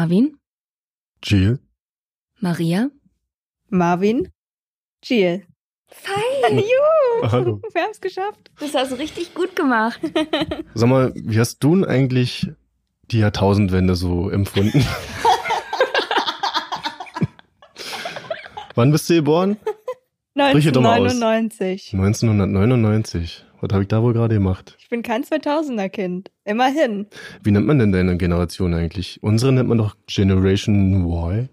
Marvin? 0.00 0.38
Jill? 1.22 1.58
Maria? 2.40 2.90
Marvin? 3.68 4.30
Jill. 5.04 5.42
Fein, 5.88 6.58
juhu! 6.58 7.30
Hallo. 7.30 7.60
Wir 7.74 7.82
haben 7.82 7.90
es 7.90 8.00
geschafft. 8.00 8.50
Das 8.58 8.74
hast 8.74 8.92
du 8.92 8.94
richtig 8.94 9.34
gut 9.34 9.54
gemacht. 9.54 10.00
Sag 10.74 10.88
mal, 10.88 11.12
wie 11.14 11.38
hast 11.38 11.58
du 11.58 11.74
denn 11.76 11.84
eigentlich 11.84 12.50
die 13.10 13.18
Jahrtausendwende 13.18 13.94
so 13.94 14.30
empfunden? 14.30 14.82
Wann 18.74 18.92
bist 18.92 19.10
du 19.10 19.16
geboren? 19.16 19.58
Sprich 20.34 20.72
doch 20.72 20.80
mal 20.80 20.98
aus. 21.04 21.12
1999. 21.12 21.92
1999. 21.92 23.44
Was 23.60 23.72
habe 23.72 23.82
ich 23.82 23.88
da 23.88 24.02
wohl 24.02 24.12
gerade 24.12 24.34
gemacht? 24.34 24.76
Ich 24.78 24.88
bin 24.88 25.02
kein 25.02 25.22
2000er 25.22 25.88
Kind. 25.88 26.30
Immerhin. 26.44 27.06
Wie 27.42 27.50
nennt 27.50 27.66
man 27.66 27.78
denn 27.78 27.92
deine 27.92 28.16
Generation 28.16 28.72
eigentlich? 28.74 29.18
Unsere 29.22 29.52
nennt 29.52 29.68
man 29.68 29.78
doch 29.78 29.96
Generation 30.06 31.04
Y. 31.04 31.48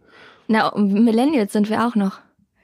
Na, 0.47 0.71
Millennials 0.77 1.51
sind 1.53 1.69
wir 1.69 1.85
auch 1.85 1.95
noch. 1.95 2.19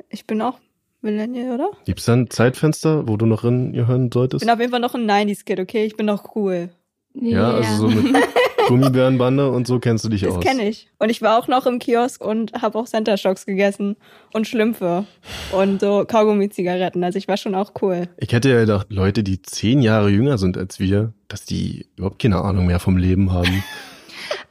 Ich 0.09 0.25
bin 0.25 0.41
auch 0.41 0.59
Millennial, 1.01 1.53
oder? 1.55 1.71
Gibt's 1.85 2.05
da 2.05 2.13
ein 2.13 2.29
Zeitfenster, 2.29 3.07
wo 3.07 3.17
du 3.17 3.25
noch 3.25 3.43
hören 3.43 3.73
Ich 4.07 4.13
solltest? 4.13 4.39
bin 4.45 4.49
auf 4.53 4.59
jeden 4.59 4.71
Fall 4.71 4.79
noch 4.79 4.95
ein 4.95 5.09
90s-Kid, 5.09 5.59
okay? 5.59 5.85
Ich 5.85 5.97
bin 5.97 6.05
noch 6.05 6.35
cool. 6.35 6.69
Ja, 7.13 7.51
also 7.55 7.89
so 7.89 7.95
mit 8.01 8.05
Gummibärenbande 8.67 9.49
und 9.51 9.67
so 9.67 9.79
kennst 9.79 10.05
du 10.05 10.09
dich 10.09 10.21
Das 10.21 10.35
aus. 10.35 10.43
kenne 10.43 10.67
ich. 10.67 10.87
Und 10.99 11.09
ich 11.09 11.21
war 11.21 11.37
auch 11.37 11.47
noch 11.47 11.65
im 11.65 11.79
Kiosk 11.79 12.23
und 12.23 12.53
habe 12.61 12.77
auch 12.77 12.85
Center 12.85 13.17
Shocks 13.17 13.45
gegessen 13.45 13.95
und 14.33 14.47
Schlümpfe 14.47 15.05
und 15.51 15.81
so 15.81 16.05
Kaugummi-Zigaretten. 16.07 17.03
Also 17.03 17.17
ich 17.17 17.27
war 17.27 17.37
schon 17.37 17.55
auch 17.55 17.71
cool. 17.81 18.07
Ich 18.17 18.31
hätte 18.33 18.49
ja 18.49 18.59
gedacht, 18.59 18.87
Leute, 18.89 19.23
die 19.23 19.41
zehn 19.41 19.81
Jahre 19.81 20.09
jünger 20.09 20.37
sind 20.37 20.57
als 20.57 20.79
wir, 20.79 21.13
dass 21.27 21.45
die 21.45 21.87
überhaupt 21.95 22.21
keine 22.21 22.37
Ahnung 22.41 22.65
mehr 22.67 22.79
vom 22.79 22.97
Leben 22.97 23.31
haben. 23.31 23.63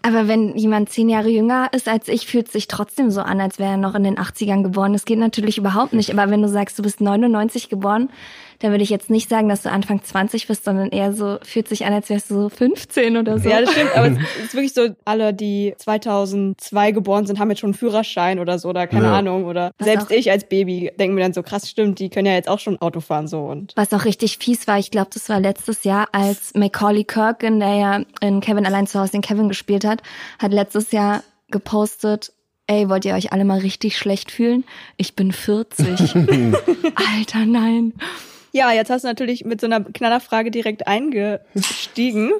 Aber 0.05 0.27
wenn 0.27 0.56
jemand 0.56 0.90
zehn 0.90 1.08
Jahre 1.08 1.28
jünger 1.28 1.68
ist 1.72 1.88
als 1.88 2.08
ich, 2.08 2.27
fühlt 2.27 2.46
es 2.46 2.52
sich 2.52 2.66
trotzdem 2.66 3.10
so 3.12 3.20
an, 3.20 3.40
als 3.40 3.58
wäre 3.60 3.72
er 3.72 3.77
noch 3.77 3.94
in 3.94 4.02
den 4.02 4.16
80ern 4.16 4.62
geboren. 4.64 4.92
Das 4.92 5.05
geht 5.05 5.18
natürlich 5.18 5.58
überhaupt 5.58 5.92
nicht. 5.92 6.10
Aber 6.12 6.28
wenn 6.30 6.42
du 6.42 6.48
sagst, 6.48 6.77
du 6.78 6.83
bist 6.83 7.00
99 7.00 7.68
geboren, 7.68 8.10
dann 8.62 8.70
würde 8.70 8.84
ich 8.84 8.91
jetzt 8.91 9.10
nicht 9.10 9.28
sagen, 9.28 9.48
dass 9.48 9.62
du 9.62 9.70
Anfang 9.70 10.02
20 10.02 10.46
bist, 10.46 10.64
sondern 10.64 10.88
eher 10.91 11.12
so, 11.12 11.38
fühlt 11.42 11.68
sich 11.68 11.84
an, 11.84 11.92
als 11.92 12.08
wärst 12.08 12.30
du 12.30 12.34
so 12.42 12.48
15 12.48 13.16
oder 13.16 13.38
so. 13.38 13.48
Ja, 13.48 13.60
das 13.60 13.72
stimmt. 13.72 13.91
Aber 13.96 14.06
es 14.06 14.18
ist 14.44 14.55
wirklich 14.55 14.72
so, 14.72 14.88
alle, 15.05 15.34
die 15.34 15.74
2002 15.77 16.92
geboren 16.92 17.27
sind, 17.27 17.38
haben 17.38 17.50
jetzt 17.50 17.58
schon 17.60 17.68
einen 17.70 17.74
Führerschein 17.74 18.38
oder 18.38 18.58
so 18.58 18.68
oder 18.68 18.86
keine 18.86 19.06
Ja. 19.06 19.18
Ahnung. 19.18 19.44
Oder 19.46 19.72
Was 19.78 19.86
selbst 19.86 20.06
auch- 20.06 20.10
ich 20.10 20.30
als 20.30 20.44
Baby 20.48 20.92
denke 20.98 21.14
mir 21.14 21.22
dann 21.22 21.33
so, 21.33 21.42
krass, 21.42 21.68
stimmt, 21.68 21.98
die 21.98 22.08
können 22.08 22.27
ja 22.27 22.34
jetzt 22.34 22.48
auch 22.48 22.58
schon 22.60 22.80
Auto 22.80 23.00
fahren 23.00 23.27
so. 23.28 23.40
Und 23.40 23.72
Was 23.77 23.92
auch 23.92 24.05
richtig 24.05 24.38
fies 24.38 24.66
war, 24.66 24.78
ich 24.78 24.90
glaube, 24.90 25.10
das 25.12 25.28
war 25.28 25.40
letztes 25.40 25.84
Jahr, 25.84 26.08
als 26.12 26.55
Macaulay 26.55 27.05
Culkin, 27.05 27.58
der 27.61 27.74
ja 27.74 28.01
in 28.20 28.40
Kevin 28.40 28.64
allein 28.64 28.86
zu 28.86 29.01
Hause 29.01 29.12
den 29.12 29.20
Kevin 29.22 29.48
gespielt 29.48 29.84
hat, 29.84 30.02
hat 30.39 30.52
letztes 30.52 30.92
Jahr 30.92 31.22
gepostet, 31.51 32.33
ey, 32.68 32.89
wollt 32.89 33.05
ihr 33.05 33.14
euch 33.14 33.33
alle 33.33 33.45
mal 33.45 33.58
richtig 33.58 33.98
schlecht 33.98 34.30
fühlen? 34.30 34.64
Ich 34.96 35.17
bin 35.17 35.33
40. 35.33 36.14
Alter, 36.14 37.45
nein. 37.45 37.92
Ja, 38.52 38.73
jetzt 38.73 38.90
hast 38.90 39.02
du 39.02 39.08
natürlich 39.08 39.45
mit 39.45 39.61
so 39.61 39.67
einer 39.67 39.80
Knallerfrage 39.80 40.51
direkt 40.51 40.86
eingestiegen. 40.86 42.33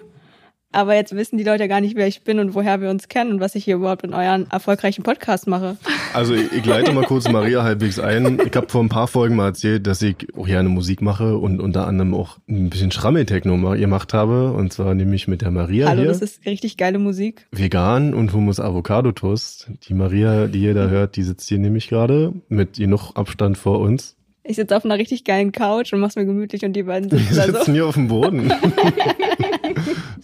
Aber 0.75 0.95
jetzt 0.95 1.15
wissen 1.15 1.37
die 1.37 1.45
Leute 1.45 1.69
gar 1.69 1.83
nicht, 1.83 1.97
wer 1.97 2.09
ich 2.09 2.23
bin 2.23 2.39
und 2.39 2.55
woher 2.55 2.81
wir 2.81 2.89
uns 2.89 3.09
kennen 3.09 3.33
und 3.33 3.41
was 3.41 3.55
ich 3.55 3.65
hier 3.65 3.77
überhaupt 3.77 4.05
in 4.05 4.15
euren 4.15 4.51
erfolgreichen 4.51 5.03
Podcast 5.03 5.47
mache. 5.47 5.77
Also 6.15 6.35
ich, 6.35 6.51
ich 6.51 6.65
leite 6.65 6.93
mal 6.93 7.05
kurz 7.05 7.29
Maria 7.31 7.63
halbwegs 7.63 7.99
ein. 7.99 8.41
Ich 8.47 8.57
habe 8.57 8.69
vor 8.69 8.83
ein 8.83 8.89
paar 8.89 9.07
Folgen 9.07 9.37
mal 9.37 9.49
erzählt, 9.49 9.87
dass 9.87 10.01
ich 10.01 10.27
auch 10.35 10.47
gerne 10.47 10.71
Musik 10.71 11.03
mache 11.03 11.37
und 11.37 11.61
unter 11.61 11.87
anderem 11.87 12.15
auch 12.15 12.39
ein 12.49 12.71
bisschen 12.71 12.91
Schrammeltechno 12.91 13.75
gemacht 13.77 14.15
habe. 14.15 14.53
Und 14.53 14.73
zwar 14.73 14.95
nämlich 14.95 15.29
mit 15.29 15.43
der 15.43 15.51
Maria 15.51 15.89
Hallo, 15.89 16.03
hier. 16.03 16.09
das 16.09 16.23
ist 16.23 16.47
richtig 16.47 16.79
geile 16.79 16.99
Musik. 16.99 17.47
Vegan 17.53 18.15
und 18.15 18.33
Hummus 18.33 18.59
Avocado 18.59 19.13
Toast. 19.13 19.71
Die 19.89 19.95
Maria, 19.95 20.47
die 20.47 20.63
ihr 20.63 20.75
da 20.75 20.89
hört, 20.89 21.17
die 21.17 21.23
sitzt 21.23 21.49
hier 21.49 21.59
nämlich 21.59 21.89
gerade 21.89 22.33
mit 22.49 22.75
genug 22.79 23.13
Abstand 23.15 23.59
vor 23.59 23.81
uns. 23.81 24.17
Ich 24.45 24.57
sitze 24.57 24.77
auf 24.77 24.85
einer 24.85 24.99
richtig 24.99 25.25
geilen 25.25 25.53
Couch 25.53 25.93
und 25.93 26.01
mach's 26.01 26.17
mir 26.17 26.27
gemütlich 26.27 26.65
und 26.65 26.73
die 26.73 26.83
beiden 26.83 27.11
Wir 27.11 27.19
sitzen 27.19 27.37
da 27.37 27.45
sitzen 27.45 27.65
so. 27.67 27.73
hier 27.73 27.87
auf 27.87 27.95
dem 27.95 28.09
Boden. 28.09 28.53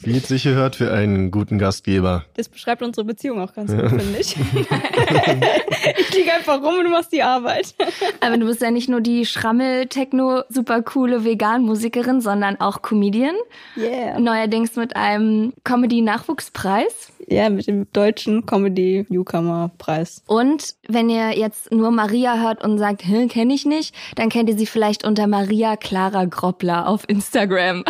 Wie 0.08 0.16
es 0.16 0.26
sich 0.26 0.44
gehört 0.44 0.74
für 0.74 0.91
einen 0.91 1.30
guten 1.30 1.58
Gastgeber. 1.58 2.24
Das 2.34 2.48
beschreibt 2.48 2.82
unsere 2.82 3.04
Beziehung 3.04 3.42
auch 3.42 3.52
ganz 3.52 3.70
gut, 3.70 3.91
finde 3.91 4.19
ich. 4.19 4.36
ich 5.98 6.14
liege 6.14 6.32
einfach 6.32 6.62
rum 6.62 6.78
und 6.78 6.84
du 6.84 6.91
machst 6.91 7.12
die 7.12 7.22
Arbeit. 7.22 7.74
Aber 8.20 8.38
du 8.38 8.46
bist 8.46 8.62
ja 8.62 8.70
nicht 8.70 8.88
nur 8.88 9.02
die 9.02 9.26
Schrammel-Techno 9.26 10.44
super 10.48 10.80
coole 10.80 11.24
Vegan-Musikerin, 11.24 12.22
sondern 12.22 12.58
auch 12.58 12.80
Comedian. 12.80 13.34
Yeah. 13.76 14.19
Neuerdings 14.19 14.76
mit 14.76 14.96
einem 14.96 15.52
Comedy-Nachwuchspreis. 15.64 17.12
Ja, 17.30 17.50
mit 17.50 17.66
dem 17.66 17.86
deutschen 17.92 18.46
Comedy 18.46 19.04
Newcomer 19.10 19.70
Preis. 19.76 20.22
Und 20.26 20.76
wenn 20.88 21.10
ihr 21.10 21.36
jetzt 21.36 21.70
nur 21.70 21.90
Maria 21.90 22.40
hört 22.40 22.64
und 22.64 22.78
sagt, 22.78 23.02
kenne 23.02 23.52
ich 23.52 23.66
nicht, 23.66 23.94
dann 24.14 24.30
kennt 24.30 24.48
ihr 24.48 24.56
sie 24.56 24.64
vielleicht 24.64 25.04
unter 25.04 25.26
Maria 25.26 25.76
Clara 25.76 26.25
Groppler 26.25 26.88
auf 26.88 27.06
Instagram. 27.06 27.84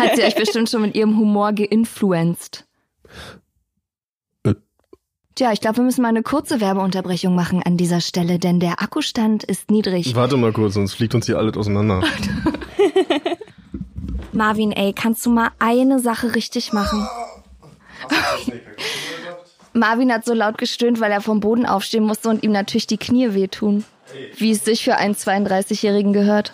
Hat 0.00 0.16
sie 0.16 0.22
euch 0.22 0.34
bestimmt 0.34 0.70
schon 0.70 0.80
mit 0.80 0.94
ihrem 0.94 1.18
Humor 1.18 1.33
geinfluenced. 1.54 2.66
Äh. 4.44 4.54
Tja, 5.34 5.52
ich 5.52 5.60
glaube, 5.60 5.78
wir 5.78 5.84
müssen 5.84 6.02
mal 6.02 6.08
eine 6.08 6.22
kurze 6.22 6.60
Werbeunterbrechung 6.60 7.34
machen 7.34 7.62
an 7.62 7.76
dieser 7.76 8.00
Stelle, 8.00 8.38
denn 8.38 8.60
der 8.60 8.82
Akkustand 8.82 9.44
ist 9.44 9.70
niedrig. 9.70 10.14
Warte 10.14 10.36
mal 10.36 10.52
kurz, 10.52 10.74
sonst 10.74 10.94
fliegt 10.94 11.14
uns 11.14 11.26
hier 11.26 11.38
alles 11.38 11.56
auseinander. 11.56 12.02
Marvin, 14.32 14.72
ey, 14.72 14.92
kannst 14.92 15.24
du 15.26 15.30
mal 15.30 15.50
eine 15.58 16.00
Sache 16.00 16.34
richtig 16.34 16.72
machen? 16.72 17.06
Marvin 19.72 20.12
hat 20.12 20.24
so 20.24 20.34
laut 20.34 20.58
gestöhnt, 20.58 21.00
weil 21.00 21.10
er 21.10 21.20
vom 21.20 21.40
Boden 21.40 21.66
aufstehen 21.66 22.04
musste 22.04 22.28
und 22.28 22.44
ihm 22.44 22.52
natürlich 22.52 22.86
die 22.86 22.96
Knie 22.96 23.34
wehtun. 23.34 23.84
Wie 24.36 24.52
es 24.52 24.64
sich 24.64 24.84
für 24.84 24.96
einen 24.96 25.14
32-Jährigen 25.14 26.12
gehört. 26.12 26.52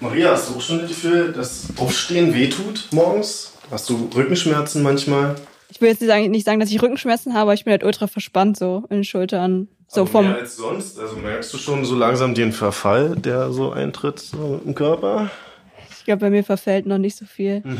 Maria, 0.00 0.32
hast 0.32 0.50
du 0.50 0.56
auch 0.56 0.60
schon 0.60 0.80
das 0.80 0.88
Gefühl, 0.88 1.32
dass 1.32 1.66
Aufstehen 1.76 2.34
wehtut 2.34 2.88
morgens? 2.90 3.52
Hast 3.70 3.88
du 3.88 4.10
Rückenschmerzen 4.14 4.82
manchmal? 4.82 5.36
Ich 5.70 5.80
will 5.80 5.88
jetzt 5.88 6.00
nicht 6.00 6.10
sagen, 6.10 6.30
nicht 6.30 6.44
sagen, 6.44 6.60
dass 6.60 6.70
ich 6.70 6.82
Rückenschmerzen 6.82 7.32
habe, 7.32 7.42
aber 7.42 7.54
ich 7.54 7.64
bin 7.64 7.70
halt 7.70 7.84
ultra 7.84 8.06
verspannt 8.06 8.58
so 8.58 8.84
in 8.90 8.98
den 8.98 9.04
Schultern. 9.04 9.68
So 9.88 10.06
vom. 10.06 10.26
mehr 10.26 10.36
als 10.36 10.56
sonst? 10.56 10.98
Also 10.98 11.16
merkst 11.16 11.52
du 11.52 11.58
schon 11.58 11.84
so 11.84 11.94
langsam 11.94 12.34
den 12.34 12.52
Verfall, 12.52 13.14
der 13.16 13.52
so 13.52 13.72
eintritt 13.72 14.18
so 14.18 14.60
im 14.64 14.74
Körper? 14.74 15.30
Ich 15.98 16.04
glaube, 16.04 16.20
bei 16.20 16.30
mir 16.30 16.44
verfällt 16.44 16.86
noch 16.86 16.98
nicht 16.98 17.16
so 17.16 17.24
viel. 17.24 17.62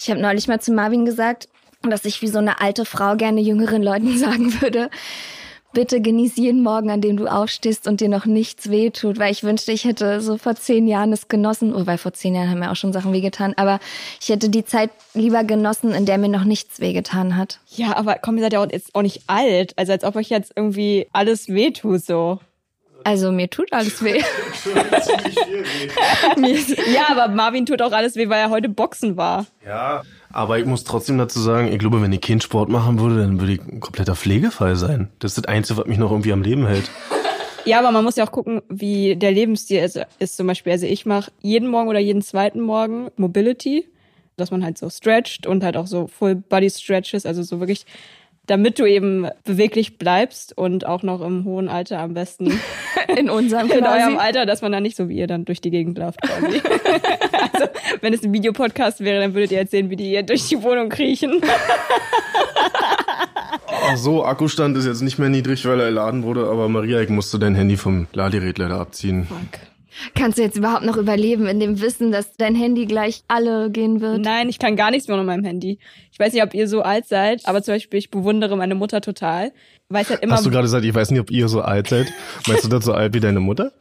Ich 0.00 0.08
habe 0.10 0.20
neulich 0.20 0.46
mal 0.48 0.60
zu 0.60 0.72
Marvin 0.72 1.04
gesagt, 1.04 1.48
dass 1.82 2.04
ich 2.04 2.22
wie 2.22 2.28
so 2.28 2.38
eine 2.38 2.60
alte 2.60 2.84
Frau 2.84 3.16
gerne 3.16 3.40
jüngeren 3.40 3.82
Leuten 3.82 4.16
sagen 4.18 4.60
würde, 4.60 4.90
bitte 5.78 6.00
genieß 6.00 6.34
jeden 6.34 6.64
Morgen, 6.64 6.90
an 6.90 7.00
dem 7.00 7.16
du 7.16 7.28
aufstehst 7.28 7.86
und 7.86 8.00
dir 8.00 8.08
noch 8.08 8.26
nichts 8.26 8.68
wehtut, 8.68 9.20
weil 9.20 9.30
ich 9.30 9.44
wünschte, 9.44 9.70
ich 9.70 9.84
hätte 9.84 10.20
so 10.20 10.36
vor 10.36 10.56
zehn 10.56 10.88
Jahren 10.88 11.12
es 11.12 11.28
genossen, 11.28 11.72
oh, 11.72 11.86
weil 11.86 11.98
vor 11.98 12.12
zehn 12.12 12.34
Jahren 12.34 12.50
haben 12.50 12.58
mir 12.58 12.72
auch 12.72 12.76
schon 12.76 12.92
Sachen 12.92 13.12
wehgetan, 13.12 13.54
aber 13.56 13.78
ich 14.20 14.28
hätte 14.28 14.48
die 14.48 14.64
Zeit 14.64 14.90
lieber 15.14 15.44
genossen, 15.44 15.92
in 15.92 16.04
der 16.04 16.18
mir 16.18 16.30
noch 16.30 16.42
nichts 16.42 16.80
wehgetan 16.80 17.36
hat. 17.36 17.60
Ja, 17.68 17.96
aber 17.96 18.16
komm, 18.16 18.38
ihr 18.38 18.42
seid 18.42 18.54
ja 18.54 18.60
auch 18.60 18.68
jetzt 18.68 18.92
auch 18.96 19.02
nicht 19.02 19.22
alt. 19.28 19.72
Also 19.76 19.92
als 19.92 20.02
ob 20.02 20.16
euch 20.16 20.30
jetzt 20.30 20.50
irgendwie 20.56 21.06
alles 21.12 21.46
wehtut 21.46 22.04
so. 22.04 22.40
Also 23.04 23.30
mir 23.30 23.48
tut 23.48 23.72
alles 23.72 24.02
weh. 24.04 24.20
Ja, 26.92 27.06
aber 27.08 27.32
Marvin 27.32 27.66
tut 27.66 27.82
auch 27.82 27.92
alles 27.92 28.16
weh, 28.16 28.28
weil 28.28 28.40
er 28.40 28.50
heute 28.50 28.68
Boxen 28.68 29.16
war. 29.16 29.46
Ja, 29.64 30.02
aber 30.32 30.58
ich 30.58 30.66
muss 30.66 30.84
trotzdem 30.84 31.18
dazu 31.18 31.40
sagen, 31.40 31.72
ich 31.72 31.78
glaube, 31.78 32.02
wenn 32.02 32.12
ich 32.12 32.20
keinen 32.20 32.40
Sport 32.40 32.68
machen 32.68 33.00
würde, 33.00 33.20
dann 33.20 33.40
würde 33.40 33.54
ich 33.54 33.60
ein 33.60 33.80
kompletter 33.80 34.14
Pflegefall 34.14 34.76
sein. 34.76 35.08
Das 35.18 35.32
ist 35.32 35.38
das 35.38 35.44
Einzige, 35.46 35.80
was 35.80 35.86
mich 35.86 35.98
noch 35.98 36.10
irgendwie 36.10 36.32
am 36.32 36.42
Leben 36.42 36.66
hält. 36.66 36.90
Ja, 37.64 37.80
aber 37.80 37.90
man 37.90 38.04
muss 38.04 38.16
ja 38.16 38.26
auch 38.26 38.32
gucken, 38.32 38.62
wie 38.68 39.16
der 39.16 39.32
Lebensstil 39.32 39.80
ist, 39.80 40.00
ist 40.18 40.36
zum 40.36 40.46
Beispiel. 40.46 40.72
Also 40.72 40.86
ich 40.86 41.04
mache 41.06 41.30
jeden 41.42 41.68
Morgen 41.68 41.88
oder 41.88 41.98
jeden 41.98 42.22
zweiten 42.22 42.60
Morgen 42.60 43.10
Mobility, 43.16 43.86
dass 44.36 44.50
man 44.50 44.64
halt 44.64 44.78
so 44.78 44.88
stretcht 44.88 45.46
und 45.46 45.64
halt 45.64 45.76
auch 45.76 45.86
so 45.86 46.06
Full 46.06 46.36
Body 46.36 46.70
Stretches, 46.70 47.26
also 47.26 47.42
so 47.42 47.60
wirklich 47.60 47.84
damit 48.48 48.78
du 48.78 48.86
eben 48.86 49.28
beweglich 49.44 49.98
bleibst 49.98 50.56
und 50.56 50.86
auch 50.86 51.02
noch 51.02 51.20
im 51.20 51.44
hohen 51.44 51.68
Alter 51.68 52.00
am 52.00 52.14
besten 52.14 52.58
In 53.16 53.30
unserem 53.30 53.70
in 53.70 53.78
quasi. 53.80 54.02
eurem 54.02 54.18
Alter, 54.18 54.46
dass 54.46 54.62
man 54.62 54.72
dann 54.72 54.82
nicht 54.82 54.96
so 54.96 55.08
wie 55.08 55.16
ihr 55.16 55.26
dann 55.26 55.44
durch 55.44 55.60
die 55.60 55.70
Gegend 55.70 55.98
läuft 55.98 56.20
quasi. 56.20 56.60
also, 57.52 57.68
wenn 58.00 58.12
es 58.12 58.22
ein 58.22 58.32
Videopodcast 58.32 59.00
wäre, 59.00 59.20
dann 59.20 59.34
würdet 59.34 59.52
ihr 59.52 59.58
jetzt 59.58 59.70
sehen, 59.70 59.90
wie 59.90 59.96
die 59.96 60.08
hier 60.08 60.22
durch 60.22 60.48
die 60.48 60.62
Wohnung 60.62 60.88
kriechen. 60.88 61.40
Ach 63.66 63.96
so, 63.96 64.24
Akkustand 64.24 64.76
ist 64.76 64.86
jetzt 64.86 65.00
nicht 65.00 65.18
mehr 65.18 65.28
niedrig, 65.28 65.64
weil 65.64 65.80
er 65.80 65.88
geladen 65.88 66.22
wurde, 66.22 66.48
aber 66.48 66.68
Maria, 66.68 67.00
ich 67.00 67.08
musste 67.08 67.38
dein 67.38 67.54
Handy 67.54 67.76
vom 67.76 68.06
Ladegerät 68.12 68.58
leider 68.58 68.78
abziehen. 68.78 69.26
Kannst 70.14 70.38
du 70.38 70.42
jetzt 70.42 70.56
überhaupt 70.56 70.84
noch 70.84 70.96
überleben 70.96 71.46
in 71.46 71.60
dem 71.60 71.80
Wissen, 71.80 72.12
dass 72.12 72.36
dein 72.36 72.54
Handy 72.54 72.86
gleich 72.86 73.22
alle 73.28 73.70
gehen 73.70 74.00
wird? 74.00 74.20
Nein, 74.20 74.48
ich 74.48 74.58
kann 74.58 74.76
gar 74.76 74.90
nichts 74.90 75.08
mehr 75.08 75.18
auf 75.18 75.24
meinem 75.24 75.44
Handy. 75.44 75.78
Ich 76.12 76.18
weiß 76.18 76.32
nicht, 76.32 76.42
ob 76.42 76.54
ihr 76.54 76.68
so 76.68 76.82
alt 76.82 77.06
seid, 77.06 77.46
aber 77.46 77.62
zum 77.62 77.74
Beispiel, 77.74 77.98
ich 77.98 78.10
bewundere 78.10 78.56
meine 78.56 78.74
Mutter 78.74 79.00
total. 79.00 79.52
Weiß 79.88 80.10
halt 80.10 80.22
immer, 80.22 80.34
Hast 80.34 80.46
du 80.46 80.50
gerade 80.50 80.64
gesagt, 80.64 80.84
ich 80.84 80.94
weiß 80.94 81.10
nicht, 81.10 81.20
ob 81.20 81.30
ihr 81.30 81.48
so 81.48 81.60
alt 81.62 81.88
seid? 81.88 82.12
Meinst 82.46 82.64
du 82.64 82.68
das 82.68 82.84
so 82.84 82.92
alt 82.92 83.14
wie 83.14 83.20
deine 83.20 83.40
Mutter? 83.40 83.72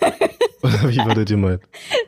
Oder 0.62 0.88
wie 0.88 0.98
war 0.98 1.14
das 1.14 1.24
gemeint? 1.26 1.62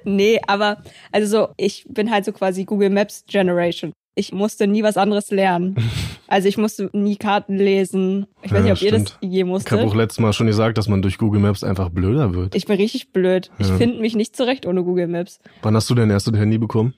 nee, 0.04 0.40
aber 0.46 0.82
also 1.12 1.26
so, 1.26 1.48
ich 1.56 1.84
bin 1.88 2.10
halt 2.10 2.24
so 2.24 2.32
quasi 2.32 2.64
Google 2.64 2.90
Maps 2.90 3.24
Generation. 3.28 3.92
Ich 4.20 4.32
musste 4.32 4.66
nie 4.66 4.82
was 4.82 4.96
anderes 4.96 5.30
lernen. 5.30 5.76
Also 6.32 6.46
ich 6.46 6.56
musste 6.56 6.88
nie 6.92 7.16
Karten 7.16 7.56
lesen. 7.56 8.28
Ich 8.42 8.52
weiß 8.52 8.58
Ja, 8.58 8.62
nicht, 8.62 8.72
ob 8.74 8.82
ihr 8.82 8.92
das 8.92 9.02
stimmt. 9.02 9.18
je 9.20 9.40
Ich 9.40 9.42
habe 9.42 9.50
auch 9.50 9.84
musstet. 9.86 9.94
letztes 9.96 10.20
Mal 10.20 10.32
schon 10.32 10.46
gesagt, 10.46 10.78
dass 10.78 10.86
man 10.86 11.02
durch 11.02 11.18
Google 11.18 11.40
Maps 11.40 11.64
einfach 11.64 11.88
blöder 11.88 12.34
wird. 12.34 12.54
Ich 12.54 12.66
bin 12.66 12.76
richtig 12.76 13.12
blöd. 13.12 13.50
Ich 13.58 13.66
Ja. 13.68 13.76
finde 13.78 13.98
mich 14.00 14.14
nicht 14.14 14.36
zurecht 14.36 14.64
ohne 14.64 14.84
Google 14.84 15.08
Maps. 15.08 15.40
Wann 15.62 15.74
hast 15.74 15.90
du 15.90 15.94
dein 15.96 16.08
erstes 16.08 16.32
Handy 16.36 16.56
bekommen? 16.58 16.94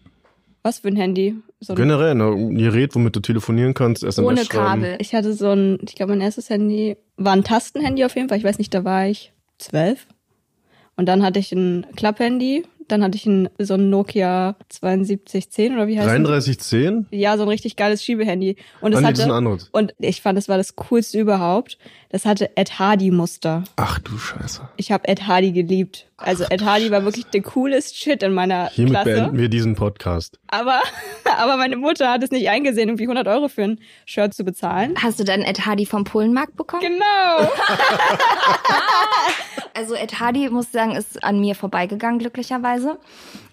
Was 0.63 0.81
für 0.81 0.89
ein 0.89 0.97
Handy? 0.97 1.35
So 1.61 1.73
ein, 1.73 1.77
Generell, 1.77 2.15
ne, 2.15 2.27
ein 2.27 2.59
Gerät, 2.59 2.95
womit 2.95 3.17
du 3.17 3.21
telefonieren 3.21 3.73
kannst, 3.73 4.05
SMS 4.05 4.29
Ohne 4.29 4.45
schreiben. 4.45 4.83
Kabel. 4.83 4.97
ich 4.99 5.15
hatte 5.15 5.33
so 5.33 5.49
ein, 5.49 5.79
ich 5.89 5.95
glaube, 5.95 6.13
mein 6.13 6.21
erstes 6.21 6.51
Handy 6.51 6.99
war 7.17 7.33
ein 7.33 7.43
Tastenhandy 7.43 8.05
auf 8.05 8.15
jeden 8.15 8.29
Fall. 8.29 8.37
Ich 8.37 8.45
weiß 8.45 8.59
nicht, 8.59 8.75
da 8.75 8.85
war 8.85 9.07
ich 9.07 9.33
zwölf. 9.57 10.07
Und 10.97 11.07
dann 11.07 11.23
hatte 11.23 11.39
ich 11.39 11.53
ein 11.53 11.87
Klapphandy. 11.97 12.65
Dann 12.88 13.02
hatte 13.02 13.17
ich 13.17 13.26
ein, 13.26 13.49
so 13.58 13.75
ein 13.75 13.90
Nokia 13.90 14.56
7210 14.70 15.75
oder 15.75 15.87
wie 15.87 15.99
heißt 15.99 16.08
das? 16.08 16.14
3310? 16.14 17.06
Ja, 17.11 17.37
so 17.37 17.43
ein 17.43 17.49
richtig 17.49 17.76
geiles 17.76 18.05
Schiebehandy. 18.05 18.56
Und 18.81 18.93
es 18.93 19.00
das 19.00 19.08
hatte, 19.08 19.32
anderes. 19.34 19.69
und 19.73 19.94
ich 19.99 20.23
fand, 20.23 20.37
das 20.37 20.49
war 20.49 20.56
das 20.56 20.76
coolste 20.76 21.19
überhaupt. 21.19 21.79
Das 22.11 22.25
hatte 22.25 22.56
Ed 22.56 22.79
Hardy 22.79 23.11
Muster. 23.11 23.64
Ach 23.76 23.99
du 23.99 24.19
Scheiße. 24.19 24.69
Ich 24.76 24.93
habe 24.93 25.08
Ed 25.08 25.26
Hardy 25.26 25.52
geliebt. 25.52 26.08
Also 26.19 26.44
Ed 26.50 26.62
Hardy 26.64 26.90
war 26.90 27.05
wirklich 27.05 27.25
der 27.26 27.43
coolest 27.43 27.96
Shit 27.96 28.23
in 28.23 28.32
meiner 28.32 28.69
Hiermit 28.69 28.93
Klasse. 28.93 29.11
beenden 29.11 29.38
wir 29.38 29.49
diesen 29.49 29.75
Podcast. 29.75 30.38
Aber, 30.49 30.81
aber 31.38 31.56
meine 31.56 31.76
Mutter 31.76 32.11
hat 32.11 32.23
es 32.23 32.31
nicht 32.31 32.49
eingesehen, 32.49 32.88
irgendwie 32.88 33.05
100 33.05 33.26
Euro 33.28 33.49
für 33.49 33.62
ein 33.62 33.81
Shirt 34.05 34.35
zu 34.35 34.44
bezahlen. 34.44 34.94
Hast 35.02 35.19
du 35.19 35.25
dann 35.25 35.40
Ed 35.43 35.67
Hardy 35.67 35.87
vom 35.87 36.05
Polenmarkt 36.05 36.56
bekommen? 36.56 36.82
Genau. 36.82 37.50
Also 39.75 39.95
Ed 39.95 40.21
Hardy, 40.21 40.49
muss 40.51 40.67
ich 40.67 40.73
sagen, 40.73 40.95
ist 40.95 41.23
an 41.25 41.41
mir 41.41 41.55
vorbeigegangen, 41.55 42.19
glücklicherweise. 42.19 42.99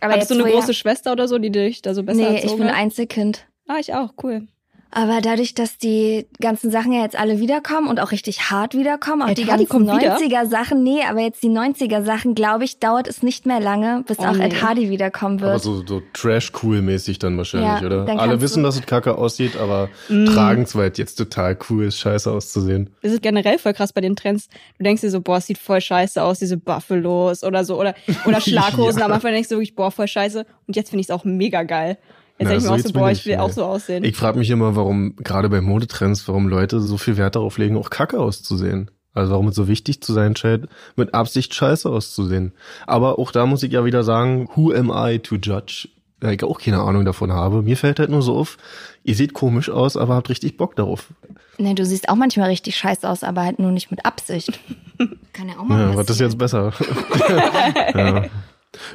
Aber 0.02 0.14
Hattest 0.14 0.32
du 0.32 0.36
eine 0.36 0.46
wo 0.46 0.50
große 0.50 0.74
Schwester 0.74 1.12
oder 1.12 1.28
so, 1.28 1.38
die 1.38 1.52
dich 1.52 1.82
da 1.82 1.94
so 1.94 2.04
besser 2.04 2.32
Nee, 2.32 2.40
ich 2.44 2.56
bin? 2.56 2.68
Einzelkind. 2.68 3.46
Ah, 3.68 3.78
ich 3.80 3.94
auch, 3.94 4.14
cool. 4.24 4.48
Aber 4.92 5.22
dadurch, 5.22 5.54
dass 5.54 5.78
die 5.78 6.26
ganzen 6.42 6.72
Sachen 6.72 6.92
ja 6.92 7.04
jetzt 7.04 7.16
alle 7.18 7.40
wiederkommen 7.40 7.88
und 7.88 8.00
auch 8.00 8.12
richtig 8.12 8.50
hart 8.50 8.74
wiederkommen, 8.76 9.22
auch 9.22 9.30
Ed 9.30 9.38
die 9.38 9.46
Hardy 9.46 9.66
ganzen 9.66 9.86
kommt 9.88 10.02
wieder? 10.02 10.18
90er 10.18 10.48
Sachen, 10.50 10.82
nee, 10.82 11.02
aber 11.08 11.20
jetzt 11.20 11.44
die 11.44 11.50
90er 11.50 12.04
Sachen, 12.04 12.34
glaube 12.34 12.64
ich, 12.64 12.80
dauert 12.80 13.08
es 13.08 13.22
nicht 13.22 13.46
mehr 13.46 13.60
lange, 13.60 14.04
bis 14.08 14.18
Oh, 14.18 14.24
auch 14.24 14.34
nee. 14.34 14.46
Ed 14.46 14.64
Hardy 14.64 14.90
wiederkommen 14.90 15.42
wird. 15.42 15.52
Aber 15.52 15.60
so, 15.60 15.86
so 15.86 16.02
Trash-Cool-mäßig 16.14 17.20
dann 17.20 17.38
wahrscheinlich, 17.38 17.82
Ja, 17.82 17.86
oder? 17.86 18.06
dann 18.06 18.18
Alle 18.20 18.42
wissen, 18.42 18.64
dass 18.64 18.76
es 18.78 18.86
kacke 18.86 19.16
aussieht, 19.18 19.58
aber 19.58 19.90
Mm. 20.10 20.26
tragen 20.26 20.64
es, 20.64 20.76
weil 20.76 20.90
es 20.92 20.98
jetzt 20.98 21.16
total 21.16 21.58
cool 21.70 21.86
ist, 21.86 22.00
scheiße 22.00 22.32
auszusehen. 22.32 22.90
Das 23.04 23.12
ist 23.12 23.22
generell 23.22 23.60
voll 23.60 23.74
krass 23.74 23.94
bei 23.94 24.02
den 24.02 24.16
Trends. 24.16 24.50
Du 24.80 24.84
denkst 24.84 25.02
dir 25.02 25.12
so, 25.12 25.22
boah, 25.22 25.38
es 25.38 25.46
sieht 25.46 25.58
voll 25.60 25.82
scheiße 25.82 26.22
aus, 26.24 26.40
diese 26.40 26.58
Buffalos 26.58 27.44
oder 27.44 27.64
so, 27.64 27.80
oder, 27.80 27.94
oder 28.26 28.42
Schlaghosen. 28.42 29.00
Ja. 29.00 29.06
Am 29.06 29.12
Anfang 29.12 29.34
denkst 29.34 29.50
du 29.50 29.56
wirklich, 29.56 29.76
boah, 29.76 29.92
voll 29.92 30.08
scheiße. 30.08 30.46
Und 30.68 30.76
jetzt 30.76 30.90
finde 30.90 31.02
ich 31.02 31.08
es 31.08 31.12
auch 31.12 31.26
mega 31.26 31.64
geil. 31.64 31.98
Jetzt 32.40 32.50
denke 32.50 32.58
ich 32.58 32.64
mir 32.64 32.72
auch 32.72 32.80
so, 32.80 32.94
boah, 32.94 33.12
ich 33.12 33.26
will 33.26 33.36
nee. 33.36 33.42
auch 33.42 33.52
so 33.52 33.66
aussehen. 33.66 34.04
Ich 34.04 34.16
frage 34.16 34.40
mich 34.40 34.50
immer, 34.50 34.76
warum, 34.76 35.16
gerade 35.18 35.50
bei 35.50 35.60
Modetrends, 35.60 36.28
warum 36.28 36.48
Leute 36.48 36.80
so 36.80 36.98
viel 36.98 37.18
Wert 37.18 37.36
darauf 37.36 37.58
legen, 37.58 37.78
auch 37.78 37.90
kacke 37.90 38.20
auszusehen. 38.20 38.90
Also 39.14 39.32
warum 39.32 39.50
es 39.50 39.56
so 39.56 39.68
wichtig 39.68 40.02
zu 40.02 40.14
sein 40.14 40.36
scheint, 40.36 40.68
mit 40.96 41.14
Absicht 41.14 41.54
scheiße 41.54 41.90
auszusehen. 41.90 42.54
Aber 42.88 43.20
auch 43.20 43.32
da 43.32 43.46
muss 43.46 43.64
ich 43.64 43.74
ja 43.74 43.84
wieder 43.84 44.04
sagen, 44.04 44.48
who 44.56 44.72
am 44.72 44.92
I 44.94 45.20
to 45.20 45.36
judge? 45.36 45.90
Weil 46.22 46.36
ich 46.36 46.44
auch 46.44 46.60
keine 46.60 46.82
Ahnung 46.82 47.06
davon 47.06 47.32
habe. 47.32 47.62
Mir 47.62 47.76
fällt 47.76 48.00
halt 48.00 48.10
nur 48.10 48.22
so 48.22 48.38
auf, 48.38 48.58
ihr 49.04 49.16
seht 49.16 49.34
komisch 49.34 49.70
aus, 49.70 49.98
aber 49.98 50.16
habt 50.16 50.30
richtig 50.30 50.58
Bock 50.58 50.76
darauf. 50.76 51.08
Nee, 51.58 51.74
du 51.74 51.86
siehst 51.86 52.08
auch 52.08 52.16
manchmal 52.16 52.50
richtig 52.50 52.78
scheiße 52.78 53.10
aus, 53.10 53.24
aber 53.24 53.44
halt 53.44 53.60
nur 53.60 53.72
nicht 53.72 53.92
mit 53.92 54.06
Absicht. 54.06 54.60
Kann 55.34 55.50
ja 55.50 55.58
auch 55.58 55.64
mal 55.64 55.92
Ja, 55.92 55.96
was 55.96 56.10
ist 56.10 56.20
jetzt 56.20 56.38
besser? 56.38 56.72
ja. 57.96 58.26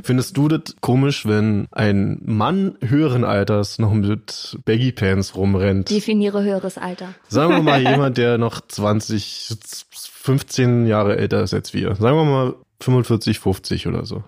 Findest 0.03 0.37
du 0.37 0.49
das 0.49 0.76
komisch, 0.81 1.26
wenn 1.26 1.67
ein 1.73 2.21
Mann 2.25 2.76
höheren 2.81 3.25
Alters 3.25 3.79
noch 3.79 3.93
mit 3.93 4.56
Baggy 4.65 4.93
Pants 4.93 5.37
rumrennt? 5.37 5.91
Definiere 5.91 6.44
höheres 6.44 6.79
Alter. 6.79 7.15
Sagen 7.29 7.55
wir 7.55 7.62
mal 7.62 7.82
jemand, 7.91 8.17
der 8.17 8.38
noch 8.38 8.61
20, 8.61 9.56
15 9.91 10.87
Jahre 10.87 11.17
älter 11.17 11.43
ist 11.43 11.55
als 11.55 11.75
wir. 11.75 11.97
Sagen 11.97 12.17
wir 12.17 12.25
mal 12.25 12.55
45, 12.81 13.41
50 13.41 13.87
oder 13.88 14.06
so. 14.06 14.23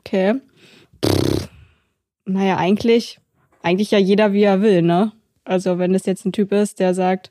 Okay. 0.00 0.34
Naja, 2.26 2.58
eigentlich, 2.58 3.18
eigentlich 3.62 3.90
ja 3.90 3.98
jeder, 3.98 4.32
wie 4.32 4.42
er 4.42 4.60
will, 4.60 4.82
ne? 4.82 5.12
Also, 5.44 5.78
wenn 5.78 5.92
das 5.92 6.06
jetzt 6.06 6.26
ein 6.26 6.32
Typ 6.32 6.52
ist, 6.52 6.78
der 6.78 6.94
sagt, 6.94 7.30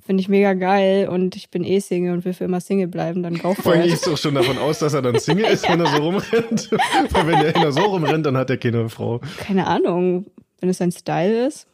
finde 0.00 0.20
ich 0.20 0.28
mega 0.28 0.54
geil 0.54 1.08
und 1.08 1.36
ich 1.36 1.50
bin 1.50 1.64
eh 1.64 1.80
Single 1.80 2.12
und 2.12 2.24
will 2.24 2.34
für 2.34 2.44
immer 2.44 2.60
Single 2.60 2.88
bleiben, 2.88 3.22
dann 3.22 3.38
go 3.38 3.54
for 3.54 3.74
it. 3.74 4.06
du 4.06 4.12
auch 4.12 4.18
schon 4.18 4.34
davon 4.34 4.58
aus, 4.58 4.78
dass 4.78 4.94
er 4.94 5.02
dann 5.02 5.18
Single 5.18 5.46
ist, 5.46 5.68
wenn 5.68 5.80
er 5.80 5.86
so 5.86 5.96
rumrennt. 5.96 6.70
Weil 7.10 7.26
wenn 7.26 7.40
der 7.40 7.56
einer 7.56 7.72
so 7.72 7.80
rumrennt, 7.80 8.26
dann 8.26 8.36
hat 8.36 8.50
er 8.50 8.58
keine 8.58 8.88
Frau. 8.88 9.20
Keine 9.38 9.66
Ahnung, 9.66 10.26
wenn 10.60 10.68
es 10.68 10.78
sein 10.78 10.92
Style 10.92 11.46
ist. 11.46 11.66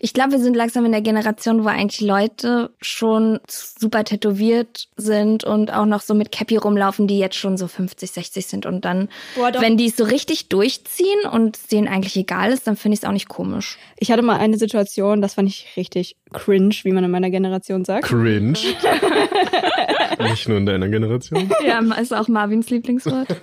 Ich 0.00 0.12
glaube, 0.12 0.32
wir 0.32 0.38
sind 0.38 0.54
langsam 0.54 0.84
in 0.84 0.92
der 0.92 1.00
Generation, 1.00 1.64
wo 1.64 1.68
eigentlich 1.68 2.00
Leute 2.00 2.70
schon 2.80 3.40
super 3.48 4.04
tätowiert 4.04 4.88
sind 4.96 5.42
und 5.42 5.72
auch 5.72 5.86
noch 5.86 6.02
so 6.02 6.14
mit 6.14 6.30
Cappy 6.30 6.56
rumlaufen, 6.56 7.08
die 7.08 7.18
jetzt 7.18 7.36
schon 7.36 7.56
so 7.56 7.66
50, 7.66 8.10
60 8.12 8.46
sind. 8.46 8.66
Und 8.66 8.84
dann, 8.84 9.08
Boah, 9.34 9.52
wenn 9.58 9.76
die 9.76 9.86
es 9.86 9.96
so 9.96 10.04
richtig 10.04 10.48
durchziehen 10.48 11.26
und 11.30 11.56
es 11.56 11.66
denen 11.66 11.88
eigentlich 11.88 12.16
egal 12.16 12.52
ist, 12.52 12.66
dann 12.66 12.76
finde 12.76 12.94
ich 12.94 13.00
es 13.02 13.08
auch 13.08 13.12
nicht 13.12 13.28
komisch. 13.28 13.78
Ich 13.98 14.12
hatte 14.12 14.22
mal 14.22 14.38
eine 14.38 14.56
Situation, 14.56 15.20
das 15.20 15.34
fand 15.34 15.48
ich 15.48 15.66
richtig 15.76 16.16
cringe, 16.32 16.74
wie 16.84 16.92
man 16.92 17.02
in 17.02 17.10
meiner 17.10 17.30
Generation 17.30 17.84
sagt. 17.84 18.06
Cringe. 18.06 18.58
Nicht 20.20 20.48
nur 20.48 20.58
in 20.58 20.66
deiner 20.66 20.88
Generation. 20.88 21.50
Ja, 21.64 21.80
ist 21.94 22.14
auch 22.14 22.28
Marvins 22.28 22.70
Lieblingswort. 22.70 23.28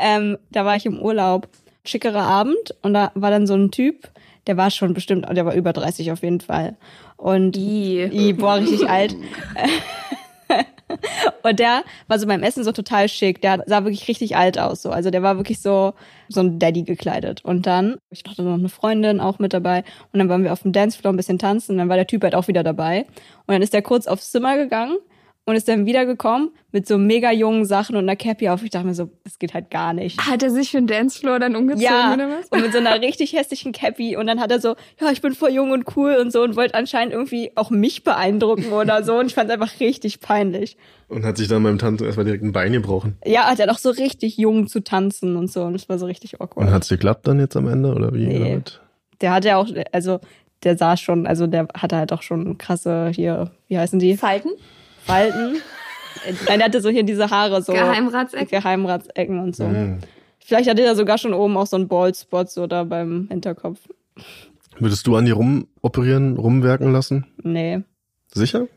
Ähm, 0.00 0.38
da 0.50 0.64
war 0.64 0.76
ich 0.76 0.86
im 0.86 1.00
Urlaub, 1.00 1.48
schickerer 1.84 2.22
Abend 2.22 2.76
und 2.82 2.94
da 2.94 3.10
war 3.14 3.30
dann 3.30 3.48
so 3.48 3.54
ein 3.54 3.72
Typ, 3.72 4.08
der 4.48 4.56
war 4.56 4.70
schon 4.70 4.94
bestimmt, 4.94 5.26
der 5.30 5.46
war 5.46 5.54
über 5.54 5.72
30 5.72 6.10
auf 6.10 6.22
jeden 6.22 6.40
Fall. 6.40 6.76
Und 7.16 7.56
I, 7.56 8.32
boah, 8.32 8.54
richtig 8.54 8.88
alt. 8.88 9.14
Und 11.42 11.58
der 11.58 11.84
war 12.06 12.18
so 12.18 12.26
beim 12.26 12.42
Essen 12.42 12.64
so 12.64 12.72
total 12.72 13.08
schick. 13.08 13.42
Der 13.42 13.62
sah 13.66 13.84
wirklich 13.84 14.08
richtig 14.08 14.36
alt 14.36 14.58
aus. 14.58 14.82
So. 14.82 14.90
Also 14.90 15.10
der 15.10 15.22
war 15.22 15.36
wirklich 15.36 15.60
so, 15.60 15.92
so 16.28 16.40
ein 16.40 16.58
Daddy 16.58 16.82
gekleidet. 16.82 17.44
Und 17.44 17.66
dann, 17.66 17.98
ich 18.10 18.22
hatte 18.26 18.42
noch 18.42 18.54
eine 18.54 18.70
Freundin 18.70 19.20
auch 19.20 19.38
mit 19.38 19.52
dabei. 19.52 19.84
Und 20.12 20.18
dann 20.18 20.30
waren 20.30 20.44
wir 20.44 20.52
auf 20.52 20.62
dem 20.62 20.72
Dancefloor 20.72 21.12
ein 21.12 21.16
bisschen 21.16 21.38
tanzen. 21.38 21.72
Und 21.72 21.78
dann 21.78 21.90
war 21.90 21.96
der 21.96 22.06
Typ 22.06 22.22
halt 22.22 22.34
auch 22.34 22.48
wieder 22.48 22.62
dabei. 22.62 23.00
Und 23.46 23.52
dann 23.52 23.62
ist 23.62 23.74
der 23.74 23.82
kurz 23.82 24.06
aufs 24.06 24.30
Zimmer 24.30 24.56
gegangen 24.56 24.96
und 25.48 25.56
ist 25.56 25.66
dann 25.66 25.86
wiedergekommen 25.86 26.50
mit 26.72 26.86
so 26.86 26.98
mega 26.98 27.32
jungen 27.32 27.64
Sachen 27.64 27.96
und 27.96 28.02
einer 28.02 28.16
Cappy 28.16 28.50
auf. 28.50 28.62
Ich 28.62 28.68
dachte 28.68 28.86
mir 28.86 28.92
so, 28.92 29.08
das 29.24 29.38
geht 29.38 29.54
halt 29.54 29.70
gar 29.70 29.94
nicht. 29.94 30.20
Hat 30.20 30.42
er 30.42 30.50
sich 30.50 30.70
für 30.70 30.76
den 30.76 30.86
Dancefloor 30.86 31.38
dann 31.38 31.56
umgezogen 31.56 31.86
Ja, 31.86 32.12
oder 32.12 32.28
was? 32.28 32.48
und 32.50 32.60
mit 32.60 32.72
so 32.72 32.78
einer 32.78 33.00
richtig 33.00 33.32
hässlichen 33.32 33.72
Cappy. 33.72 34.14
Und 34.18 34.26
dann 34.26 34.40
hat 34.40 34.50
er 34.50 34.60
so, 34.60 34.76
ja, 35.00 35.10
ich 35.10 35.22
bin 35.22 35.32
voll 35.32 35.48
jung 35.50 35.70
und 35.70 35.96
cool 35.96 36.16
und 36.20 36.30
so 36.32 36.42
und 36.42 36.54
wollte 36.54 36.74
anscheinend 36.74 37.14
irgendwie 37.14 37.50
auch 37.54 37.70
mich 37.70 38.04
beeindrucken 38.04 38.72
oder 38.72 39.02
so. 39.02 39.18
Und 39.18 39.28
ich 39.28 39.34
fand 39.34 39.48
es 39.48 39.54
einfach 39.54 39.80
richtig 39.80 40.20
peinlich. 40.20 40.76
Und 41.08 41.24
hat 41.24 41.38
sich 41.38 41.48
dann 41.48 41.62
beim 41.62 41.78
Tanzen 41.78 42.04
erstmal 42.04 42.26
direkt 42.26 42.44
ein 42.44 42.52
Bein 42.52 42.74
gebrochen. 42.74 43.16
Ja, 43.24 43.44
hat 43.44 43.58
er 43.58 43.68
doch 43.68 43.78
so 43.78 43.88
richtig 43.88 44.36
jung 44.36 44.66
zu 44.66 44.84
tanzen 44.84 45.34
und 45.36 45.50
so. 45.50 45.62
Und 45.62 45.72
das 45.72 45.88
war 45.88 45.98
so 45.98 46.04
richtig 46.04 46.42
awkward. 46.42 46.66
Und 46.66 46.74
hat's 46.74 46.90
geklappt 46.90 47.26
dann 47.26 47.40
jetzt 47.40 47.56
am 47.56 47.68
Ende, 47.68 47.94
oder 47.94 48.12
wie? 48.12 48.26
Nee. 48.26 48.60
Was? 48.66 48.80
der 49.22 49.32
hat 49.32 49.46
ja 49.46 49.56
auch, 49.56 49.68
also 49.92 50.20
der 50.62 50.76
sah 50.76 50.98
schon, 50.98 51.26
also 51.26 51.46
der 51.46 51.68
hatte 51.74 51.96
halt 51.96 52.12
auch 52.12 52.22
schon 52.22 52.58
krasse 52.58 53.10
hier, 53.14 53.50
wie 53.68 53.78
heißen 53.78 53.98
die? 53.98 54.16
Falten? 54.16 54.50
Falten. 55.08 55.62
Nein, 56.46 56.58
der 56.58 56.66
hatte 56.66 56.80
so 56.82 56.90
hier 56.90 57.02
diese 57.02 57.30
Haare 57.30 57.62
so. 57.62 57.72
Geheimratsecken? 57.72 58.48
Geheimratsecken 58.48 59.38
und 59.40 59.56
so. 59.56 59.64
Mhm. 59.64 60.00
Vielleicht 60.38 60.68
hatte 60.68 60.82
er 60.82 60.94
sogar 60.96 61.18
schon 61.18 61.32
oben 61.32 61.56
auch 61.56 61.66
so 61.66 61.76
einen 61.76 61.88
Baldspot 61.88 62.50
so 62.50 62.66
da 62.66 62.84
beim 62.84 63.26
Hinterkopf. 63.30 63.80
Würdest 64.78 65.06
du 65.06 65.16
an 65.16 65.24
dir 65.24 65.34
rumoperieren, 65.34 66.36
rumwerken 66.36 66.92
lassen? 66.92 67.26
Nee, 67.42 67.80
Sicher? 68.32 68.68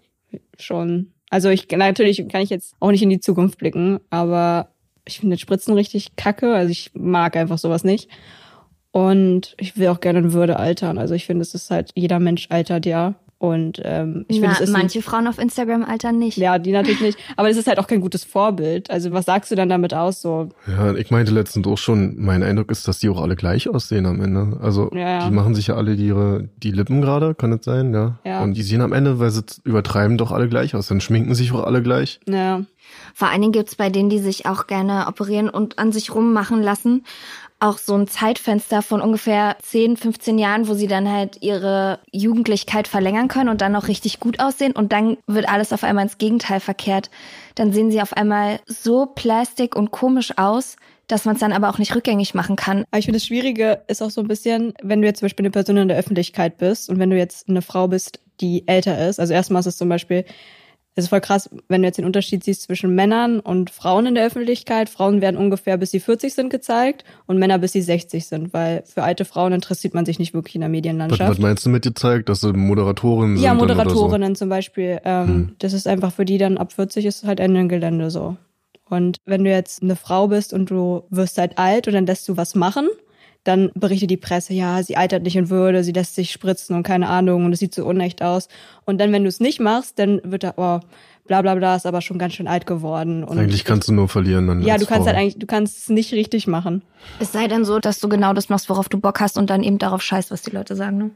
schon. 0.58 1.12
Also 1.30 1.50
ich 1.50 1.70
natürlich 1.70 2.28
kann 2.30 2.42
ich 2.42 2.50
jetzt 2.50 2.76
auch 2.80 2.92
nicht 2.92 3.02
in 3.04 3.10
die 3.10 3.20
Zukunft 3.20 3.58
blicken, 3.58 4.00
aber 4.10 4.70
ich 5.06 5.20
finde 5.20 5.38
Spritzen 5.38 5.74
richtig 5.74 6.16
kacke. 6.16 6.54
Also 6.54 6.72
ich 6.72 6.92
mag 6.94 7.36
einfach 7.36 7.58
sowas 7.58 7.84
nicht. 7.84 8.10
Und 8.92 9.56
ich 9.58 9.78
will 9.78 9.88
auch 9.88 10.02
gerne 10.02 10.20
in 10.20 10.34
Würde 10.34 10.58
altern. 10.58 10.98
Also 10.98 11.14
ich 11.14 11.26
finde, 11.26 11.42
es 11.42 11.56
ist 11.56 11.72
halt, 11.72 11.92
jeder 11.96 12.20
Mensch 12.20 12.48
altert 12.50 12.86
ja. 12.86 13.16
Und 13.42 13.82
ähm, 13.84 14.24
ich 14.28 14.40
finde, 14.40 14.54
es 14.56 14.62
ist 14.62 14.70
ein- 14.70 14.74
manche 14.82 15.02
Frauen 15.02 15.28
auf 15.28 15.40
Instagram 15.40 15.84
altern 15.84 16.20
nicht. 16.20 16.38
ja, 16.38 16.60
die 16.60 16.72
natürlich 16.72 17.02
nicht. 17.02 17.18
Aber 17.38 17.50
es 17.50 17.58
ist 17.58 17.66
halt 17.68 17.80
auch 17.80 17.88
kein 17.88 18.00
gutes 18.00 18.24
Vorbild. 18.24 18.92
Also 18.92 19.12
was 19.14 19.26
sagst 19.26 19.50
du 19.50 19.56
dann 19.56 19.68
damit 19.68 19.96
aus? 19.96 20.22
So, 20.22 20.50
Ja, 20.68 20.94
ich 20.94 21.10
meinte 21.10 21.32
letztens 21.32 21.66
auch 21.66 21.80
schon, 21.80 22.22
mein 22.24 22.44
Eindruck 22.44 22.70
ist, 22.70 22.88
dass 22.88 23.00
die 23.00 23.10
auch 23.10 23.20
alle 23.20 23.36
gleich 23.36 23.68
aussehen 23.68 24.06
am 24.06 24.22
Ende. 24.22 24.60
Also 24.62 24.92
Ja, 24.94 25.00
ja. 25.00 25.26
die 25.28 25.34
machen 25.34 25.56
sich 25.56 25.66
ja 25.68 25.76
alle 25.76 25.96
die, 25.96 26.06
ihre, 26.06 26.50
die 26.62 26.70
Lippen 26.70 27.02
gerade, 27.02 27.34
kann 27.34 27.50
das 27.50 27.66
sein, 27.66 27.94
ja? 27.96 28.20
Ja. 28.24 28.44
Und 28.44 28.54
die 28.54 28.62
sehen 28.62 28.82
am 28.82 28.94
Ende, 28.94 29.18
weil 29.20 29.32
sie 29.32 29.42
übertreiben, 29.64 30.20
doch 30.20 30.32
alle 30.32 30.48
gleich 30.48 30.76
aus. 30.76 30.86
Dann 30.88 31.02
schminken 31.02 31.34
sich 31.34 31.52
auch 31.52 31.64
alle 31.64 31.82
gleich. 31.82 32.20
ja. 32.28 32.62
Vor 33.14 33.30
allen 33.30 33.40
Dingen 33.42 33.54
gibt's 33.54 33.76
bei 33.76 33.90
denen, 33.90 34.10
die 34.10 34.20
sich 34.20 34.46
auch 34.48 34.68
gerne 34.68 35.06
operieren 35.08 35.50
und 35.50 35.80
an 35.80 35.92
sich 35.94 36.14
rummachen 36.14 36.62
lassen, 36.62 37.06
auch 37.62 37.78
so 37.78 37.96
ein 37.96 38.08
Zeitfenster 38.08 38.82
von 38.82 39.02
ungefähr 39.02 39.56
10, 39.62 39.96
15 39.98 40.38
Jahren, 40.38 40.68
wo 40.68 40.74
sie 40.74 40.88
dann 40.88 41.10
halt 41.10 41.38
ihre 41.42 42.00
Jugendlichkeit 42.12 42.88
verlängern 42.88 43.28
können 43.28 43.50
und 43.50 43.62
dann 43.62 43.72
noch 43.72 43.88
richtig 43.88 44.20
gut 44.20 44.40
aussehen 44.40 44.74
und 44.74 44.92
dann 44.92 45.18
wird 45.28 45.48
alles 45.48 45.72
auf 45.72 45.84
einmal 45.84 46.06
ins 46.06 46.18
Gegenteil 46.18 46.60
verkehrt. 46.60 47.10
Dann 47.56 47.72
sehen 47.72 47.92
sie 47.92 48.02
auf 48.02 48.14
einmal 48.14 48.60
so 48.66 49.06
plastik 49.06 49.76
und 49.76 49.92
komisch 49.92 50.38
aus, 50.38 50.76
dass 51.08 51.26
man 51.26 51.36
es 51.36 51.42
dann 51.42 51.54
aber 51.54 51.70
auch 51.70 51.78
nicht 51.78 51.96
rückgängig 51.96 52.34
machen 52.34 52.56
kann. 52.56 52.86
Aber 52.90 53.00
ich 53.00 53.06
finde, 53.06 53.20
das 53.20 53.28
Schwierige 53.28 53.84
ist 53.88 54.02
auch 54.02 54.12
so 54.12 54.22
ein 54.22 54.28
bisschen, 54.28 54.74
wenn 54.82 55.02
du 55.02 55.08
jetzt 55.08 55.20
zum 55.20 55.28
Beispiel 55.28 55.46
eine 55.46 55.52
Person 55.52 55.78
in 55.78 55.88
der 55.88 55.98
Öffentlichkeit 55.98 56.58
bist 56.58 56.90
und 56.90 57.00
wenn 57.00 57.10
du 57.10 57.18
jetzt 57.18 57.48
eine 57.48 57.62
Frau 57.62 57.88
bist, 57.88 58.20
die 58.40 58.68
älter 58.68 59.08
ist. 59.08 59.20
Also 59.20 59.34
erstmal 59.34 59.60
ist 59.60 59.68
es 59.68 59.78
zum 59.78 59.90
Beispiel, 59.90 60.26
es 60.96 61.06
ist 61.06 61.10
voll 61.10 61.22
krass, 61.22 61.50
wenn 61.70 61.82
du 61.82 61.88
jetzt 61.88 61.98
den 61.98 62.06
Unterschied 62.06 62.44
siehst 62.44 62.64
zwischen 62.64 62.94
Männern 62.94 63.40
und 63.40 63.70
Frauen 63.70 64.08
in 64.08 64.16
der 64.16 64.26
Öffentlichkeit. 64.26 64.90
Frauen 64.90 65.22
werden 65.22 65.38
ungefähr 65.38 65.78
bis 65.78 65.92
sie 65.92 66.00
40 66.02 66.34
sind 66.34 66.50
gezeigt 66.50 67.06
und 67.28 67.38
Männer 67.38 67.60
bis 67.60 67.72
sie 67.72 67.82
60 67.82 68.28
sind, 68.28 68.54
weil 68.54 68.84
für 68.86 69.04
alte 69.04 69.24
Frauen 69.24 69.54
interessiert 69.54 69.94
man 69.94 70.06
sich 70.06 70.20
nicht 70.20 70.34
wirklich 70.34 70.56
in 70.56 70.62
der 70.62 70.70
Was, 70.70 70.72
Medienlandschaft. 70.74 71.32
was 71.32 71.38
meinst 71.40 71.66
du 71.66 71.70
mit 71.70 71.84
gezeigt, 71.84 72.28
dass 72.28 72.42
sie 72.42 72.52
Moderatorinnen 72.52 73.38
Ja, 73.38 73.52
sind? 73.52 73.62
oder 73.62 73.76
Moderatorinnen 73.76 74.36
zum 74.36 74.50
Beispiel. 74.50 75.00
Ähm, 75.06 75.28
Hm. 75.28 75.56
Das 75.60 75.72
ist 75.74 75.88
einfach 75.88 76.12
für 76.14 76.26
die 76.26 76.38
dann 76.38 76.58
ab 76.58 76.74
40 76.74 77.06
ist 77.06 77.24
halt 77.24 77.40
Ende 77.40 77.62
im 77.62 77.70
Gelände 77.70 78.12
so. 78.12 78.36
Und 78.90 79.18
wenn 79.26 79.46
du 79.46 79.50
jetzt 79.50 79.82
eine 79.82 79.96
Frau 79.96 80.28
bist 80.28 80.52
und 80.52 80.70
du 80.70 81.04
wirst 81.10 81.38
halt 81.38 81.58
alt 81.58 81.88
und 81.88 81.94
dann 81.94 82.06
lässt 82.06 82.28
du 82.28 82.36
was 82.36 82.56
machen, 82.56 82.88
dann 83.44 83.72
berichtet 83.74 84.12
die 84.12 84.18
Presse, 84.18 84.54
ja, 84.54 84.82
sie 84.84 84.98
altert 84.98 85.24
nicht 85.24 85.36
in 85.36 85.50
Würde, 85.50 85.84
sie 85.84 85.92
lässt 85.92 86.16
sich 86.16 86.32
spritzen 86.32 86.76
und 86.76 86.84
keine 86.84 87.10
Ahnung 87.10 87.46
und 87.46 87.54
es 87.54 87.60
sieht 87.60 87.74
so 87.74 87.86
unecht 87.86 88.22
aus. 88.22 88.48
Und 88.86 89.00
dann, 89.00 89.12
wenn 89.12 89.24
du 89.24 89.30
es 89.30 89.40
nicht 89.40 89.60
machst, 89.60 89.98
dann 89.98 90.22
wird 90.24 90.44
da, 90.44 90.54
oh, 90.58 90.80
bla 91.26 91.42
bla 91.42 91.56
bla, 91.56 91.76
ist 91.76 91.86
aber 91.86 92.02
schon 92.02 92.20
ganz 92.20 92.34
schön 92.34 92.48
alt 92.48 92.68
geworden. 92.68 93.24
Und? 93.24 93.38
Eigentlich 93.38 93.66
kannst 93.66 93.88
du 93.88 93.94
nur 93.94 94.08
verlieren 94.08 94.48
dann. 94.48 94.62
ja, 94.62 94.78
du 94.78 94.86
kannst 94.86 95.04
Frau. 95.04 95.08
halt 95.08 95.18
eigentlich, 95.18 95.40
du 95.40 95.48
kannst 95.48 95.78
es 95.78 95.90
nicht 95.90 96.14
richtig 96.14 96.46
machen. 96.48 96.84
Es 97.20 97.32
sei 97.32 97.48
denn 97.48 97.66
so, 97.66 97.80
dass 97.80 98.00
du 98.00 98.10
genau 98.10 98.34
das 98.34 98.50
machst, 98.50 98.70
worauf 98.70 98.90
du 98.90 99.00
Bock 99.00 99.20
hast 99.20 99.38
und 99.38 99.50
dann 99.50 99.64
eben 99.64 99.78
darauf 99.78 100.02
scheißt, 100.02 100.30
was 100.30 100.42
die 100.42 100.52
Leute 100.52 100.76
sagen. 100.76 100.98
Ne? 100.98 101.12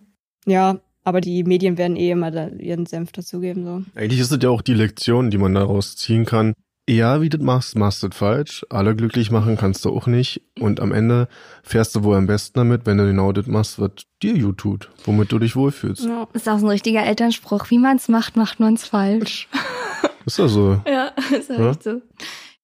Ja, 0.45 0.79
aber 1.03 1.21
die 1.21 1.43
Medien 1.43 1.77
werden 1.77 1.97
eh 1.97 2.11
immer 2.11 2.31
da 2.31 2.47
ihren 2.47 2.87
Senf 2.87 3.11
dazugeben, 3.11 3.63
so. 3.63 3.83
Eigentlich 3.93 4.19
ist 4.19 4.31
es 4.31 4.39
ja 4.41 4.49
auch 4.49 4.63
die 4.63 4.73
Lektion, 4.73 5.29
die 5.29 5.37
man 5.37 5.53
daraus 5.53 5.95
ziehen 5.95 6.25
kann. 6.25 6.53
Ja, 6.87 7.19
wie 7.21 7.29
du 7.29 7.37
das 7.39 7.45
machst, 7.45 7.75
machst 7.75 8.03
du 8.03 8.09
das 8.09 8.17
falsch. 8.17 8.63
Alle 8.69 8.95
glücklich 8.95 9.31
machen 9.31 9.57
kannst 9.57 9.85
du 9.85 9.89
auch 9.95 10.05
nicht. 10.05 10.41
Und 10.59 10.79
am 10.79 10.91
Ende 10.91 11.27
fährst 11.63 11.95
du 11.95 12.03
wohl 12.03 12.15
am 12.15 12.27
besten 12.27 12.59
damit, 12.59 12.85
wenn 12.85 12.97
du 12.99 13.05
genau 13.07 13.31
das 13.31 13.47
machst, 13.47 13.79
was 13.79 13.91
dir 14.21 14.37
gut 14.39 14.57
tut, 14.59 14.89
womit 15.03 15.31
du 15.31 15.39
dich 15.39 15.55
wohlfühlst. 15.55 16.05
Ja. 16.05 16.27
Ist 16.33 16.47
auch 16.47 16.59
so 16.59 16.67
ein 16.67 16.69
richtiger 16.69 17.03
Elternspruch. 17.03 17.71
Wie 17.71 17.79
man's 17.79 18.07
macht, 18.07 18.35
macht 18.37 18.59
man's 18.59 18.85
falsch. 18.87 19.47
Ist 20.25 20.37
ja 20.39 20.47
so. 20.47 20.79
Ja, 20.87 21.11
ist 21.37 21.49
ja 21.51 21.59
Ja? 21.59 21.69
echt 21.71 21.83
so. 21.83 22.01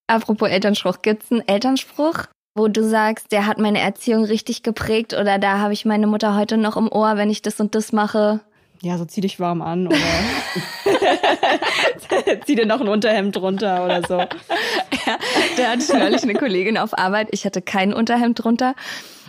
Apropos 0.08 0.50
Elternspruch, 0.50 1.04
gibt's 1.04 1.32
einen 1.32 1.48
Elternspruch, 1.48 2.24
wo 2.56 2.68
du 2.68 2.84
sagst, 2.84 3.32
der 3.32 3.46
hat 3.46 3.60
meine 3.60 3.80
Erziehung 3.80 4.25
richtig 4.25 4.63
geprägt 4.63 5.13
oder 5.13 5.38
da 5.38 5.60
habe 5.60 5.72
ich 5.74 5.86
meine 5.86 6.08
Mutter 6.08 6.36
heute 6.36 6.58
noch 6.58 6.75
im 6.75 6.92
Ohr, 6.92 7.18
wenn 7.18 7.30
ich 7.30 7.44
das 7.44 7.60
und 7.60 7.75
das 7.75 7.92
mache? 7.92 8.40
Ja, 8.82 8.98
so 8.98 9.06
zieh 9.06 9.22
dich 9.22 9.40
warm 9.40 9.62
an 9.62 9.86
oder 9.86 9.96
zieh 12.45 12.55
dir 12.55 12.65
noch 12.65 12.81
ein 12.81 12.88
Unterhemd 12.88 13.36
drunter 13.36 13.86
oder 13.86 14.01
so. 14.07 14.17
Ja, 14.19 15.17
da 15.57 15.63
hatte 15.71 15.81
ich 15.81 15.93
neulich 15.93 16.24
eine 16.24 16.33
Kollegin 16.33 16.77
auf 16.77 16.98
Arbeit. 16.98 17.29
Ich 17.31 17.45
hatte 17.45 17.62
kein 17.62 17.93
Unterhemd 17.93 18.43
drunter. 18.43 18.75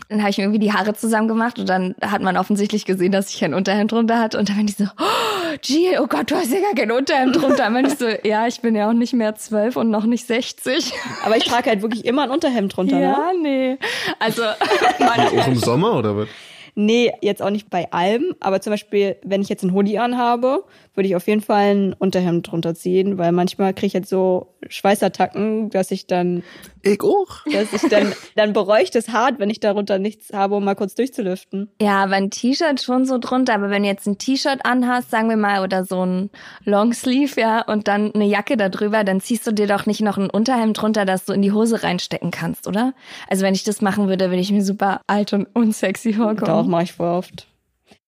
Dann 0.09 0.21
habe 0.21 0.31
ich 0.31 0.37
mir 0.37 0.45
irgendwie 0.45 0.59
die 0.59 0.73
Haare 0.73 0.92
zusammen 0.92 1.26
gemacht 1.26 1.59
und 1.59 1.69
dann 1.69 1.95
hat 2.02 2.21
man 2.21 2.37
offensichtlich 2.37 2.85
gesehen, 2.85 3.12
dass 3.12 3.33
ich 3.33 3.40
kein 3.40 3.54
Unterhemd 3.54 3.92
drunter 3.92 4.19
hatte. 4.19 4.38
Und 4.38 4.49
dann 4.49 4.57
bin 4.57 4.69
ich 4.69 4.76
so, 4.76 4.85
oh, 4.85 5.57
Jill, 5.62 6.00
oh 6.00 6.07
Gott, 6.07 6.31
du 6.31 6.35
hast 6.35 6.52
ja 6.52 6.61
gar 6.61 6.75
kein 6.75 6.90
Unterhemd 6.90 7.37
drunter. 7.37 7.57
Dann 7.57 7.75
bin 7.75 7.87
ich 7.87 7.95
so, 7.95 8.07
ja, 8.23 8.47
ich 8.47 8.61
bin 8.61 8.75
ja 8.75 8.88
auch 8.90 8.92
nicht 8.92 9.14
mehr 9.14 9.35
zwölf 9.37 9.76
und 9.76 9.90
noch 9.90 10.04
nicht 10.04 10.26
60. 10.26 10.92
Aber 11.25 11.38
ich 11.38 11.45
trage 11.45 11.71
halt 11.71 11.81
wirklich 11.81 12.04
immer 12.04 12.25
ein 12.25 12.31
Unterhemd 12.31 12.76
drunter, 12.76 12.97
ne? 12.97 13.02
Ja, 13.02 13.31
nee. 13.40 13.78
Also, 14.19 14.42
Auch 15.00 15.47
im 15.47 15.57
Sommer 15.57 15.95
oder 15.95 16.16
was? 16.16 16.28
Nee, 16.75 17.12
jetzt 17.21 17.42
auch 17.42 17.50
nicht 17.50 17.69
bei 17.69 17.90
allem, 17.92 18.35
aber 18.40 18.62
zum 18.62 18.73
Beispiel, 18.73 19.16
wenn 19.23 19.42
ich 19.42 19.50
jetzt 19.50 19.62
einen 19.62 19.75
Hoodie 19.75 19.99
anhabe, 19.99 20.64
würde 20.95 21.09
ich 21.09 21.17
auf 21.17 21.27
jeden 21.27 21.41
Fall 21.41 21.75
ein 21.75 21.93
Unterhemd 21.95 22.51
drunter 22.51 22.75
ziehen, 22.75 23.17
weil 23.19 23.33
manchmal 23.33 23.73
kriege 23.73 23.87
ich 23.87 23.93
jetzt 23.95 24.09
so 24.11 24.49
Schweißattacken, 24.69 25.71
dass 25.71 25.91
ich 25.91 26.07
dann, 26.07 26.43
Ich 26.83 27.01
auch. 27.03 27.45
dass 27.53 27.73
ich 27.73 27.89
dann, 27.91 28.13
dann 28.37 28.53
bereue 28.53 28.83
ich 28.83 28.91
das 28.91 29.09
hart, 29.09 29.39
wenn 29.39 29.51
ich 29.51 29.59
darunter 29.61 29.99
nichts 29.99 30.33
habe, 30.33 30.55
um 30.57 30.65
mal 30.65 30.75
kurz 30.75 30.95
durchzulüften. 30.95 31.71
Ja, 31.81 32.05
aber 32.05 32.15
ein 32.17 32.31
T-Shirt 32.31 32.81
schon 32.83 33.05
so 33.07 33.19
drunter. 33.19 33.55
Aber 33.55 33.71
wenn 33.71 33.83
du 33.83 33.89
jetzt 33.89 34.07
ein 34.07 34.19
T-Shirt 34.19 34.61
anhast, 34.65 35.11
sagen 35.11 35.29
wir 35.29 35.37
mal, 35.37 35.63
oder 35.65 35.85
so 35.85 36.05
ein 36.05 36.31
Longsleeve, 36.65 37.41
ja, 37.41 37.63
und 37.63 37.89
dann 37.89 38.13
eine 38.15 38.27
Jacke 38.27 38.57
da 38.57 38.69
drüber, 38.69 39.05
dann 39.05 39.21
ziehst 39.21 39.47
du 39.47 39.53
dir 39.53 39.67
doch 39.67 39.87
nicht 39.87 40.01
noch 40.01 40.19
ein 40.19 40.31
Unterhemd 40.31 40.81
drunter, 40.81 41.05
das 41.05 41.25
du 41.25 41.33
in 41.33 41.43
die 41.43 41.53
Hose 41.53 41.83
reinstecken 41.83 42.31
kannst, 42.31 42.67
oder? 42.69 42.95
Also 43.29 43.45
wenn 43.45 43.55
ich 43.55 43.65
das 43.65 43.81
machen 43.81 44.09
würde, 44.09 44.27
würde 44.31 44.41
ich 44.41 44.53
mir 44.53 44.63
super 44.63 45.01
alt 45.07 45.33
und 45.33 45.47
unsexy 45.55 46.13
vorkommen. 46.13 46.47
Doch, 46.47 46.67
mache 46.67 46.85
ich 46.85 46.93
voll 46.93 47.09
oft. 47.09 47.47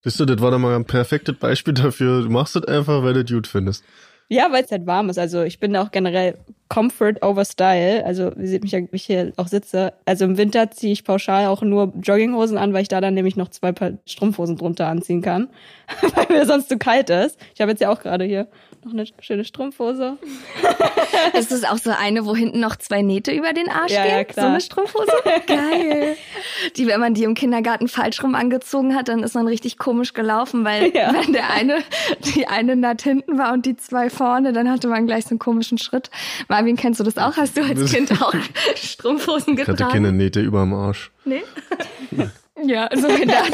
Siehst 0.04 0.20
du, 0.20 0.26
das 0.26 0.38
war 0.40 0.50
doch 0.50 0.58
mal 0.58 0.76
ein 0.76 0.84
perfektes 0.84 1.34
Beispiel 1.36 1.72
dafür. 1.72 2.22
Du 2.22 2.28
machst 2.28 2.54
das 2.54 2.64
einfach, 2.64 3.02
weil 3.02 3.14
du 3.14 3.24
gut 3.24 3.46
findest. 3.46 3.82
Ja, 4.28 4.52
weil 4.52 4.64
es 4.64 4.70
halt 4.70 4.86
warm 4.86 5.08
ist. 5.08 5.18
Also 5.18 5.42
ich 5.42 5.60
bin 5.60 5.72
da 5.72 5.82
auch 5.82 5.90
generell 5.90 6.36
Comfort 6.68 7.22
over 7.22 7.44
Style. 7.44 8.04
Also 8.04 8.30
ihr 8.32 8.48
seht 8.48 8.62
mich 8.62 8.72
ja, 8.72 8.80
wie 8.80 8.88
ich 8.92 9.04
hier 9.04 9.32
auch 9.36 9.48
sitze. 9.48 9.94
Also 10.04 10.26
im 10.26 10.36
Winter 10.36 10.70
ziehe 10.70 10.92
ich 10.92 11.04
pauschal 11.04 11.46
auch 11.46 11.62
nur 11.62 11.92
Jogginghosen 12.02 12.58
an, 12.58 12.74
weil 12.74 12.82
ich 12.82 12.88
da 12.88 13.00
dann 13.00 13.14
nämlich 13.14 13.36
noch 13.36 13.48
zwei 13.48 13.72
Paar 13.72 13.92
Strumpfhosen 14.06 14.56
drunter 14.56 14.88
anziehen 14.88 15.22
kann, 15.22 15.48
weil 16.14 16.36
mir 16.36 16.46
sonst 16.46 16.68
zu 16.68 16.78
kalt 16.78 17.08
ist. 17.08 17.38
Ich 17.54 17.60
habe 17.60 17.70
jetzt 17.70 17.80
ja 17.80 17.90
auch 17.90 18.00
gerade 18.00 18.24
hier 18.24 18.48
noch 18.84 18.92
eine 18.92 19.04
schöne 19.20 19.44
Strumpfhose. 19.44 20.16
Ist 21.38 21.50
das 21.52 21.64
auch 21.64 21.78
so 21.78 21.90
eine, 21.90 22.26
wo 22.26 22.34
hinten 22.36 22.60
noch 22.60 22.76
zwei 22.76 23.02
Nähte 23.02 23.32
über 23.32 23.52
den 23.52 23.68
Arsch 23.70 23.92
Ja, 23.92 24.02
gehen? 24.04 24.12
ja, 24.12 24.24
klar. 24.24 24.46
So 24.46 24.50
eine 24.50 24.60
Strumpfhose? 24.60 25.12
Geil. 25.46 26.16
Die, 26.76 26.86
wenn 26.86 27.00
man 27.00 27.14
die 27.14 27.24
im 27.24 27.34
Kindergarten 27.34 27.88
falsch 27.88 28.22
rum 28.22 28.34
angezogen 28.34 28.94
hat, 28.94 29.08
dann 29.08 29.22
ist 29.22 29.34
man 29.34 29.46
richtig 29.48 29.78
komisch 29.78 30.12
gelaufen, 30.12 30.64
weil 30.64 30.84
Ja. 30.94 31.12
wenn 31.14 31.32
der 31.32 31.50
eine, 31.50 31.78
die 32.34 32.46
eine 32.46 32.76
naht 32.76 33.02
hinten 33.02 33.38
war 33.38 33.52
und 33.52 33.66
die 33.66 33.76
zwei 33.76 34.10
vorne, 34.10 34.52
dann 34.52 34.70
hatte 34.70 34.88
man 34.88 35.06
gleich 35.06 35.24
so 35.24 35.30
einen 35.30 35.38
komischen 35.38 35.78
Schritt. 35.78 36.10
Marvin, 36.48 36.76
kennst 36.76 37.00
du 37.00 37.04
das 37.04 37.16
auch? 37.18 37.36
Hast 37.36 37.56
du 37.56 37.62
als 37.62 37.90
Kind 37.92 38.12
auch 38.22 38.34
Strumpfhosen 38.76 39.54
Ich 39.54 39.60
hatte 39.60 39.72
getragen? 39.72 39.92
keine 39.92 40.12
Nähte 40.12 40.40
überm 40.40 40.72
Arsch. 40.74 41.10
Nee? 41.24 41.42
ja, 42.64 42.88
so 42.94 43.08
gedacht. 43.08 43.52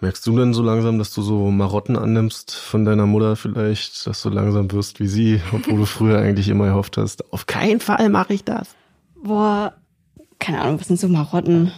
Merkst 0.00 0.26
du 0.26 0.36
denn 0.38 0.52
so 0.52 0.62
langsam, 0.62 0.98
dass 0.98 1.14
du 1.14 1.22
so 1.22 1.50
Marotten 1.50 1.96
annimmst 1.96 2.54
von 2.54 2.84
deiner 2.84 3.06
Mutter 3.06 3.34
vielleicht, 3.34 4.06
dass 4.06 4.22
du 4.22 4.28
langsam 4.28 4.70
wirst 4.72 5.00
wie 5.00 5.06
sie, 5.06 5.40
obwohl 5.52 5.78
du 5.78 5.86
früher 5.86 6.18
eigentlich 6.18 6.48
immer 6.48 6.66
gehofft 6.66 6.98
hast, 6.98 7.32
auf 7.32 7.46
keinen 7.46 7.80
Fall 7.80 8.10
mache 8.10 8.34
ich 8.34 8.44
das. 8.44 8.76
Boah, 9.14 9.72
keine 10.38 10.60
Ahnung, 10.60 10.78
was 10.78 10.88
sind 10.88 11.00
so 11.00 11.08
Marotten? 11.08 11.72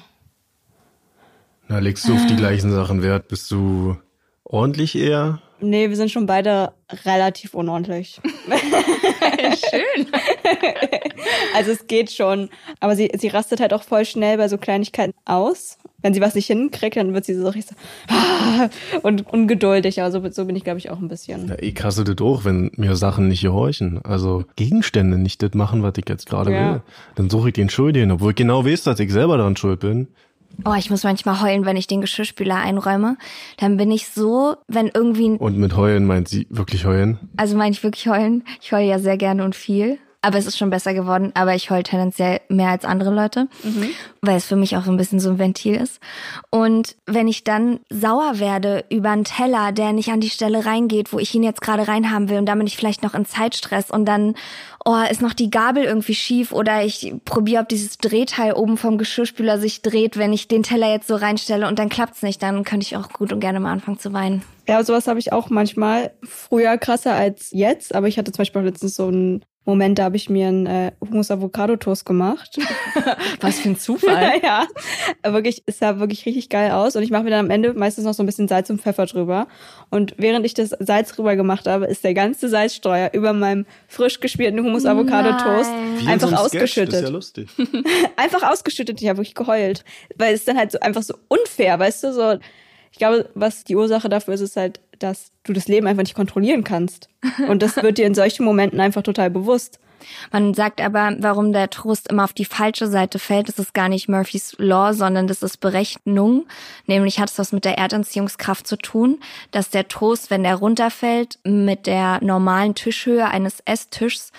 Na, 1.68 1.78
legst 1.78 2.08
du 2.08 2.14
auf 2.14 2.26
die 2.26 2.34
gleichen 2.36 2.72
Sachen 2.72 3.02
Wert? 3.02 3.28
Bist 3.28 3.50
du 3.52 3.96
ordentlich 4.42 4.96
eher? 4.96 5.40
Nee, 5.60 5.88
wir 5.88 5.96
sind 5.96 6.10
schon 6.10 6.26
beide 6.26 6.72
relativ 7.04 7.54
unordentlich. 7.54 8.20
Schön. 9.70 10.06
Also 11.54 11.72
es 11.72 11.86
geht 11.86 12.10
schon. 12.12 12.48
Aber 12.80 12.94
sie, 12.94 13.10
sie 13.16 13.28
rastet 13.28 13.60
halt 13.60 13.72
auch 13.72 13.82
voll 13.82 14.04
schnell 14.04 14.36
bei 14.36 14.48
so 14.48 14.56
Kleinigkeiten 14.58 15.12
aus. 15.24 15.78
Wenn 16.00 16.14
sie 16.14 16.20
was 16.20 16.34
nicht 16.34 16.46
hinkriegt, 16.46 16.96
dann 16.96 17.12
wird 17.12 17.24
sie 17.24 17.34
so 17.34 17.48
richtig 17.48 17.76
so 17.76 18.14
ah, 18.14 18.68
und 19.02 19.26
ungeduldig. 19.26 20.00
Aber 20.00 20.12
so, 20.12 20.30
so 20.30 20.44
bin 20.44 20.54
ich, 20.56 20.62
glaube 20.64 20.78
ich, 20.78 20.90
auch 20.90 20.98
ein 20.98 21.08
bisschen. 21.08 21.48
Ja, 21.48 21.56
ich 21.58 21.82
hasse 21.82 22.04
das 22.04 22.24
auch, 22.24 22.44
wenn 22.44 22.70
mir 22.76 22.94
Sachen 22.96 23.28
nicht 23.28 23.42
gehorchen. 23.42 24.00
Also 24.04 24.44
Gegenstände 24.56 25.18
nicht 25.18 25.42
das 25.42 25.54
machen, 25.54 25.82
was 25.82 25.94
ich 25.96 26.08
jetzt 26.08 26.26
gerade 26.28 26.52
Ja. 26.52 26.72
will. 26.74 26.82
Dann 27.16 27.28
suche 27.30 27.48
ich 27.48 27.54
den 27.54 27.68
Schuldigen, 27.68 28.12
obwohl 28.12 28.30
ich 28.30 28.36
genau 28.36 28.64
weiß, 28.64 28.84
dass 28.84 29.00
ich 29.00 29.12
selber 29.12 29.36
daran 29.36 29.56
schuld 29.56 29.80
bin. 29.80 30.08
Oh, 30.64 30.74
ich 30.76 30.90
muss 30.90 31.04
manchmal 31.04 31.40
heulen, 31.40 31.64
wenn 31.64 31.76
ich 31.76 31.86
den 31.86 32.00
Geschirrspüler 32.00 32.56
einräume. 32.56 33.16
Dann 33.58 33.76
bin 33.76 33.90
ich 33.90 34.08
so, 34.08 34.56
wenn 34.66 34.90
irgendwie, 34.92 35.30
Und 35.38 35.56
mit 35.58 35.76
heulen 35.76 36.04
meint 36.04 36.28
sie 36.28 36.46
wirklich 36.50 36.84
heulen. 36.84 37.18
also 37.36 37.56
meine 37.56 37.70
ich 37.72 37.82
wirklich 37.82 38.08
heulen. 38.08 38.44
Ich 38.60 38.72
heule 38.72 38.86
ja 38.88 38.98
sehr 38.98 39.16
gerne 39.16 39.44
und 39.44 39.54
viel. 39.54 39.98
Aber 40.20 40.36
es 40.36 40.46
ist 40.46 40.58
schon 40.58 40.70
besser 40.70 40.94
geworden. 40.94 41.30
Aber 41.34 41.54
ich 41.54 41.70
heul 41.70 41.82
tendenziell 41.82 42.40
mehr 42.48 42.70
als 42.70 42.84
andere 42.84 43.10
Leute, 43.10 43.48
weil 44.20 44.36
es 44.36 44.46
für 44.46 44.56
mich 44.56 44.76
auch 44.76 44.84
so 44.84 44.90
ein 44.90 44.96
bisschen 44.96 45.20
so 45.20 45.30
ein 45.30 45.38
Ventil 45.38 45.76
ist. 45.76 46.00
Und 46.50 46.96
wenn 47.06 47.28
ich 47.28 47.44
dann 47.44 47.80
sauer 47.88 48.38
werde 48.38 48.84
über 48.90 49.10
einen 49.10 49.24
Teller, 49.24 49.72
der 49.72 49.92
nicht 49.92 50.10
an 50.10 50.20
die 50.20 50.30
Stelle 50.30 50.66
reingeht, 50.66 51.12
wo 51.12 51.18
ich 51.18 51.34
ihn 51.34 51.42
jetzt 51.44 51.60
gerade 51.60 51.86
reinhaben 51.86 52.28
will 52.28 52.38
und 52.38 52.46
dann 52.46 52.58
bin 52.58 52.66
ich 52.66 52.76
vielleicht 52.76 53.02
noch 53.02 53.14
in 53.14 53.26
Zeitstress 53.26 53.90
und 53.90 54.06
dann 54.06 54.34
oh, 54.84 55.02
ist 55.10 55.22
noch 55.22 55.34
die 55.34 55.50
Gabel 55.50 55.84
irgendwie 55.84 56.14
schief 56.14 56.52
oder 56.52 56.82
ich 56.82 57.12
probiere, 57.24 57.62
ob 57.62 57.68
dieses 57.68 57.98
Drehteil 57.98 58.54
oben 58.54 58.76
vom 58.76 58.96
Geschirrspüler 58.98 59.58
sich 59.58 59.82
dreht, 59.82 60.16
wenn 60.16 60.32
ich 60.32 60.48
den 60.48 60.62
Teller 60.62 60.90
jetzt 60.90 61.08
so 61.08 61.14
reinstelle 61.14 61.68
und 61.68 61.78
dann 61.78 61.90
klappt's 61.90 62.22
nicht, 62.22 62.42
dann 62.42 62.64
könnte 62.64 62.86
ich 62.86 62.96
auch 62.96 63.10
gut 63.10 63.32
und 63.32 63.40
gerne 63.40 63.60
mal 63.60 63.72
anfangen 63.72 63.98
zu 63.98 64.12
weinen. 64.12 64.42
Ja, 64.66 64.82
sowas 64.84 65.06
habe 65.06 65.18
ich 65.18 65.32
auch 65.32 65.50
manchmal. 65.50 66.12
Früher 66.22 66.76
krasser 66.76 67.14
als 67.14 67.50
jetzt, 67.52 67.94
aber 67.94 68.08
ich 68.08 68.18
hatte 68.18 68.32
zum 68.32 68.38
Beispiel 68.38 68.62
letztens 68.62 68.96
so 68.96 69.08
einen 69.08 69.44
Moment, 69.68 69.98
da 69.98 70.04
habe 70.04 70.16
ich 70.16 70.30
mir 70.30 70.48
einen 70.48 70.64
äh, 70.64 70.92
Hummus-Avocado-Toast 70.98 72.06
gemacht. 72.06 72.58
Was 73.42 73.58
für 73.58 73.68
ein 73.68 73.78
Zufall. 73.78 74.32
ja, 74.42 74.66
wirklich, 75.22 75.62
es 75.66 75.78
sah 75.78 75.98
wirklich 75.98 76.24
richtig 76.24 76.48
geil 76.48 76.70
aus. 76.70 76.96
Und 76.96 77.02
ich 77.02 77.10
mache 77.10 77.24
mir 77.24 77.28
dann 77.28 77.44
am 77.44 77.50
Ende 77.50 77.74
meistens 77.74 78.06
noch 78.06 78.14
so 78.14 78.22
ein 78.22 78.26
bisschen 78.26 78.48
Salz 78.48 78.70
und 78.70 78.80
Pfeffer 78.80 79.04
drüber. 79.04 79.46
Und 79.90 80.14
während 80.16 80.46
ich 80.46 80.54
das 80.54 80.70
Salz 80.70 81.12
drüber 81.12 81.36
gemacht 81.36 81.66
habe, 81.66 81.84
ist 81.84 82.02
der 82.02 82.14
ganze 82.14 82.48
Salzstreuer 82.48 83.10
über 83.12 83.34
meinem 83.34 83.66
frisch 83.88 84.20
gespielten 84.20 84.58
Hummus-Avocado-Toast 84.60 85.70
Nein. 85.70 85.98
Wie 85.98 86.02
in 86.04 86.08
einfach 86.08 86.28
so 86.30 86.36
Sketch, 86.36 86.46
ausgeschüttet. 86.46 86.92
Das 86.94 87.00
ist 87.00 87.06
ja 87.06 87.12
lustig. 87.12 87.48
einfach 88.16 88.50
ausgeschüttet. 88.50 89.02
Ich 89.02 89.08
habe 89.10 89.18
wirklich 89.18 89.34
geheult. 89.34 89.84
Weil 90.16 90.32
es 90.32 90.46
dann 90.46 90.56
halt 90.56 90.72
so 90.72 90.80
einfach 90.80 91.02
so 91.02 91.12
unfair, 91.28 91.78
weißt 91.78 92.04
du, 92.04 92.12
so. 92.14 92.38
Ich 92.92 92.98
glaube, 92.98 93.28
was 93.34 93.64
die 93.64 93.76
Ursache 93.76 94.08
dafür 94.08 94.34
ist, 94.34 94.40
ist 94.40 94.56
halt, 94.56 94.80
dass 94.98 95.30
du 95.44 95.52
das 95.52 95.68
Leben 95.68 95.86
einfach 95.86 96.02
nicht 96.02 96.14
kontrollieren 96.14 96.64
kannst. 96.64 97.08
Und 97.48 97.62
das 97.62 97.76
wird 97.76 97.98
dir 97.98 98.06
in 98.06 98.14
solchen 98.14 98.44
Momenten 98.44 98.80
einfach 98.80 99.02
total 99.02 99.30
bewusst. 99.30 99.78
Man 100.30 100.54
sagt 100.54 100.80
aber, 100.80 101.16
warum 101.18 101.52
der 101.52 101.70
Trost 101.70 102.08
immer 102.08 102.24
auf 102.24 102.32
die 102.32 102.44
falsche 102.44 102.86
Seite 102.86 103.18
fällt, 103.18 103.48
das 103.48 103.58
ist 103.58 103.74
gar 103.74 103.88
nicht 103.88 104.08
Murphys 104.08 104.54
Law, 104.58 104.92
sondern 104.92 105.26
das 105.26 105.42
ist 105.42 105.58
Berechnung. 105.58 106.46
Nämlich 106.86 107.18
hat 107.18 107.30
es 107.30 107.38
was 107.38 107.52
mit 107.52 107.64
der 107.64 107.78
Erdanziehungskraft 107.78 108.66
zu 108.66 108.76
tun, 108.76 109.18
dass 109.50 109.70
der 109.70 109.88
Trost, 109.88 110.30
wenn 110.30 110.42
der 110.42 110.56
runterfällt, 110.56 111.38
mit 111.44 111.86
der 111.86 112.22
normalen 112.22 112.74
Tischhöhe 112.74 113.26
eines 113.26 113.60
Esstischs 113.64 114.32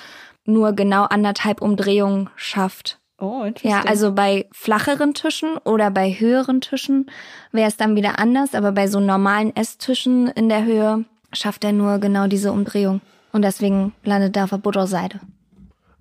nur 0.45 0.73
genau 0.73 1.03
anderthalb 1.03 1.61
Umdrehungen 1.61 2.29
schafft. 2.35 2.99
Oh, 3.19 3.43
interessant. 3.43 3.83
Ja, 3.83 3.89
also 3.89 4.13
bei 4.13 4.47
flacheren 4.51 5.13
Tischen 5.13 5.57
oder 5.65 5.91
bei 5.91 6.11
höheren 6.11 6.61
Tischen 6.61 7.07
wäre 7.51 7.67
es 7.67 7.75
dann 7.75 7.95
wieder 7.95 8.17
anders, 8.19 8.55
aber 8.55 8.71
bei 8.71 8.87
so 8.87 8.99
normalen 8.99 9.55
Esstischen 9.55 10.27
in 10.27 10.47
der 10.47 10.63
Höhe 10.63 11.03
schafft 11.33 11.63
er 11.63 11.73
nur 11.73 11.99
genau 11.99 12.27
diese 12.27 12.51
Umdrehung. 12.51 13.01
Und 13.31 13.43
deswegen 13.43 13.93
landet 14.03 14.37
er 14.37 14.45
auf 14.45 14.49
der 14.51 14.57
Butterseite. 14.57 15.19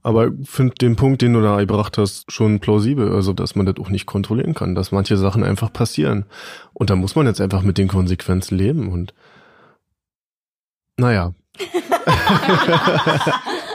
Aber 0.03 0.29
ich 0.29 0.49
finde 0.49 0.75
den 0.75 0.97
Punkt, 0.97 1.21
den 1.21 1.35
du 1.35 1.43
da 1.43 1.59
gebracht 1.59 1.99
hast, 1.99 2.31
schon 2.31 2.61
plausibel. 2.61 3.13
Also, 3.13 3.33
dass 3.33 3.57
man 3.57 3.67
das 3.67 3.77
auch 3.79 3.91
nicht 3.91 4.07
kontrollieren 4.07 4.55
kann, 4.55 4.75
dass 4.75 4.93
manche 4.93 5.17
Sachen 5.17 5.43
einfach 5.43 5.73
passieren. 5.73 6.25
Und 6.73 6.89
da 6.89 6.97
muss 6.97 7.17
man 7.17 7.27
jetzt 7.27 7.41
einfach 7.41 7.63
mit 7.63 7.79
den 7.79 7.89
Konsequenzen 7.89 8.57
leben 8.57 8.91
und 8.91 9.13
naja. 10.97 11.35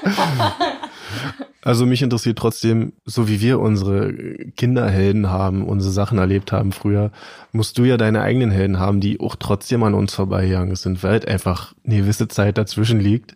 Also 1.66 1.86
mich 1.86 2.02
interessiert 2.02 2.38
trotzdem, 2.38 2.92
so 3.06 3.30
wie 3.30 3.40
wir 3.40 3.60
unsere 3.60 4.14
Kinderhelden 4.58 5.30
haben, 5.30 5.66
unsere 5.66 5.94
Sachen 5.94 6.18
erlebt 6.18 6.52
haben 6.52 6.74
früher, 6.74 7.12
musst 7.54 7.78
du 7.78 7.86
ja 7.86 7.96
deine 7.96 8.22
eigenen 8.22 8.52
Helden 8.52 8.80
haben, 8.80 9.00
die 9.00 9.22
auch 9.22 9.38
trotzdem 9.38 9.82
an 9.84 9.94
uns 9.94 10.14
vorbeigegangen 10.14 10.76
sind, 10.76 11.04
weil 11.04 11.12
halt 11.12 11.28
einfach 11.28 11.74
eine 11.86 11.98
gewisse 11.98 12.28
Zeit 12.28 12.58
dazwischen 12.58 13.00
liegt. 13.00 13.36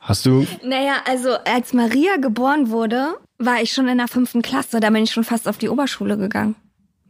Hast 0.00 0.26
du, 0.26 0.44
Naja, 0.64 0.96
also 1.06 1.30
als 1.44 1.72
Maria 1.72 2.16
geboren 2.16 2.70
wurde, 2.70 3.14
war 3.38 3.62
ich 3.62 3.72
schon 3.72 3.86
in 3.86 3.98
der 3.98 4.08
fünften 4.08 4.42
Klasse. 4.42 4.80
Da 4.80 4.90
bin 4.90 5.04
ich 5.04 5.12
schon 5.12 5.22
fast 5.22 5.46
auf 5.46 5.58
die 5.58 5.68
Oberschule 5.68 6.18
gegangen. 6.18 6.56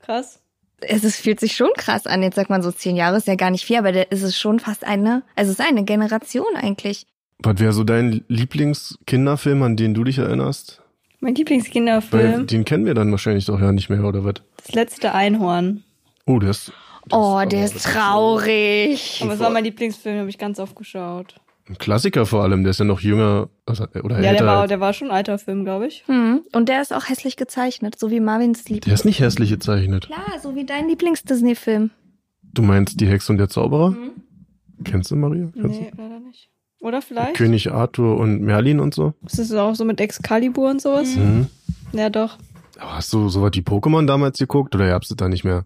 Krass. 0.00 0.42
Es 0.80 1.02
ist, 1.02 1.16
fühlt 1.16 1.40
sich 1.40 1.56
schon 1.56 1.70
krass 1.76 2.06
an. 2.06 2.22
Jetzt 2.22 2.36
sagt 2.36 2.50
man 2.50 2.62
so 2.62 2.70
zehn 2.70 2.94
Jahre 2.94 3.16
ist 3.16 3.26
ja 3.26 3.36
gar 3.36 3.50
nicht 3.50 3.64
viel, 3.64 3.78
aber 3.78 4.12
es 4.12 4.22
ist 4.22 4.38
schon 4.38 4.60
fast 4.60 4.84
eine, 4.84 5.22
also 5.34 5.50
es 5.50 5.58
ist 5.58 5.66
eine 5.66 5.84
Generation 5.84 6.56
eigentlich. 6.56 7.06
Was 7.42 7.58
wäre 7.60 7.72
so 7.72 7.84
dein 7.84 8.24
Lieblingskinderfilm, 8.28 9.62
an 9.62 9.76
den 9.76 9.94
du 9.94 10.04
dich 10.04 10.18
erinnerst? 10.18 10.82
Mein 11.20 11.32
Weil 11.32 11.38
Lieblingskinderfilm. 11.38 12.46
den 12.46 12.64
kennen 12.64 12.84
wir 12.86 12.94
dann 12.94 13.10
wahrscheinlich 13.10 13.46
doch 13.46 13.60
ja 13.60 13.72
nicht 13.72 13.90
mehr, 13.90 14.04
oder 14.04 14.24
was? 14.24 14.34
Das 14.64 14.74
letzte 14.74 15.14
Einhorn. 15.14 15.82
Oh, 16.26 16.38
der 16.38 16.50
ist, 16.50 16.72
Oh, 17.10 17.42
der 17.50 17.64
ist 17.64 17.84
traurig. 17.84 19.20
Aber 19.22 19.32
es 19.32 19.40
war 19.40 19.50
mein 19.50 19.64
Lieblingsfilm, 19.64 20.14
den 20.16 20.20
habe 20.20 20.30
ich 20.30 20.38
ganz 20.38 20.58
oft 20.60 20.76
geschaut. 20.76 21.36
ein 21.68 21.78
Klassiker 21.78 22.26
vor 22.26 22.42
allem, 22.42 22.62
der 22.64 22.70
ist 22.72 22.78
ja 22.78 22.84
noch 22.84 23.00
jünger 23.00 23.48
also, 23.66 23.84
oder 24.02 24.20
Ja, 24.20 24.30
älter. 24.30 24.44
der 24.44 24.46
war, 24.46 24.68
der 24.68 24.80
war 24.80 24.92
schon 24.92 25.08
ein 25.08 25.16
alter 25.16 25.38
Film, 25.38 25.64
glaube 25.64 25.86
ich. 25.86 26.04
Hm. 26.06 26.42
Und 26.52 26.68
der 26.68 26.82
ist 26.82 26.92
auch 26.92 27.08
hässlich 27.08 27.36
gezeichnet, 27.36 27.98
so 27.98 28.10
wie 28.10 28.20
Marvins 28.20 28.64
der 28.64 28.74
Lieblings. 28.74 29.00
ist 29.00 29.04
nicht 29.06 29.20
hässlich 29.20 29.50
gezeichnet. 29.50 30.06
Klar, 30.06 30.38
so 30.42 30.54
wie 30.54 30.64
dein 30.66 30.86
Lieblings-Disney-Film. 30.88 31.90
Du 32.42 32.62
meinst 32.62 33.00
die 33.00 33.06
Hexe 33.06 33.32
und 33.32 33.38
der 33.38 33.48
Zauberer? 33.48 33.96
Kennst 34.84 35.10
du 35.10 35.16
Maria? 35.16 35.48
Kennst 35.54 35.80
Nee, 35.80 35.92
leider 35.96 36.20
nicht. 36.20 36.48
Oder 36.80 37.02
vielleicht? 37.02 37.34
König 37.34 37.72
Arthur 37.72 38.18
und 38.18 38.40
Merlin 38.40 38.80
und 38.80 38.94
so? 38.94 39.14
Ist 39.26 39.38
das 39.38 39.52
auch 39.52 39.74
so 39.74 39.84
mit 39.84 40.00
Excalibur 40.00 40.70
und 40.70 40.80
sowas? 40.80 41.16
Mhm. 41.16 41.48
Ja, 41.92 42.08
doch. 42.10 42.38
Aber 42.78 42.96
hast 42.96 43.12
du 43.12 43.28
sowas 43.28 43.50
wie 43.54 43.60
Pokémon 43.60 44.06
damals 44.06 44.38
geguckt 44.38 44.74
oder 44.74 44.88
gab's 44.88 45.08
das 45.08 45.16
da 45.16 45.28
nicht 45.28 45.44
mehr? 45.44 45.64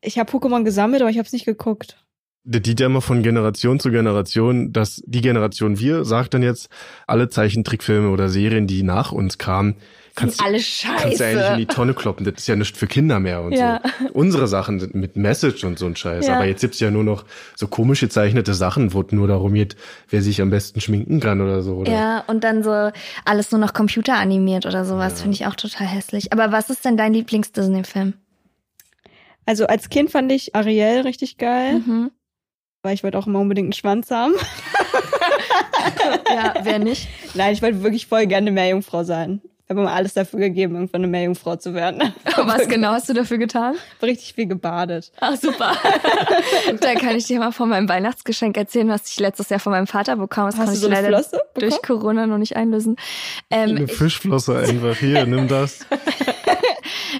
Ich 0.00 0.18
habe 0.18 0.30
Pokémon 0.30 0.64
gesammelt, 0.64 1.02
aber 1.02 1.10
ich 1.10 1.18
habe 1.18 1.26
es 1.26 1.32
nicht 1.32 1.46
geguckt. 1.46 2.04
Das 2.44 2.62
geht 2.62 2.80
ja 2.80 2.86
immer 2.86 3.00
von 3.00 3.22
Generation 3.22 3.80
zu 3.80 3.90
Generation, 3.90 4.72
dass 4.72 5.02
die 5.06 5.20
Generation 5.20 5.78
wir 5.78 6.04
sagt 6.04 6.34
dann 6.34 6.42
jetzt, 6.42 6.68
alle 7.06 7.28
Zeichentrickfilme 7.28 8.08
oder 8.10 8.28
Serien, 8.28 8.66
die 8.66 8.82
nach 8.82 9.12
uns 9.12 9.38
kamen, 9.38 9.76
kannst, 10.18 10.42
alle 10.42 10.58
kannst 10.58 10.84
du 10.84 10.88
eigentlich 10.88 11.12
in 11.12 11.18
scheiße. 11.38 11.56
die 11.58 11.66
Tonne 11.66 11.94
kloppen. 11.94 12.24
Das 12.24 12.34
ist 12.38 12.46
ja 12.48 12.56
nicht 12.56 12.76
für 12.76 12.86
Kinder 12.86 13.20
mehr 13.20 13.42
und 13.42 13.52
Ja. 13.52 13.80
so. 14.00 14.08
Unsere 14.12 14.46
Sachen 14.48 14.80
sind 14.80 14.94
mit 14.94 15.16
Message 15.16 15.64
und 15.64 15.78
so 15.78 15.86
ein 15.86 15.96
Scheiß. 15.96 16.26
Ja. 16.26 16.36
Aber 16.36 16.44
jetzt 16.46 16.60
gibt's 16.60 16.80
ja 16.80 16.90
nur 16.90 17.04
noch 17.04 17.24
so 17.56 17.66
komisch 17.68 18.00
gezeichnete 18.00 18.54
Sachen, 18.54 18.92
wo 18.92 19.00
es 19.02 19.12
nur 19.12 19.28
darum 19.28 19.54
geht, 19.54 19.76
wer 20.10 20.20
sich 20.22 20.40
am 20.42 20.50
besten 20.50 20.80
schminken 20.80 21.20
kann 21.20 21.40
oder 21.40 21.62
so. 21.62 21.76
Oder? 21.76 21.92
Ja, 21.92 22.24
und 22.26 22.44
dann 22.44 22.62
so 22.62 22.90
alles 23.24 23.50
nur 23.52 23.60
noch 23.60 23.72
computeranimiert 23.72 24.66
oder 24.66 24.84
sowas, 24.84 25.20
finde 25.22 25.34
ich 25.36 25.46
auch 25.46 25.54
total 25.54 25.86
hässlich. 25.86 26.32
Aber 26.32 26.52
was 26.52 26.70
ist 26.70 26.84
denn 26.84 26.96
dein 26.96 27.12
Lieblings-Disney-Film? 27.14 28.14
Also 29.46 29.66
als 29.66 29.88
Kind 29.88 30.10
fand 30.10 30.30
ich 30.32 30.54
Ariel 30.54 31.00
richtig 31.02 31.38
geil, 31.38 31.80
Mhm. 31.86 32.10
weil 32.82 32.94
ich 32.94 33.02
wollte 33.02 33.16
auch 33.18 33.26
immer 33.26 33.40
unbedingt 33.40 33.66
einen 33.66 33.72
Schwanz 33.72 34.10
haben. 34.10 34.34
Ja, 36.30 36.54
wer 36.62 36.78
nicht? 36.78 37.08
Nein, 37.34 37.52
ich 37.52 37.62
wollte 37.62 37.82
wirklich 37.82 38.06
voll 38.06 38.26
gerne 38.26 38.50
Meerjungfrau 38.50 39.02
sein. 39.04 39.40
Ich 39.68 39.70
habe 39.70 39.82
immer 39.82 39.92
alles 39.92 40.14
dafür 40.14 40.38
gegeben, 40.38 40.76
irgendwann 40.76 41.02
eine 41.02 41.08
Meerjungfrau 41.08 41.56
zu 41.56 41.74
werden. 41.74 42.14
Was 42.36 42.66
genau 42.68 42.92
hast 42.92 43.10
du 43.10 43.12
dafür 43.12 43.36
getan? 43.36 43.74
richtig 44.00 44.32
viel 44.32 44.46
gebadet. 44.46 45.12
Ach, 45.20 45.36
super. 45.36 45.72
da 46.80 46.94
kann 46.94 47.14
ich 47.14 47.26
dir 47.26 47.38
mal 47.38 47.52
von 47.52 47.68
meinem 47.68 47.86
Weihnachtsgeschenk 47.86 48.56
erzählen, 48.56 48.88
was 48.88 49.10
ich 49.10 49.20
letztes 49.20 49.50
Jahr 49.50 49.60
von 49.60 49.72
meinem 49.72 49.86
Vater 49.86 50.16
bekam. 50.16 50.46
Das 50.46 50.54
Hast 50.56 50.60
kann 50.60 50.66
du 50.68 50.72
ich 50.72 50.80
so 50.80 50.86
eine 50.86 50.94
leider 50.96 51.08
Flosse 51.18 51.30
bekommen? 51.32 51.70
durch 51.70 51.82
Corona 51.82 52.26
noch 52.26 52.38
nicht 52.38 52.56
einlösen. 52.56 52.96
Ähm, 53.50 53.76
Eine 53.76 53.88
Fischflosse 53.88 54.56
einfach. 54.56 54.96
Hier, 54.96 55.26
nimm 55.26 55.48
das. 55.48 55.80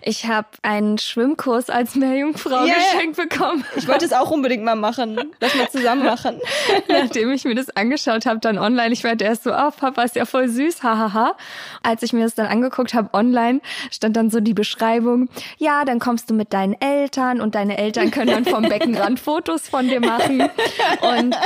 ich 0.03 0.27
habe 0.27 0.49
einen 0.63 0.99
Schwimmkurs 0.99 1.71
als 1.71 1.95
Meerjungfrau 1.95 2.65
ja. 2.65 2.75
geschenkt 2.75 3.17
bekommen. 3.17 3.65
Ich 3.77 3.89
wollte 3.89 4.05
es 4.05 4.13
auch 4.13 4.31
unbedingt 4.31 4.65
mal 4.65 4.77
machen. 4.77 5.19
Lass 5.41 5.55
mal 5.55 5.69
zusammen 5.69 6.05
machen. 6.05 6.41
Nachdem 6.89 7.31
ich 7.33 7.45
mir 7.45 7.55
das 7.55 7.71
angeschaut 7.71 8.27
habe, 8.27 8.41
dann 8.41 8.59
online, 8.59 8.93
ich 8.93 9.05
meinte 9.05 9.25
erst 9.25 9.45
so, 9.45 9.53
oh, 9.53 9.71
Papa 9.71 10.03
ist 10.03 10.17
ja 10.17 10.25
voll 10.25 10.49
süß, 10.49 10.83
hahaha. 10.83 11.37
Als 11.83 12.03
ich 12.03 12.13
mir 12.13 12.25
das 12.25 12.35
dann 12.35 12.47
angeguckt 12.47 12.95
habe 12.95 13.13
online, 13.13 13.61
stand 13.91 14.17
dann 14.17 14.31
so 14.31 14.41
die 14.41 14.55
Beschreibung, 14.55 15.29
ja, 15.59 15.85
dann 15.85 15.99
kommst 15.99 16.31
du 16.31 16.35
mit 16.35 16.53
deinen 16.53 16.75
Eltern 16.81 17.41
und 17.41 17.55
deine 17.55 17.79
Eltern 17.79 18.11
können 18.11 18.31
dann 18.31 18.45
vom 18.45 18.63
Beckenrand 18.63 19.21
Fotos 19.29 19.69
von 19.69 19.89
dir 19.89 20.01
machen. 20.01 20.49
Und 21.01 21.37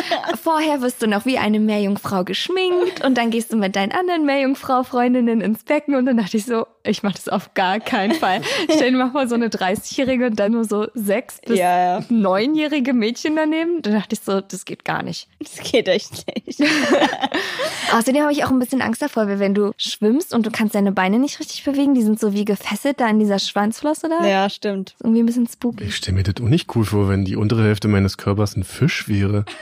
vorher 0.43 0.81
wirst 0.81 1.03
du 1.03 1.07
noch 1.07 1.25
wie 1.25 1.39
eine 1.39 1.61
Meerjungfrau 1.61 2.25
geschminkt 2.25 3.05
und 3.05 3.19
dann 3.19 3.31
gehst 3.31 3.53
du 3.53 3.57
mit 3.57 3.77
deinen 3.77 3.93
anderen 3.93 4.25
Meerjungfrau-Freundinnen 4.25 5.41
ins 5.41 5.65
Becken 5.65 5.95
und 5.95 6.07
dann 6.07 6.17
dachte 6.17 6.37
ich 6.37 6.45
so, 6.45 6.67
ich 6.85 7.03
mache 7.03 7.15
das 7.15 7.29
auf 7.29 7.55
gar 7.55 7.81
keinen 7.81 8.12
Fall. 8.15 8.41
Stell 8.75 8.91
dir 8.93 8.97
mal 8.99 9.11
vor, 9.11 9.27
so 9.29 9.35
eine 9.35 9.49
30-Jährige 9.49 10.27
und 10.27 10.39
dann 10.39 10.53
nur 10.53 10.65
so 10.65 10.87
sechs 10.95 11.41
bis 11.47 11.59
Ja, 11.59 11.99
ja. 11.99 12.05
neunjährige 12.09 12.93
Mädchen 12.93 13.37
daneben. 13.37 13.83
Da 13.83 13.91
dachte 13.91 14.15
ich 14.15 14.21
so, 14.21 14.41
das 14.41 14.65
geht 14.65 14.85
gar 14.85 15.03
nicht. 15.03 15.29
Das 15.41 15.59
geht 15.71 15.89
echt 15.89 16.25
nicht. 16.47 16.61
Außerdem 17.93 18.23
habe 18.23 18.33
ich 18.33 18.45
auch 18.45 18.51
ein 18.51 18.59
bisschen 18.59 18.81
Angst 18.83 19.03
davor, 19.03 19.27
weil 19.29 19.39
wenn 19.39 19.55
du 19.55 19.73
schwimmst 19.77 20.33
und 20.35 20.47
du 20.47 20.51
kannst 20.51 20.75
deine 20.75 20.93
Beine 20.93 21.19
nicht 21.19 21.39
richtig 21.41 21.65
bewegen, 21.65 21.95
die 21.95 22.03
sind 22.03 22.19
so 22.19 22.33
wie 22.33 22.45
gefesselt 22.45 23.01
da 23.01 23.09
in 23.09 23.19
dieser 23.19 23.39
Schwanzflosse 23.39 24.09
da. 24.09 24.27
Ja, 24.27 24.49
stimmt. 24.49 24.91
Ist 24.91 25.01
irgendwie 25.03 25.23
ein 25.23 25.27
bisschen 25.27 25.47
spooky. 25.47 25.85
Ich 25.85 25.97
stelle 25.97 26.17
mir 26.17 26.23
das 26.23 26.43
auch 26.43 26.49
nicht 26.49 26.75
cool 26.75 26.85
vor, 26.85 27.09
wenn 27.09 27.25
die 27.25 27.37
untere 27.37 27.65
Hälfte 27.65 27.89
meines 27.89 28.17
Körpers 28.17 28.57
ein 28.57 28.65
Fisch 28.65 29.09
wäre. 29.09 29.45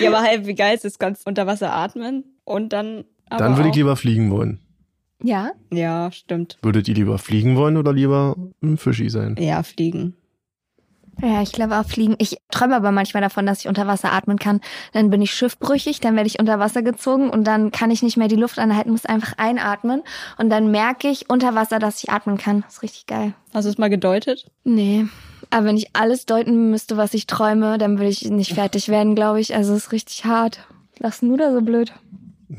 Ja, 0.00 0.08
aber 0.10 0.22
halt, 0.22 0.46
wie 0.46 0.54
geil 0.54 0.74
ist 0.74 0.84
es? 0.84 0.98
Kannst 0.98 1.26
unter 1.26 1.46
Wasser 1.46 1.72
atmen 1.72 2.24
und 2.44 2.72
dann. 2.72 3.04
Aber 3.30 3.44
Dann 3.44 3.56
würde 3.56 3.68
ich 3.70 3.76
lieber 3.76 3.96
fliegen 3.96 4.30
wollen. 4.30 4.58
Ja? 5.22 5.52
Ja, 5.70 6.10
stimmt. 6.12 6.58
Würdet 6.62 6.88
ihr 6.88 6.94
lieber 6.94 7.18
fliegen 7.18 7.56
wollen 7.56 7.76
oder 7.76 7.92
lieber 7.92 8.36
ein 8.62 8.76
Fischi 8.76 9.10
sein? 9.10 9.36
Ja, 9.38 9.62
fliegen. 9.62 10.14
Ja, 11.20 11.42
ich 11.42 11.52
glaube 11.52 11.78
auch 11.78 11.84
fliegen. 11.84 12.16
Ich 12.18 12.38
träume 12.50 12.74
aber 12.74 12.90
manchmal 12.90 13.22
davon, 13.22 13.44
dass 13.46 13.60
ich 13.60 13.68
unter 13.68 13.86
Wasser 13.86 14.12
atmen 14.12 14.38
kann. 14.38 14.60
Dann 14.92 15.10
bin 15.10 15.20
ich 15.20 15.32
schiffbrüchig, 15.34 16.00
dann 16.00 16.16
werde 16.16 16.26
ich 16.26 16.40
unter 16.40 16.58
Wasser 16.58 16.82
gezogen 16.82 17.30
und 17.30 17.44
dann 17.44 17.70
kann 17.70 17.90
ich 17.90 18.02
nicht 18.02 18.16
mehr 18.16 18.28
die 18.28 18.36
Luft 18.36 18.58
anhalten, 18.58 18.90
muss 18.90 19.06
einfach 19.06 19.34
einatmen. 19.36 20.02
Und 20.38 20.50
dann 20.50 20.70
merke 20.70 21.08
ich 21.08 21.28
unter 21.28 21.54
Wasser, 21.54 21.78
dass 21.78 22.02
ich 22.02 22.10
atmen 22.10 22.38
kann. 22.38 22.62
Das 22.62 22.74
ist 22.74 22.82
richtig 22.82 23.06
geil. 23.06 23.34
Hast 23.52 23.64
du 23.66 23.70
es 23.70 23.78
mal 23.78 23.90
gedeutet? 23.90 24.50
Nee. 24.64 25.06
Aber 25.50 25.66
wenn 25.66 25.76
ich 25.76 25.94
alles 25.94 26.24
deuten 26.24 26.70
müsste, 26.70 26.96
was 26.96 27.14
ich 27.14 27.26
träume, 27.26 27.76
dann 27.76 27.98
würde 27.98 28.10
ich 28.10 28.28
nicht 28.30 28.54
fertig 28.54 28.88
werden, 28.88 29.14
glaube 29.14 29.40
ich. 29.40 29.54
Also 29.54 29.74
es 29.74 29.84
ist 29.84 29.92
richtig 29.92 30.24
hart. 30.24 30.60
Lass 30.98 31.20
du 31.20 31.36
da 31.36 31.52
so 31.52 31.60
blöd? 31.60 31.92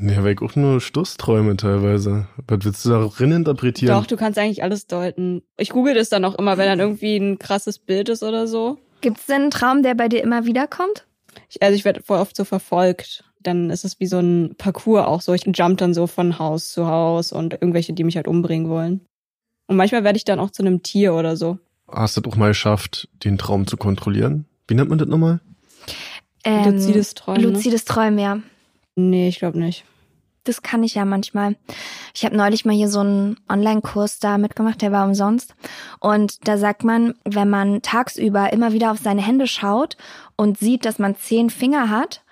Ja, 0.00 0.24
weil 0.24 0.34
ich 0.34 0.42
auch 0.42 0.56
nur 0.56 0.80
Stoßträume 0.80 1.56
teilweise. 1.56 2.26
Was 2.48 2.64
willst 2.64 2.84
du 2.84 2.90
da 2.90 3.06
drin 3.06 3.32
interpretieren? 3.32 3.94
Doch, 3.94 4.06
du 4.06 4.16
kannst 4.16 4.38
eigentlich 4.38 4.62
alles 4.62 4.86
deuten. 4.86 5.42
Ich 5.56 5.70
google 5.70 5.94
das 5.94 6.08
dann 6.08 6.24
auch 6.24 6.34
immer, 6.34 6.58
wenn 6.58 6.66
dann 6.66 6.80
irgendwie 6.80 7.16
ein 7.16 7.38
krasses 7.38 7.78
Bild 7.78 8.08
ist 8.08 8.22
oder 8.22 8.46
so. 8.46 8.78
Gibt's 9.00 9.26
denn 9.26 9.42
einen 9.42 9.50
Traum, 9.50 9.82
der 9.82 9.94
bei 9.94 10.08
dir 10.08 10.22
immer 10.22 10.46
wiederkommt? 10.46 11.06
Ich, 11.48 11.62
also 11.62 11.76
ich 11.76 11.84
werde 11.84 12.02
voll 12.02 12.18
oft 12.18 12.36
so 12.36 12.44
verfolgt. 12.44 13.24
Dann 13.40 13.70
ist 13.70 13.84
es 13.84 14.00
wie 14.00 14.06
so 14.06 14.18
ein 14.18 14.54
Parcours 14.56 15.06
auch 15.06 15.20
so. 15.20 15.32
Ich 15.32 15.44
jump 15.54 15.78
dann 15.78 15.94
so 15.94 16.06
von 16.06 16.38
Haus 16.38 16.70
zu 16.70 16.86
Haus 16.86 17.30
und 17.30 17.52
irgendwelche, 17.52 17.92
die 17.92 18.04
mich 18.04 18.16
halt 18.16 18.26
umbringen 18.26 18.68
wollen. 18.68 19.02
Und 19.66 19.76
manchmal 19.76 20.02
werde 20.02 20.16
ich 20.16 20.24
dann 20.24 20.40
auch 20.40 20.50
zu 20.50 20.62
einem 20.62 20.82
Tier 20.82 21.14
oder 21.14 21.36
so. 21.36 21.58
Hast 21.88 22.16
du 22.16 22.20
doch 22.20 22.36
mal 22.36 22.48
geschafft, 22.48 23.08
den 23.22 23.38
Traum 23.38 23.66
zu 23.66 23.76
kontrollieren? 23.76 24.46
Wie 24.66 24.74
nennt 24.74 24.88
man 24.88 24.98
das 24.98 25.08
nochmal? 25.08 25.40
Ähm, 26.42 26.72
Luzides 26.72 27.14
Träumen, 27.14 27.42
ne? 27.42 27.48
Luzides 27.48 27.84
Träumen, 27.84 28.18
ja. 28.18 28.38
Nee, 28.96 29.28
ich 29.28 29.38
glaube 29.38 29.58
nicht. 29.58 29.84
Das 30.44 30.60
kann 30.60 30.82
ich 30.82 30.94
ja 30.94 31.06
manchmal. 31.06 31.56
Ich 32.14 32.24
habe 32.24 32.36
neulich 32.36 32.66
mal 32.66 32.74
hier 32.74 32.88
so 32.88 33.00
einen 33.00 33.38
Online-Kurs 33.48 34.18
da 34.18 34.36
mitgemacht, 34.36 34.82
der 34.82 34.92
war 34.92 35.06
umsonst. 35.06 35.54
Und 36.00 36.46
da 36.46 36.58
sagt 36.58 36.84
man, 36.84 37.14
wenn 37.24 37.48
man 37.48 37.80
tagsüber 37.80 38.52
immer 38.52 38.72
wieder 38.72 38.90
auf 38.90 38.98
seine 38.98 39.22
Hände 39.22 39.46
schaut 39.46 39.96
und 40.36 40.58
sieht, 40.58 40.84
dass 40.84 40.98
man 40.98 41.16
zehn 41.16 41.48
Finger 41.48 41.88
hat, 41.88 42.23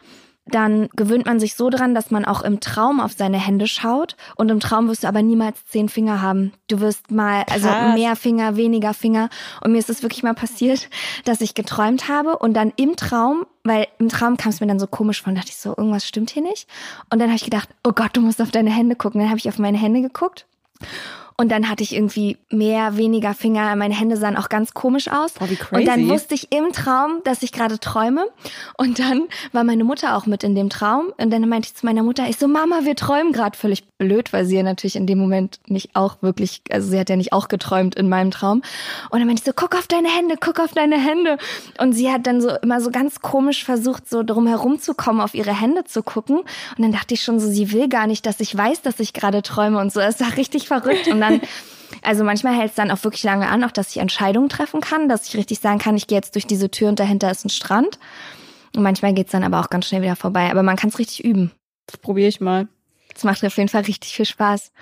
dann 0.47 0.89
gewöhnt 0.97 1.27
man 1.27 1.39
sich 1.39 1.55
so 1.55 1.71
dran, 1.71 1.95
dass 1.95 2.11
man 2.11 2.25
auch 2.25 2.43
im 2.43 2.59
Traum 2.61 3.01
auf 3.01 3.13
seine 3.13 3.39
Hände 3.39 3.69
schaut. 3.69 4.17
Und 4.37 4.51
im 4.51 4.59
Traum 4.59 4.89
wirst 4.89 5.05
du 5.05 5.09
aber 5.09 5.23
niemals 5.23 5.65
zehn 5.67 5.89
Finger 5.89 6.21
haben. 6.21 6.53
Du 6.69 6.81
wirst 6.81 7.11
mal, 7.11 7.45
also 7.49 7.69
Krass. 7.69 7.95
mehr 7.95 8.17
Finger, 8.17 8.57
weniger 8.57 8.93
Finger. 8.93 9.29
Und 9.63 9.73
mir 9.73 9.79
ist 9.79 9.91
es 9.91 10.03
wirklich 10.03 10.25
mal 10.25 10.35
passiert, 10.35 10.89
dass 11.25 11.41
ich 11.41 11.55
geträumt 11.55 12.09
habe 12.09 12.39
und 12.39 12.55
dann 12.55 12.73
im 12.77 12.97
Traum, 12.97 13.47
weil 13.63 13.87
im 13.99 14.09
Traum 14.09 14.37
kam 14.37 14.51
es 14.51 14.61
mir 14.61 14.67
dann 14.67 14.81
so 14.81 14.89
komisch 14.89 15.23
vor, 15.23 15.33
dachte 15.33 15.51
ich 15.51 15.57
so, 15.57 15.71
irgendwas 15.77 16.07
stimmt 16.07 16.31
hier 16.31 16.43
nicht. 16.43 16.69
Und 17.11 17.21
dann 17.21 17.29
habe 17.29 17.37
ich 17.37 17.45
gedacht, 17.45 17.69
oh 17.85 17.93
Gott, 17.93 18.17
du 18.17 18.21
musst 18.21 18.43
auf 18.43 18.51
deine 18.51 18.71
Hände 18.71 18.97
gucken. 18.97 19.21
Dann 19.21 19.31
habe 19.31 19.39
ich 19.39 19.49
auf 19.49 19.59
meine 19.59 19.79
Hände 19.79 20.03
geguckt. 20.03 20.47
Und 21.43 21.49
dann 21.49 21.69
hatte 21.69 21.83
ich 21.83 21.93
irgendwie 21.93 22.37
mehr, 22.51 22.97
weniger 22.97 23.35
Finger. 23.35 23.75
Meine 23.75 23.95
Hände 23.95 24.17
sahen 24.17 24.37
auch 24.37 24.49
ganz 24.49 24.75
komisch 24.75 25.09
aus. 25.09 25.33
Boah, 25.33 25.51
wie 25.51 25.59
Und 25.73 25.89
dann 25.89 25.97
crazy. 25.97 26.09
wusste 26.09 26.35
ich 26.37 26.53
im 26.53 26.73
Traum, 26.73 27.21
dass 27.25 27.43
ich 27.43 27.51
gerade 27.51 27.81
träume. 27.81 28.29
Und 28.79 29.01
dann 29.01 29.23
war 29.51 29.65
meine 29.65 29.83
Mutter 29.83 30.17
auch 30.17 30.27
mit 30.27 30.45
in 30.45 30.55
dem 30.55 30.71
Traum. 30.71 31.13
Und 31.17 31.31
dann 31.31 31.49
meinte 31.49 31.67
ich 31.67 31.75
zu 31.75 31.85
meiner 31.85 32.05
Mutter, 32.05 32.29
ich 32.29 32.37
so, 32.37 32.47
Mama, 32.47 32.85
wir 32.85 32.95
träumen 32.95 33.33
gerade 33.33 33.59
völlig 33.59 33.83
blöd, 33.99 34.33
weil 34.33 34.45
sie 34.45 34.55
ja 34.55 34.63
natürlich 34.63 34.95
in 34.95 35.09
dem 35.09 35.19
Moment 35.19 35.59
nicht 35.67 35.97
auch 35.97 36.19
wirklich, 36.21 36.63
also 36.71 36.89
sie 36.89 36.97
hat 37.01 37.11
ja 37.11 37.17
nicht 37.17 37.33
auch 37.33 37.49
geträumt 37.49 37.97
in 37.97 38.09
meinem 38.09 38.31
Traum. 38.31 38.63
Und 39.11 39.19
dann 39.19 39.27
meinte 39.27 39.41
ich 39.41 39.45
so, 39.45 39.53
guck 39.53 39.75
auf 39.75 39.89
deine 39.89 40.11
Hände, 40.17 40.37
guck 40.39 40.61
auf 40.61 40.71
deine 40.75 40.97
Hände. 40.97 41.39
Und 41.79 41.93
sie 41.93 42.13
hat 42.13 42.25
dann 42.29 42.41
so 42.41 42.51
immer 42.63 42.81
so 42.81 42.93
ganz 42.93 43.21
komisch 43.21 43.65
versucht, 43.65 44.09
so 44.09 44.23
drum 44.23 44.47
herumzukommen, 44.47 45.21
auf 45.21 45.35
ihre 45.35 45.61
Hände 45.61 45.83
zu 45.83 46.05
gucken. 46.05 46.37
Und 46.37 46.79
dann 46.79 46.93
dachte 46.93 47.15
ich 47.15 47.23
schon 47.25 47.41
so, 47.41 47.49
sie 47.49 47.73
will 47.73 47.89
gar 47.89 48.07
nicht, 48.07 48.27
dass 48.27 48.39
ich 48.39 48.57
weiß, 48.57 48.83
dass 48.83 49.01
ich 49.01 49.13
gerade 49.13 49.43
träume 49.43 49.81
und 49.81 49.93
so. 49.93 49.99
Es 49.99 50.21
war 50.21 50.37
richtig 50.37 50.69
verrückt. 50.69 51.09
Und 51.09 51.21
dann 51.21 51.32
also 52.03 52.25
manchmal 52.25 52.55
hält 52.55 52.71
es 52.71 52.75
dann 52.77 52.91
auch 52.91 53.03
wirklich 53.05 53.23
lange 53.23 53.49
an, 53.49 53.65
auch 53.65 53.71
dass 53.71 53.91
ich 53.91 53.99
Entscheidungen 53.99 54.49
treffen 54.49 54.81
kann, 54.81 55.09
dass 55.09 55.29
ich 55.29 55.37
richtig 55.37 55.61
sagen 55.61 55.79
kann, 55.79 55.97
ich 55.97 56.07
gehe 56.07 56.19
jetzt 56.19 56.35
durch 56.35 56.47
diese 56.47 56.71
Tür 56.71 56.89
und 56.89 56.99
dahinter 56.99 57.31
ist 57.31 57.45
ein 57.45 57.51
Strand. 57.51 57.99
Und 58.75 58.83
manchmal 58.83 59.13
geht's 59.13 59.33
dann 59.33 59.45
aber 59.45 59.61
auch 59.61 59.71
ganz 59.71 59.87
schnell 59.87 60.03
wieder 60.03 60.17
vorbei. 60.17 60.51
Aber 60.51 60.63
man 60.63 60.77
kann 60.77 60.89
es 60.89 60.99
richtig 60.99 61.25
üben. 61.25 61.53
Das 61.87 61.99
probiere 61.99 62.29
ich 62.29 62.41
mal. 62.41 62.69
Das 63.13 63.25
macht 63.25 63.45
auf 63.45 63.57
jeden 63.57 63.69
Fall 63.69 63.83
richtig 63.83 64.15
viel 64.15 64.25
Spaß. 64.25 64.73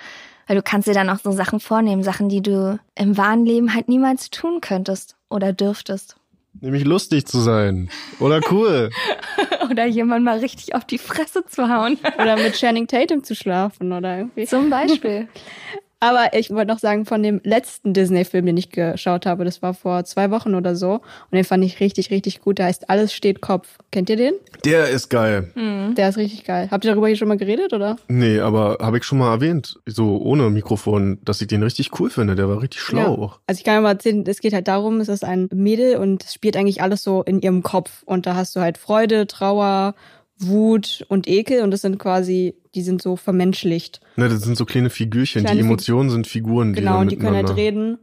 Weil 0.46 0.56
du 0.56 0.62
kannst 0.62 0.88
dir 0.88 0.94
dann 0.94 1.10
auch 1.10 1.18
so 1.18 1.32
Sachen 1.32 1.60
vornehmen, 1.60 2.02
Sachen, 2.02 2.28
die 2.28 2.42
du 2.42 2.78
im 2.94 3.16
wahren 3.16 3.44
Leben 3.44 3.74
halt 3.74 3.88
niemals 3.88 4.30
tun 4.30 4.60
könntest 4.60 5.16
oder 5.28 5.52
dürftest. 5.52 6.16
Nämlich 6.60 6.84
lustig 6.84 7.26
zu 7.26 7.38
sein. 7.38 7.90
Oder 8.18 8.40
cool. 8.50 8.90
Oder 9.70 9.86
jemand 9.86 10.24
mal 10.24 10.40
richtig 10.40 10.74
auf 10.74 10.84
die 10.84 10.98
Fresse 10.98 11.44
zu 11.46 11.68
hauen. 11.68 11.96
Oder 12.16 12.36
mit 12.36 12.54
Channing 12.54 12.88
Tatum 12.88 13.22
zu 13.22 13.36
schlafen 13.36 13.92
oder 13.92 14.18
irgendwie. 14.18 14.46
Zum 14.46 14.68
Beispiel. 14.68 15.28
Aber 16.00 16.30
ich 16.32 16.50
wollte 16.50 16.72
noch 16.72 16.78
sagen, 16.78 17.04
von 17.04 17.22
dem 17.22 17.40
letzten 17.44 17.92
Disney-Film, 17.92 18.46
den 18.46 18.56
ich 18.56 18.70
geschaut 18.70 19.26
habe, 19.26 19.44
das 19.44 19.60
war 19.60 19.74
vor 19.74 20.04
zwei 20.04 20.30
Wochen 20.30 20.54
oder 20.54 20.74
so. 20.74 20.94
Und 20.94 21.02
den 21.32 21.44
fand 21.44 21.62
ich 21.62 21.78
richtig, 21.80 22.10
richtig 22.10 22.40
gut. 22.40 22.58
Der 22.58 22.66
heißt 22.66 22.88
Alles 22.88 23.12
steht 23.12 23.42
Kopf. 23.42 23.76
Kennt 23.92 24.08
ihr 24.08 24.16
den? 24.16 24.32
Der 24.64 24.88
ist 24.88 25.10
geil. 25.10 25.52
Der 25.96 26.08
ist 26.08 26.16
richtig 26.16 26.44
geil. 26.44 26.68
Habt 26.70 26.84
ihr 26.86 26.90
darüber 26.92 27.06
hier 27.08 27.16
schon 27.16 27.28
mal 27.28 27.36
geredet, 27.36 27.72
oder? 27.74 27.96
Nee, 28.08 28.40
aber 28.40 28.78
habe 28.80 28.96
ich 28.96 29.04
schon 29.04 29.18
mal 29.18 29.30
erwähnt, 29.32 29.78
so 29.84 30.16
ohne 30.16 30.48
Mikrofon, 30.48 31.18
dass 31.22 31.40
ich 31.42 31.48
den 31.48 31.62
richtig 31.62 31.90
cool 32.00 32.08
finde. 32.08 32.34
Der 32.34 32.48
war 32.48 32.62
richtig 32.62 32.80
schlau 32.80 33.00
Ja. 33.00 33.08
auch. 33.08 33.38
Also 33.46 33.58
ich 33.58 33.64
kann 33.64 33.74
ja 33.74 33.80
mal 33.82 33.90
erzählen, 33.92 34.24
es 34.26 34.40
geht 34.40 34.54
halt 34.54 34.68
darum, 34.68 35.00
es 35.00 35.08
ist 35.08 35.24
ein 35.24 35.48
Mädel 35.52 35.96
und 35.98 36.24
es 36.24 36.32
spielt 36.32 36.56
eigentlich 36.56 36.80
alles 36.82 37.02
so 37.02 37.22
in 37.22 37.40
ihrem 37.42 37.62
Kopf. 37.62 38.02
Und 38.06 38.24
da 38.26 38.34
hast 38.36 38.56
du 38.56 38.60
halt 38.60 38.78
Freude, 38.78 39.26
Trauer, 39.26 39.94
Wut 40.40 41.04
und 41.08 41.28
Ekel 41.28 41.62
und 41.62 41.70
das 41.70 41.82
sind 41.82 41.98
quasi, 41.98 42.54
die 42.74 42.82
sind 42.82 43.02
so 43.02 43.16
vermenschlicht. 43.16 44.00
Ne, 44.16 44.28
das 44.28 44.40
sind 44.42 44.56
so 44.56 44.64
kleine 44.64 44.90
Figürchen. 44.90 45.42
Kleine 45.42 45.56
die 45.58 45.62
Fig- 45.62 45.70
Emotionen 45.70 46.10
sind 46.10 46.26
Figuren, 46.26 46.72
die 46.72 46.80
Genau, 46.80 47.00
und 47.00 47.10
die 47.12 47.16
können 47.16 47.36
halt 47.36 47.54
reden 47.56 47.98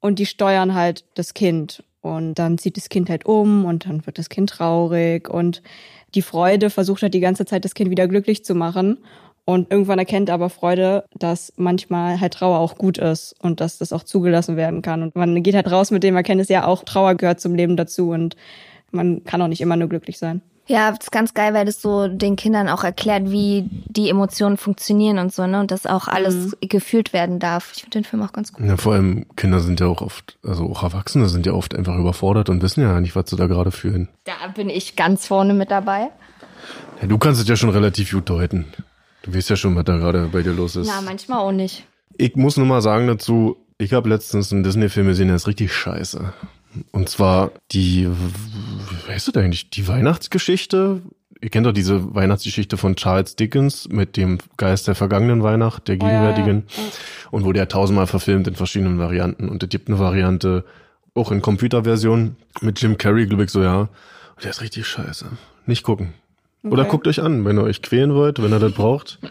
und 0.00 0.18
die 0.18 0.26
steuern 0.26 0.74
halt 0.74 1.04
das 1.14 1.34
Kind. 1.34 1.82
Und 2.00 2.34
dann 2.34 2.56
zieht 2.58 2.76
das 2.76 2.88
Kind 2.88 3.10
halt 3.10 3.26
um 3.26 3.64
und 3.64 3.86
dann 3.86 4.06
wird 4.06 4.18
das 4.18 4.28
Kind 4.28 4.50
traurig 4.50 5.28
und 5.28 5.62
die 6.14 6.22
Freude 6.22 6.70
versucht 6.70 7.02
halt 7.02 7.14
die 7.14 7.20
ganze 7.20 7.44
Zeit 7.46 7.64
das 7.64 7.74
Kind 7.74 7.90
wieder 7.90 8.06
glücklich 8.06 8.44
zu 8.44 8.54
machen. 8.54 8.98
Und 9.44 9.70
irgendwann 9.70 9.98
erkennt 10.00 10.28
aber 10.28 10.50
Freude, 10.50 11.04
dass 11.14 11.52
manchmal 11.56 12.20
halt 12.20 12.34
Trauer 12.34 12.58
auch 12.58 12.76
gut 12.76 12.98
ist 12.98 13.34
und 13.40 13.60
dass 13.60 13.78
das 13.78 13.92
auch 13.92 14.02
zugelassen 14.02 14.56
werden 14.56 14.82
kann. 14.82 15.02
Und 15.04 15.14
man 15.14 15.40
geht 15.42 15.54
halt 15.54 15.70
raus 15.70 15.92
mit 15.92 16.02
dem 16.02 16.16
Erkenntnis, 16.16 16.48
ja, 16.48 16.64
auch 16.66 16.82
Trauer 16.84 17.14
gehört 17.14 17.40
zum 17.40 17.54
Leben 17.54 17.76
dazu 17.76 18.10
und 18.10 18.34
man 18.90 19.22
kann 19.24 19.40
auch 19.42 19.46
nicht 19.48 19.60
immer 19.60 19.76
nur 19.76 19.88
glücklich 19.88 20.18
sein. 20.18 20.42
Ja, 20.68 20.90
das 20.90 21.06
ist 21.06 21.12
ganz 21.12 21.32
geil, 21.32 21.54
weil 21.54 21.64
das 21.64 21.80
so 21.80 22.08
den 22.08 22.34
Kindern 22.34 22.68
auch 22.68 22.82
erklärt, 22.82 23.30
wie 23.30 23.68
die 23.86 24.10
Emotionen 24.10 24.56
funktionieren 24.56 25.18
und 25.18 25.32
so, 25.32 25.46
ne? 25.46 25.60
Und 25.60 25.70
dass 25.70 25.86
auch 25.86 26.08
alles 26.08 26.56
gefühlt 26.60 27.12
werden 27.12 27.38
darf. 27.38 27.72
Ich 27.74 27.82
finde 27.82 27.98
den 27.98 28.04
Film 28.04 28.22
auch 28.22 28.32
ganz 28.32 28.52
gut. 28.52 28.66
Ja, 28.66 28.76
vor 28.76 28.94
allem 28.94 29.26
Kinder 29.36 29.60
sind 29.60 29.78
ja 29.78 29.86
auch 29.86 30.02
oft, 30.02 30.38
also 30.44 30.64
auch 30.68 30.82
Erwachsene 30.82 31.28
sind 31.28 31.46
ja 31.46 31.52
oft 31.52 31.74
einfach 31.74 31.96
überfordert 31.96 32.48
und 32.48 32.62
wissen 32.62 32.82
ja 32.82 33.00
nicht, 33.00 33.14
was 33.14 33.30
sie 33.30 33.36
da 33.36 33.46
gerade 33.46 33.70
fühlen. 33.70 34.08
Da 34.24 34.48
bin 34.54 34.68
ich 34.68 34.96
ganz 34.96 35.26
vorne 35.26 35.54
mit 35.54 35.70
dabei. 35.70 36.08
Ja, 37.00 37.06
du 37.06 37.18
kannst 37.18 37.40
es 37.40 37.48
ja 37.48 37.54
schon 37.54 37.70
relativ 37.70 38.10
gut 38.10 38.28
deuten. 38.28 38.66
Du 39.22 39.34
weißt 39.34 39.50
ja 39.50 39.56
schon, 39.56 39.76
was 39.76 39.84
da 39.84 39.96
gerade 39.98 40.28
bei 40.32 40.42
dir 40.42 40.52
los 40.52 40.74
ist. 40.76 40.88
Na, 40.88 41.00
manchmal 41.00 41.38
auch 41.38 41.52
nicht. 41.52 41.84
Ich 42.16 42.34
muss 42.34 42.56
nur 42.56 42.66
mal 42.66 42.82
sagen 42.82 43.06
dazu, 43.06 43.56
ich 43.78 43.92
habe 43.92 44.08
letztens 44.08 44.52
einen 44.52 44.62
Disney-Film 44.62 45.06
gesehen, 45.06 45.28
der 45.28 45.36
ist 45.36 45.46
richtig 45.46 45.72
scheiße. 45.72 46.32
Und 46.92 47.08
zwar 47.08 47.50
die, 47.72 48.08
wie 48.08 49.12
heißt 49.12 49.28
das 49.28 49.36
eigentlich, 49.36 49.70
die 49.70 49.86
Weihnachtsgeschichte? 49.88 51.02
Ihr 51.40 51.50
kennt 51.50 51.66
doch 51.66 51.72
diese 51.72 52.14
Weihnachtsgeschichte 52.14 52.76
von 52.76 52.96
Charles 52.96 53.36
Dickens 53.36 53.88
mit 53.88 54.16
dem 54.16 54.38
Geist 54.56 54.88
der 54.88 54.94
vergangenen 54.94 55.42
Weihnacht, 55.42 55.86
der 55.88 55.96
Oh 55.96 56.04
ja, 56.04 56.08
gegenwärtigen. 56.08 56.64
ja. 56.76 56.82
Und 57.30 57.44
wo 57.44 57.52
der 57.52 57.68
tausendmal 57.68 58.06
verfilmt 58.06 58.48
in 58.48 58.54
verschiedenen 58.54 58.98
Varianten. 58.98 59.48
Und 59.48 59.62
es 59.62 59.68
gibt 59.68 59.88
eine 59.88 59.98
Variante, 59.98 60.64
auch 61.14 61.30
in 61.32 61.42
Computerversion, 61.42 62.36
mit 62.62 62.80
Jim 62.80 62.96
Carrey, 62.98 63.26
glaube 63.26 63.44
ich, 63.44 63.50
so, 63.50 63.62
ja. 63.62 63.80
Und 63.80 64.44
der 64.44 64.50
ist 64.50 64.60
richtig 64.62 64.86
scheiße. 64.86 65.26
Nicht 65.66 65.82
gucken. 65.82 66.14
Oder 66.62 66.82
Okay. 66.82 66.90
guckt 66.90 67.06
euch 67.06 67.20
an, 67.22 67.44
wenn 67.44 67.58
ihr 67.58 67.62
euch 67.64 67.82
quälen 67.82 68.14
wollt, 68.14 68.42
wenn 68.42 68.52
ihr 68.52 68.58
das 68.60 68.72
braucht. 68.72 69.18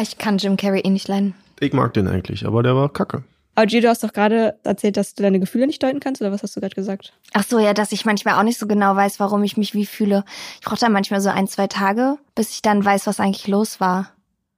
Ich 0.00 0.16
kann 0.16 0.38
Jim 0.38 0.56
Carrey 0.56 0.80
eh 0.80 0.88
nicht 0.88 1.06
leiden. 1.06 1.34
Ich 1.60 1.74
mag 1.74 1.92
den 1.92 2.08
eigentlich, 2.08 2.46
aber 2.46 2.62
der 2.62 2.74
war 2.74 2.88
kacke. 2.90 3.24
Aber 3.54 3.66
G, 3.66 3.80
du 3.80 3.88
hast 3.88 4.02
doch 4.02 4.12
gerade 4.12 4.58
erzählt, 4.64 4.96
dass 4.96 5.14
du 5.14 5.22
deine 5.22 5.38
Gefühle 5.40 5.66
nicht 5.66 5.82
deuten 5.82 6.00
kannst, 6.00 6.22
oder 6.22 6.32
was 6.32 6.42
hast 6.42 6.56
du 6.56 6.60
gerade 6.60 6.74
gesagt? 6.74 7.12
Ach 7.34 7.44
so, 7.44 7.58
ja, 7.58 7.74
dass 7.74 7.92
ich 7.92 8.04
manchmal 8.06 8.38
auch 8.38 8.42
nicht 8.44 8.58
so 8.58 8.66
genau 8.66 8.96
weiß, 8.96 9.20
warum 9.20 9.42
ich 9.44 9.56
mich 9.58 9.74
wie 9.74 9.84
fühle. 9.86 10.24
Ich 10.60 10.66
brauche 10.66 10.80
dann 10.80 10.92
manchmal 10.92 11.20
so 11.20 11.28
ein, 11.28 11.46
zwei 11.48 11.66
Tage, 11.66 12.16
bis 12.34 12.50
ich 12.50 12.62
dann 12.62 12.82
weiß, 12.84 13.06
was 13.06 13.20
eigentlich 13.20 13.48
los 13.48 13.78
war. 13.80 14.10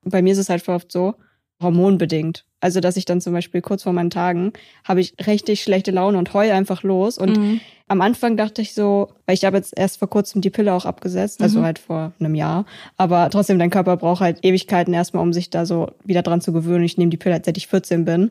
bei 0.05 0.23
mir 0.23 0.33
ist 0.33 0.39
es 0.39 0.49
halt 0.49 0.63
voll 0.63 0.75
oft 0.77 0.93
so, 0.93 1.15
hormonbedingt. 1.63 2.45
Also, 2.61 2.81
dass 2.81 2.97
ich 2.97 3.05
dann 3.05 3.21
zum 3.21 3.33
Beispiel 3.33 3.61
kurz 3.63 3.83
vor 3.83 3.93
meinen 3.93 4.11
Tagen 4.11 4.53
habe 4.85 5.01
ich 5.01 5.15
richtig 5.27 5.63
schlechte 5.63 5.91
Laune 5.91 6.17
und 6.19 6.33
heul 6.33 6.51
einfach 6.51 6.83
los. 6.83 7.19
Und 7.19 7.37
Mhm. 7.39 7.61
am 7.89 8.01
Anfang 8.01 8.37
dachte 8.37 8.63
ich 8.63 8.73
so, 8.75 9.09
weil 9.27 9.35
ich 9.35 9.45
habe 9.45 9.57
jetzt 9.59 9.77
erst 9.77 9.99
vor 9.99 10.09
kurzem 10.09 10.41
die 10.41 10.51
Pille 10.51 10.73
auch 10.73 10.85
abgesetzt, 10.87 11.43
also 11.43 11.61
Mhm. 11.61 11.65
halt 11.65 11.79
vor 11.79 12.13
einem 12.21 12.35
Jahr. 12.35 12.65
Aber 12.97 13.29
trotzdem, 13.31 13.59
dein 13.59 13.71
Körper 13.71 13.97
braucht 13.97 14.21
halt 14.21 14.45
Ewigkeiten 14.45 14.95
erstmal, 14.95 15.23
um 15.23 15.33
sich 15.33 15.51
da 15.51 15.67
so 15.67 15.91
wieder 16.05 16.23
dran 16.23 16.41
zu 16.41 16.53
gewöhnen. 16.53 16.85
Ich 16.85 16.97
nehme 16.97 17.11
die 17.11 17.17
Pille, 17.19 17.35
halt, 17.35 17.45
seit 17.45 17.57
ich 17.59 17.67
14 17.67 18.05
bin. 18.05 18.31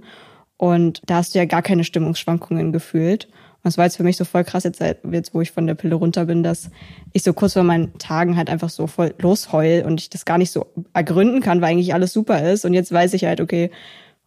Und 0.58 1.02
da 1.06 1.16
hast 1.16 1.34
du 1.34 1.40
ja 1.40 1.46
gar 1.46 1.62
keine 1.62 1.84
Stimmungsschwankungen 1.84 2.72
gefühlt. 2.72 3.26
Und 3.26 3.70
das 3.70 3.78
war 3.78 3.86
jetzt 3.86 3.98
für 3.98 4.04
mich 4.04 4.18
so 4.18 4.26
voll 4.26 4.44
krass, 4.44 4.64
jetzt, 4.64 4.82
jetzt 4.82 5.34
wo 5.34 5.42
ich 5.42 5.52
von 5.52 5.68
der 5.68 5.76
Pille 5.76 5.96
runter 5.96 6.26
bin, 6.26 6.44
dass 6.44 6.70
ich 7.14 7.24
so 7.24 7.34
kurz 7.34 7.54
vor 7.54 7.64
meinen 7.64 7.98
Tagen 7.98 8.36
halt 8.36 8.50
einfach 8.50 8.70
so 8.70 8.88
voll 8.88 9.14
losheul 9.20 9.84
und 9.86 10.02
ich 10.02 10.10
das 10.10 10.26
gar 10.26 10.38
nicht 10.38 10.52
so 10.52 10.68
ergründen 10.94 11.42
kann, 11.42 11.62
weil 11.62 11.72
eigentlich 11.72 11.94
alles 11.94 12.14
super 12.14 12.52
ist. 12.52 12.66
Und 12.66 12.74
jetzt 12.74 12.92
weiß 12.92 13.14
ich 13.14 13.24
halt, 13.24 13.40
okay, 13.40 13.72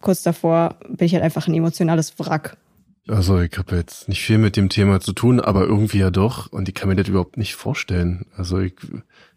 kurz 0.01 0.23
davor 0.23 0.77
bin 0.89 1.05
ich 1.05 1.13
halt 1.13 1.23
einfach 1.23 1.47
ein 1.47 1.53
emotionales 1.53 2.17
Wrack. 2.19 2.57
Also 3.09 3.39
ich 3.39 3.57
habe 3.57 3.75
jetzt 3.77 4.09
nicht 4.09 4.21
viel 4.21 4.37
mit 4.37 4.57
dem 4.57 4.69
Thema 4.69 4.99
zu 4.99 5.13
tun, 5.13 5.39
aber 5.39 5.63
irgendwie 5.65 5.99
ja 5.99 6.11
doch. 6.11 6.51
Und 6.51 6.67
ich 6.67 6.75
kann 6.75 6.89
mir 6.89 6.95
das 6.95 7.07
überhaupt 7.07 7.37
nicht 7.37 7.55
vorstellen. 7.55 8.25
Also 8.35 8.59
ich 8.59 8.73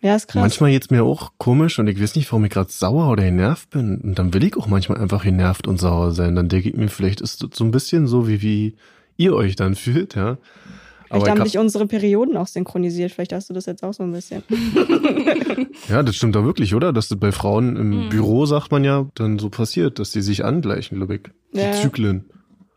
Ja, 0.00 0.16
ist 0.16 0.28
krass. 0.28 0.40
manchmal 0.40 0.70
geht's 0.72 0.90
mir 0.90 1.04
auch 1.04 1.32
komisch 1.38 1.78
und 1.78 1.86
ich 1.86 2.00
weiß 2.02 2.16
nicht, 2.16 2.30
warum 2.32 2.44
ich 2.44 2.50
gerade 2.50 2.70
sauer 2.72 3.08
oder 3.10 3.22
genervt 3.22 3.70
bin. 3.70 3.98
Und 3.98 4.18
dann 4.18 4.34
will 4.34 4.42
ich 4.44 4.56
auch 4.56 4.66
manchmal 4.66 4.98
einfach 4.98 5.22
genervt 5.22 5.68
und 5.68 5.78
sauer 5.78 6.12
sein. 6.12 6.34
Dann 6.34 6.48
denke 6.48 6.68
ich 6.70 6.74
mir, 6.76 6.88
vielleicht 6.88 7.20
ist 7.20 7.42
das 7.42 7.50
so 7.54 7.64
ein 7.64 7.70
bisschen 7.70 8.06
so, 8.06 8.26
wie, 8.26 8.42
wie 8.42 8.74
ihr 9.16 9.34
euch 9.34 9.54
dann 9.56 9.74
fühlt, 9.76 10.14
ja. 10.16 10.38
Vielleicht 11.08 11.24
ich 11.24 11.30
haben 11.30 11.38
hab- 11.40 11.46
sich 11.48 11.58
unsere 11.58 11.86
Perioden 11.88 12.36
auch 12.36 12.46
synchronisiert. 12.46 13.10
Vielleicht 13.12 13.32
hast 13.32 13.50
du 13.50 13.54
das 13.54 13.66
jetzt 13.66 13.82
auch 13.82 13.92
so 13.94 14.02
ein 14.04 14.12
bisschen. 14.12 14.42
Ja, 15.88 16.02
das 16.04 16.14
stimmt 16.16 16.36
da 16.36 16.44
wirklich, 16.44 16.74
oder? 16.74 16.92
Dass 16.92 17.08
das 17.08 17.18
bei 17.18 17.32
Frauen 17.32 17.76
im 17.76 18.04
Mhm. 18.04 18.08
Büro, 18.10 18.46
sagt 18.46 18.70
man 18.70 18.84
ja, 18.84 19.06
dann 19.14 19.38
so 19.38 19.48
passiert, 19.50 19.98
dass 19.98 20.12
die 20.12 20.22
sich 20.22 20.44
angleichen, 20.44 20.98
glaube 20.98 21.16
ich. 21.16 21.20
Die 21.52 21.58
Ja. 21.58 21.72
Zyklen. 21.72 22.24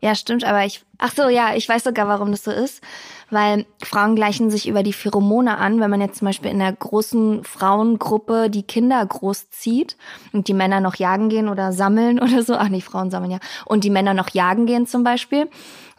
Ja, 0.04 0.14
stimmt, 0.14 0.44
aber 0.44 0.66
ich, 0.66 0.84
ach 0.98 1.14
so, 1.16 1.30
ja, 1.30 1.54
ich 1.54 1.66
weiß 1.66 1.84
sogar, 1.84 2.06
warum 2.08 2.30
das 2.30 2.44
so 2.44 2.50
ist. 2.50 2.82
Weil 3.30 3.64
Frauen 3.82 4.16
gleichen 4.16 4.50
sich 4.50 4.68
über 4.68 4.82
die 4.82 4.92
Pheromone 4.92 5.56
an, 5.56 5.80
wenn 5.80 5.88
man 5.88 6.02
jetzt 6.02 6.18
zum 6.18 6.26
Beispiel 6.26 6.50
in 6.50 6.60
einer 6.60 6.74
großen 6.74 7.42
Frauengruppe 7.42 8.50
die 8.50 8.64
Kinder 8.64 9.02
großzieht 9.06 9.96
und 10.34 10.46
die 10.46 10.52
Männer 10.52 10.80
noch 10.80 10.96
jagen 10.96 11.30
gehen 11.30 11.48
oder 11.48 11.72
sammeln 11.72 12.18
oder 12.22 12.42
so. 12.42 12.54
Ach 12.54 12.68
nee, 12.68 12.82
Frauen 12.82 13.10
sammeln 13.10 13.30
ja. 13.30 13.38
Und 13.64 13.82
die 13.82 13.88
Männer 13.88 14.12
noch 14.12 14.28
jagen 14.28 14.66
gehen 14.66 14.86
zum 14.86 15.04
Beispiel. 15.04 15.48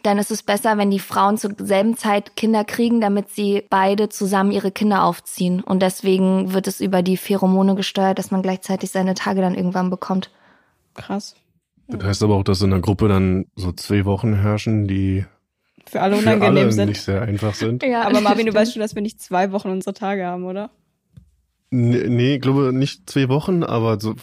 Dann 0.04 0.20
ist 0.20 0.30
es 0.30 0.44
besser, 0.44 0.78
wenn 0.78 0.92
die 0.92 1.00
Frauen 1.00 1.40
zur 1.40 1.56
selben 1.58 1.98
Zeit 1.98 2.36
Kinder 2.36 2.64
kriegen, 2.64 3.02
damit 3.02 3.32
sie 3.32 3.66
beide 3.72 4.10
zusammen 4.10 4.52
ihre 4.52 4.70
Kinder 4.70 5.04
aufziehen. 5.04 5.62
Und 5.62 5.82
deswegen 5.82 6.54
wird 6.54 6.68
es 6.68 6.80
über 6.80 7.02
die 7.02 7.18
Pheromone 7.18 7.74
gesteuert, 7.74 8.20
dass 8.20 8.30
man 8.30 8.44
gleichzeitig 8.44 8.92
seine 8.92 9.16
Tage 9.16 9.42
dann 9.42 9.56
irgendwann 9.56 9.90
bekommt. 9.90 10.30
Krass. 10.94 11.34
Das 11.88 12.04
heißt 12.04 12.24
aber 12.24 12.36
auch, 12.36 12.44
dass 12.44 12.62
in 12.62 12.72
der 12.72 12.80
Gruppe 12.80 13.08
dann 13.08 13.46
so 13.56 13.72
zwei 13.72 14.06
Wochen 14.06 14.34
herrschen, 14.34 14.88
die 14.88 15.26
Für 15.86 16.02
alle 16.02 16.16
für 16.16 16.22
unangenehm 16.24 16.64
alle 16.64 16.72
sind. 16.72 16.90
nicht 16.90 17.02
sehr 17.02 17.22
einfach 17.22 17.54
sind. 17.54 17.84
Ja, 17.84 18.04
Aber 18.04 18.22
Marvin, 18.22 18.46
du 18.48 18.54
weißt 18.54 18.74
schon, 18.74 18.82
dass 18.82 18.96
wir 18.96 19.02
nicht 19.02 19.22
zwei 19.22 19.52
Wochen 19.52 19.70
unsere 19.70 19.94
Tage 19.94 20.26
haben, 20.26 20.46
oder? 20.46 20.72
Nee, 21.72 22.08
nee, 22.08 22.36
ich 22.36 22.42
glaube 22.42 22.72
nicht 22.72 23.10
zwei 23.10 23.28
Wochen, 23.28 23.64
aber 23.64 24.00
so 24.00 24.16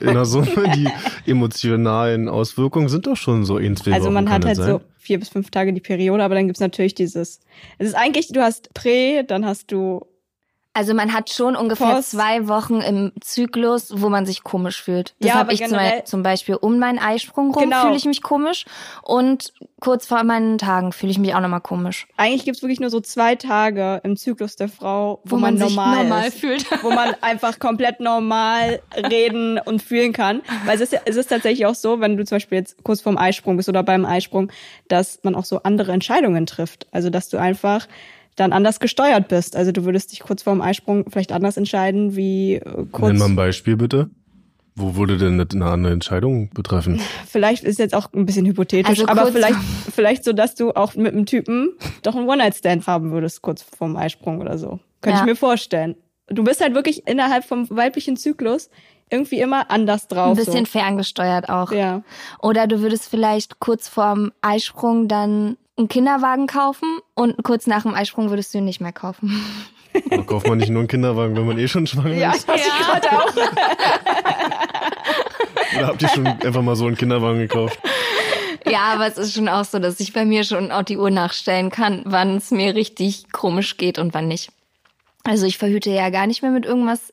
in 0.00 0.14
der 0.14 0.24
Summe 0.24 0.72
die 0.74 0.88
emotionalen 1.30 2.28
Auswirkungen 2.28 2.88
sind 2.88 3.06
doch 3.06 3.16
schon 3.16 3.44
so 3.44 3.58
in 3.58 3.76
zwei 3.76 3.92
also 3.92 4.06
Wochen. 4.06 4.14
man 4.14 4.24
kann 4.24 4.34
hat 4.36 4.44
halt 4.46 4.56
sein? 4.56 4.68
so 4.70 4.80
vier 4.96 5.18
bis 5.18 5.28
fünf 5.28 5.50
Tage 5.50 5.72
die 5.72 5.80
Periode, 5.80 6.24
aber 6.24 6.34
dann 6.34 6.46
gibt's 6.46 6.60
natürlich 6.60 6.94
dieses. 6.94 7.40
Es 7.78 7.88
ist 7.88 7.94
eigentlich, 7.94 8.28
du 8.28 8.40
hast 8.40 8.72
Prä, 8.74 9.22
dann 9.22 9.44
hast 9.44 9.70
du. 9.72 10.06
Also 10.76 10.92
man 10.92 11.12
hat 11.12 11.30
schon 11.30 11.54
ungefähr 11.54 11.94
Post. 11.94 12.10
zwei 12.10 12.48
Wochen 12.48 12.80
im 12.80 13.12
Zyklus, 13.20 13.92
wo 13.94 14.08
man 14.08 14.26
sich 14.26 14.42
komisch 14.42 14.82
fühlt. 14.82 15.14
Das 15.20 15.28
Ja, 15.30 15.34
habe 15.36 15.52
ich 15.52 15.62
zum, 16.04 16.22
Beispiel 16.24 16.56
um 16.56 16.80
meinen 16.80 16.98
Eisprung 16.98 17.54
rum 17.54 17.62
Genau. 17.62 17.82
fühle 17.82 17.96
ich 17.96 18.04
mich 18.06 18.22
komisch 18.22 18.64
und 19.02 19.52
kurz 19.80 20.06
vor 20.06 20.24
meinen 20.24 20.58
Tagen 20.58 20.92
fühle 20.92 21.12
ich 21.12 21.18
mich 21.18 21.32
auch 21.34 21.40
nochmal 21.40 21.60
komisch. 21.60 22.08
Eigentlich 22.16 22.44
gibt's 22.44 22.62
wirklich 22.62 22.80
nur 22.80 22.90
so 22.90 23.00
zwei 23.00 23.36
Tage 23.36 24.00
im 24.02 24.16
Zyklus 24.16 24.56
der 24.56 24.68
Frau, 24.68 25.20
wo, 25.24 25.36
man, 25.36 25.56
sich 25.58 25.68
normal, 25.68 26.02
normal 26.04 26.28
ist. 26.28 26.38
fühlt. 26.40 26.66
wo 26.82 26.90
man 26.90 27.14
einfach 27.20 27.60
komplett 27.60 28.00
normal 28.00 28.80
reden 28.96 29.58
und 29.58 29.80
fühlen 29.80 30.12
kann. 30.12 30.42
Weil 30.64 30.74
es 30.74 30.80
ist, 30.92 31.00
es 31.04 31.14
ist 31.16 31.28
tatsächlich 31.28 31.66
auch 31.66 31.74
so, 31.76 32.00
wenn 32.00 32.16
du 32.16 32.24
zum 32.24 32.36
Beispiel 32.36 32.58
jetzt 32.58 32.82
kurz 32.82 33.00
vorm 33.00 33.16
Eisprung 33.16 33.56
bist 33.56 33.68
oder 33.68 33.84
beim 33.84 34.04
Eisprung, 34.04 34.50
dass 34.88 35.20
man 35.22 35.36
auch 35.36 35.44
so 35.44 35.62
andere 35.62 35.92
Entscheidungen 35.92 36.46
trifft. 36.46 36.88
Also 36.90 37.10
dass 37.10 37.28
du 37.28 37.36
einfach 37.38 37.86
dann 38.36 38.52
anders 38.52 38.80
gesteuert 38.80 39.28
bist. 39.28 39.56
Also 39.56 39.72
du 39.72 39.84
würdest 39.84 40.12
dich 40.12 40.20
kurz 40.20 40.42
vorm 40.42 40.60
Eisprung 40.60 41.04
vielleicht 41.10 41.32
anders 41.32 41.56
entscheiden, 41.56 42.16
wie 42.16 42.54
äh, 42.56 42.86
kurz. 42.90 43.08
Nenn 43.10 43.18
mal 43.18 43.26
ein 43.26 43.36
Beispiel 43.36 43.76
bitte. 43.76 44.10
Wo 44.76 44.96
würde 44.96 45.18
denn 45.18 45.38
das 45.38 45.48
eine 45.54 45.66
andere 45.66 45.92
Entscheidung 45.92 46.50
betreffen? 46.50 47.00
Vielleicht 47.28 47.62
ist 47.62 47.78
jetzt 47.78 47.94
auch 47.94 48.12
ein 48.12 48.26
bisschen 48.26 48.44
hypothetisch, 48.44 48.88
Also 48.88 49.06
aber 49.06 49.30
vielleicht, 49.30 49.58
vielleicht 49.94 50.24
so, 50.24 50.32
dass 50.32 50.56
du 50.56 50.72
auch 50.72 50.96
mit 50.96 51.12
einem 51.12 51.26
Typen 51.26 51.70
doch 52.02 52.16
einen 52.16 52.28
One-Night-Stand 52.28 52.84
haben 52.88 53.12
würdest, 53.12 53.40
kurz 53.40 53.62
vorm 53.62 53.94
Eisprung 53.96 54.40
oder 54.40 54.58
so. 54.58 54.80
Könnte 55.00 55.18
Ja. 55.18 55.22
ich 55.24 55.26
mir 55.30 55.36
vorstellen. 55.36 55.94
Du 56.26 56.42
bist 56.42 56.60
halt 56.60 56.74
wirklich 56.74 57.06
innerhalb 57.06 57.44
vom 57.44 57.68
weiblichen 57.70 58.16
Zyklus 58.16 58.68
irgendwie 59.10 59.38
immer 59.38 59.70
anders 59.70 60.08
drauf. 60.08 60.30
Ein 60.30 60.44
bisschen 60.44 60.64
so. 60.64 60.72
ferngesteuert 60.72 61.48
auch. 61.50 61.70
Ja. 61.70 62.02
Oder 62.42 62.66
du 62.66 62.80
würdest 62.80 63.08
vielleicht 63.08 63.60
kurz 63.60 63.86
vorm 63.86 64.32
Eisprung 64.40 65.06
dann 65.06 65.56
einen 65.76 65.88
Kinderwagen 65.88 66.46
kaufen 66.46 66.98
und 67.14 67.42
kurz 67.42 67.66
nach 67.66 67.82
dem 67.82 67.94
Eisprung 67.94 68.30
würdest 68.30 68.54
du 68.54 68.58
ihn 68.58 68.64
nicht 68.64 68.80
mehr 68.80 68.92
kaufen. 68.92 69.44
Da 70.10 70.18
kauft 70.22 70.48
man 70.48 70.58
nicht 70.58 70.70
nur 70.70 70.80
einen 70.80 70.88
Kinderwagen, 70.88 71.36
wenn 71.36 71.46
man 71.46 71.58
eh 71.58 71.68
schon 71.68 71.86
schwanger 71.86 72.14
Ja, 72.14 72.32
ist? 72.32 72.48
das 72.48 72.60
ich 72.60 72.72
gerade 72.86 73.12
auch. 73.12 73.32
Oder 75.76 75.86
habt 75.86 76.02
ihr 76.02 76.08
schon 76.08 76.26
einfach 76.26 76.62
mal 76.62 76.76
so 76.76 76.86
einen 76.86 76.96
Kinderwagen 76.96 77.38
gekauft? 77.38 77.78
Ja, 78.66 78.92
aber 78.94 79.06
es 79.06 79.18
ist 79.18 79.34
schon 79.34 79.48
auch 79.48 79.64
so, 79.64 79.78
dass 79.78 80.00
ich 80.00 80.12
bei 80.12 80.24
mir 80.24 80.44
schon 80.44 80.70
auf 80.72 80.84
die 80.84 80.96
Uhr 80.96 81.10
nachstellen 81.10 81.70
kann, 81.70 82.02
wann 82.06 82.36
es 82.36 82.50
mir 82.50 82.74
richtig 82.74 83.30
komisch 83.32 83.76
geht 83.76 83.98
und 83.98 84.14
wann 84.14 84.26
nicht. 84.28 84.50
Also 85.24 85.46
ich 85.46 85.58
verhüte 85.58 85.90
ja 85.90 86.10
gar 86.10 86.26
nicht 86.26 86.42
mehr 86.42 86.50
mit 86.50 86.64
irgendwas. 86.66 87.12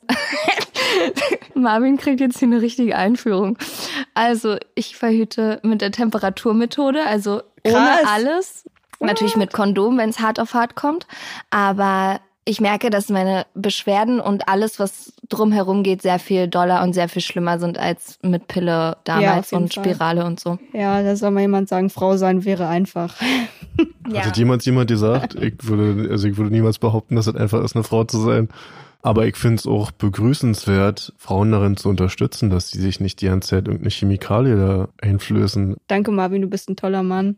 Marvin 1.54 1.96
kriegt 1.96 2.20
jetzt 2.20 2.38
hier 2.38 2.48
eine 2.48 2.60
richtige 2.62 2.96
Einführung. 2.96 3.58
Also 4.14 4.56
ich 4.74 4.96
verhüte 4.96 5.60
mit 5.62 5.80
der 5.80 5.92
Temperaturmethode, 5.92 7.04
also 7.04 7.42
ohne 7.64 7.74
Krass. 7.74 8.00
alles. 8.06 8.64
Natürlich 9.00 9.36
mit 9.36 9.52
Kondom, 9.52 9.98
wenn 9.98 10.10
es 10.10 10.20
hart 10.20 10.38
auf 10.38 10.54
hart 10.54 10.76
kommt. 10.76 11.06
Aber 11.50 12.20
ich 12.44 12.60
merke, 12.60 12.90
dass 12.90 13.08
meine 13.08 13.46
Beschwerden 13.54 14.20
und 14.20 14.48
alles, 14.48 14.80
was 14.80 15.12
drumherum 15.28 15.82
geht, 15.82 16.02
sehr 16.02 16.18
viel 16.18 16.48
doller 16.48 16.82
und 16.82 16.92
sehr 16.92 17.08
viel 17.08 17.22
schlimmer 17.22 17.58
sind 17.58 17.78
als 17.78 18.18
mit 18.22 18.48
Pille 18.48 18.96
damals 19.04 19.52
jeden 19.52 19.64
und 19.64 19.74
Fall. 19.74 19.84
Spirale 19.84 20.24
und 20.24 20.40
so. 20.40 20.58
Ja, 20.72 21.02
da 21.02 21.14
soll 21.14 21.30
mal 21.30 21.40
jemand 21.40 21.68
sagen, 21.68 21.88
Frau 21.88 22.16
sein 22.16 22.44
wäre 22.44 22.66
einfach. 22.66 23.14
Hat 24.12 24.36
jemals 24.36 24.64
jemand 24.64 24.88
gesagt? 24.88 25.36
Ich 25.36 25.54
würde, 25.62 26.10
also 26.10 26.26
ich 26.26 26.36
würde 26.36 26.50
niemals 26.50 26.78
behaupten, 26.78 27.14
dass 27.14 27.28
es 27.28 27.36
einfach 27.36 27.62
ist, 27.62 27.76
eine 27.76 27.84
Frau 27.84 28.04
zu 28.04 28.18
sein. 28.18 28.48
Aber 29.04 29.26
ich 29.26 29.36
finde 29.36 29.56
es 29.56 29.66
auch 29.66 29.90
begrüßenswert, 29.90 31.12
Frauen 31.18 31.50
darin 31.50 31.76
zu 31.76 31.88
unterstützen, 31.88 32.50
dass 32.50 32.70
sie 32.70 32.80
sich 32.80 33.00
nicht 33.00 33.20
die 33.20 33.26
ganze 33.26 33.50
Zeit 33.50 33.66
irgendeine 33.66 33.90
Chemikalie 33.90 34.56
da 34.56 34.88
einflößen. 35.00 35.76
Danke, 35.88 36.12
Marvin, 36.12 36.42
du 36.42 36.48
bist 36.48 36.70
ein 36.70 36.76
toller 36.76 37.02
Mann. 37.02 37.36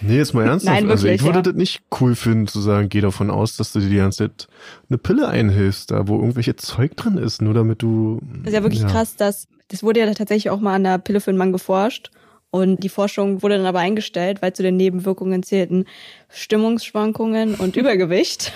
Nee, 0.00 0.16
jetzt 0.16 0.32
mal 0.32 0.44
ernsthaft. 0.46 0.74
Nein, 0.74 0.90
also 0.90 1.06
ich 1.06 1.12
wirklich, 1.12 1.24
würde 1.24 1.38
ja. 1.38 1.42
das 1.42 1.54
nicht 1.54 1.82
cool 2.00 2.14
finden, 2.14 2.46
zu 2.46 2.60
sagen, 2.60 2.88
geh 2.88 3.02
davon 3.02 3.30
aus, 3.30 3.56
dass 3.58 3.72
du 3.72 3.80
dir 3.80 3.90
die 3.90 3.96
ganze 3.96 4.24
Zeit 4.24 4.48
eine 4.88 4.96
Pille 4.96 5.28
einhilfst, 5.28 5.90
da 5.90 6.08
wo 6.08 6.16
irgendwelche 6.16 6.56
Zeug 6.56 6.96
drin 6.96 7.18
ist, 7.18 7.42
nur 7.42 7.52
damit 7.52 7.82
du. 7.82 8.20
Das 8.38 8.48
ist 8.48 8.54
ja 8.54 8.62
wirklich 8.62 8.86
krass, 8.86 9.16
dass 9.16 9.48
das 9.68 9.82
wurde 9.82 10.00
ja 10.00 10.14
tatsächlich 10.14 10.50
auch 10.50 10.60
mal 10.60 10.74
an 10.74 10.84
der 10.84 10.98
Pille 10.98 11.20
für 11.20 11.30
einen 11.30 11.38
Mann 11.38 11.52
geforscht. 11.52 12.10
Und 12.56 12.82
die 12.82 12.88
Forschung 12.88 13.42
wurde 13.42 13.58
dann 13.58 13.66
aber 13.66 13.80
eingestellt, 13.80 14.40
weil 14.40 14.54
zu 14.54 14.62
den 14.62 14.78
Nebenwirkungen 14.78 15.42
zählten 15.42 15.84
Stimmungsschwankungen 16.30 17.54
und 17.56 17.76
Übergewicht. 17.82 18.50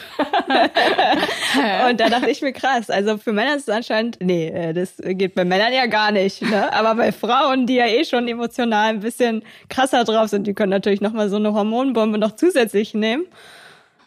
und 1.86 2.00
da 2.00 2.08
dachte 2.08 2.30
ich 2.30 2.40
mir 2.40 2.54
krass, 2.54 2.88
also 2.88 3.18
für 3.18 3.34
Männer 3.34 3.56
ist 3.56 3.68
es 3.68 3.74
anscheinend, 3.74 4.16
nee, 4.22 4.48
äh, 4.48 4.72
das 4.72 4.94
geht 5.04 5.34
bei 5.34 5.44
Männern 5.44 5.74
ja 5.74 5.84
gar 5.84 6.12
nicht. 6.12 6.40
Ne? 6.40 6.72
Aber 6.72 6.94
bei 6.94 7.12
Frauen, 7.12 7.66
die 7.66 7.74
ja 7.74 7.88
eh 7.88 8.06
schon 8.06 8.26
emotional 8.26 8.88
ein 8.88 9.00
bisschen 9.00 9.42
krasser 9.68 10.04
drauf 10.04 10.30
sind, 10.30 10.46
die 10.46 10.54
können 10.54 10.70
natürlich 10.70 11.02
nochmal 11.02 11.28
so 11.28 11.36
eine 11.36 11.52
Hormonbombe 11.52 12.16
noch 12.16 12.36
zusätzlich 12.36 12.94
nehmen. 12.94 13.26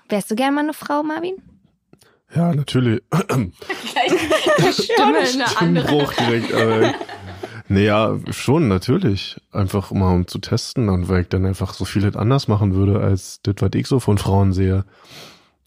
Wärst 0.10 0.32
du 0.32 0.36
gern 0.36 0.56
mal 0.56 0.62
eine 0.62 0.73
Frau, 0.73 1.03
Marvin? 1.03 1.36
Ja, 2.36 2.51
natürlich. 2.51 3.03
Stimme 4.71 5.19
eine 5.19 5.47
Stimmbruch 5.47 6.13
direkt, 6.13 6.51
aber. 6.51 6.95
Naja, 7.67 8.19
schon, 8.30 8.67
natürlich. 8.67 9.39
Einfach 9.52 9.91
mal 9.91 10.13
um 10.13 10.28
zu 10.28 10.39
testen 10.39 10.89
und 10.89 11.10
weil 11.10 11.21
ich 11.21 11.30
dann 11.30 11.45
einfach 11.45 11.73
so 11.73 11.86
viel 11.86 12.06
anders 12.17 12.47
machen 12.47 12.73
würde, 12.73 12.99
als 12.99 13.39
das, 13.43 13.56
was 13.60 13.71
ich 13.76 13.88
so 13.88 13.99
von 13.99 14.17
Frauen 14.17 14.54
sehe. 14.54 14.86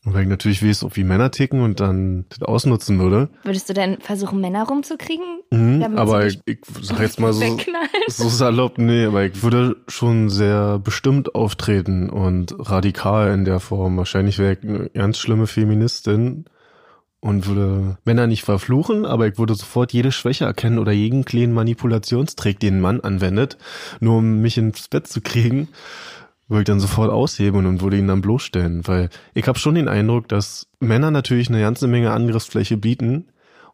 Und 0.04 0.14
weil 0.14 0.22
ich 0.22 0.28
natürlich 0.28 0.64
weiß, 0.64 0.86
wie 0.92 1.02
Männer 1.02 1.32
ticken 1.32 1.60
und 1.62 1.80
dann 1.80 2.26
das 2.28 2.42
ausnutzen 2.42 3.00
würde. 3.00 3.28
Würdest 3.42 3.68
du 3.68 3.74
denn 3.74 3.98
versuchen, 4.00 4.40
Männer 4.40 4.64
rumzukriegen? 4.68 5.40
Mhm, 5.50 5.82
aber 5.96 6.26
ich, 6.26 6.38
ich 6.46 6.58
sag 6.80 7.00
jetzt 7.00 7.18
mal 7.18 7.32
so, 7.32 7.58
so 8.06 8.28
salopp, 8.28 8.78
nee, 8.78 9.06
aber 9.06 9.24
ich 9.24 9.42
würde 9.42 9.76
schon 9.88 10.28
sehr 10.28 10.78
bestimmt 10.78 11.34
auftreten 11.34 12.08
und 12.08 12.54
radikal 12.56 13.34
in 13.34 13.44
der 13.44 13.58
Form. 13.58 13.96
Wahrscheinlich 13.96 14.38
wäre 14.38 14.52
ich 14.52 14.62
eine 14.62 14.90
ganz 14.90 15.18
schlimme 15.18 15.48
Feministin 15.48 16.44
und 17.26 17.46
würde 17.46 17.98
Männer 18.04 18.28
nicht 18.28 18.44
verfluchen, 18.44 19.04
aber 19.04 19.26
ich 19.26 19.36
würde 19.36 19.56
sofort 19.56 19.92
jede 19.92 20.12
Schwäche 20.12 20.44
erkennen 20.44 20.78
oder 20.78 20.92
jeden 20.92 21.24
kleinen 21.24 21.52
Manipulationstrick, 21.52 22.60
den 22.60 22.76
ein 22.76 22.80
Mann 22.80 23.00
anwendet, 23.00 23.58
nur 23.98 24.18
um 24.18 24.40
mich 24.40 24.56
ins 24.58 24.86
Bett 24.86 25.08
zu 25.08 25.20
kriegen, 25.20 25.68
würde 26.46 26.60
ich 26.60 26.66
dann 26.66 26.78
sofort 26.78 27.10
aushebeln 27.10 27.66
und 27.66 27.82
würde 27.82 27.98
ihn 27.98 28.06
dann 28.06 28.20
bloßstellen, 28.20 28.86
weil 28.86 29.10
ich 29.34 29.48
habe 29.48 29.58
schon 29.58 29.74
den 29.74 29.88
Eindruck, 29.88 30.28
dass 30.28 30.68
Männer 30.78 31.10
natürlich 31.10 31.48
eine 31.48 31.60
ganze 31.60 31.88
Menge 31.88 32.12
Angriffsfläche 32.12 32.76
bieten, 32.76 33.26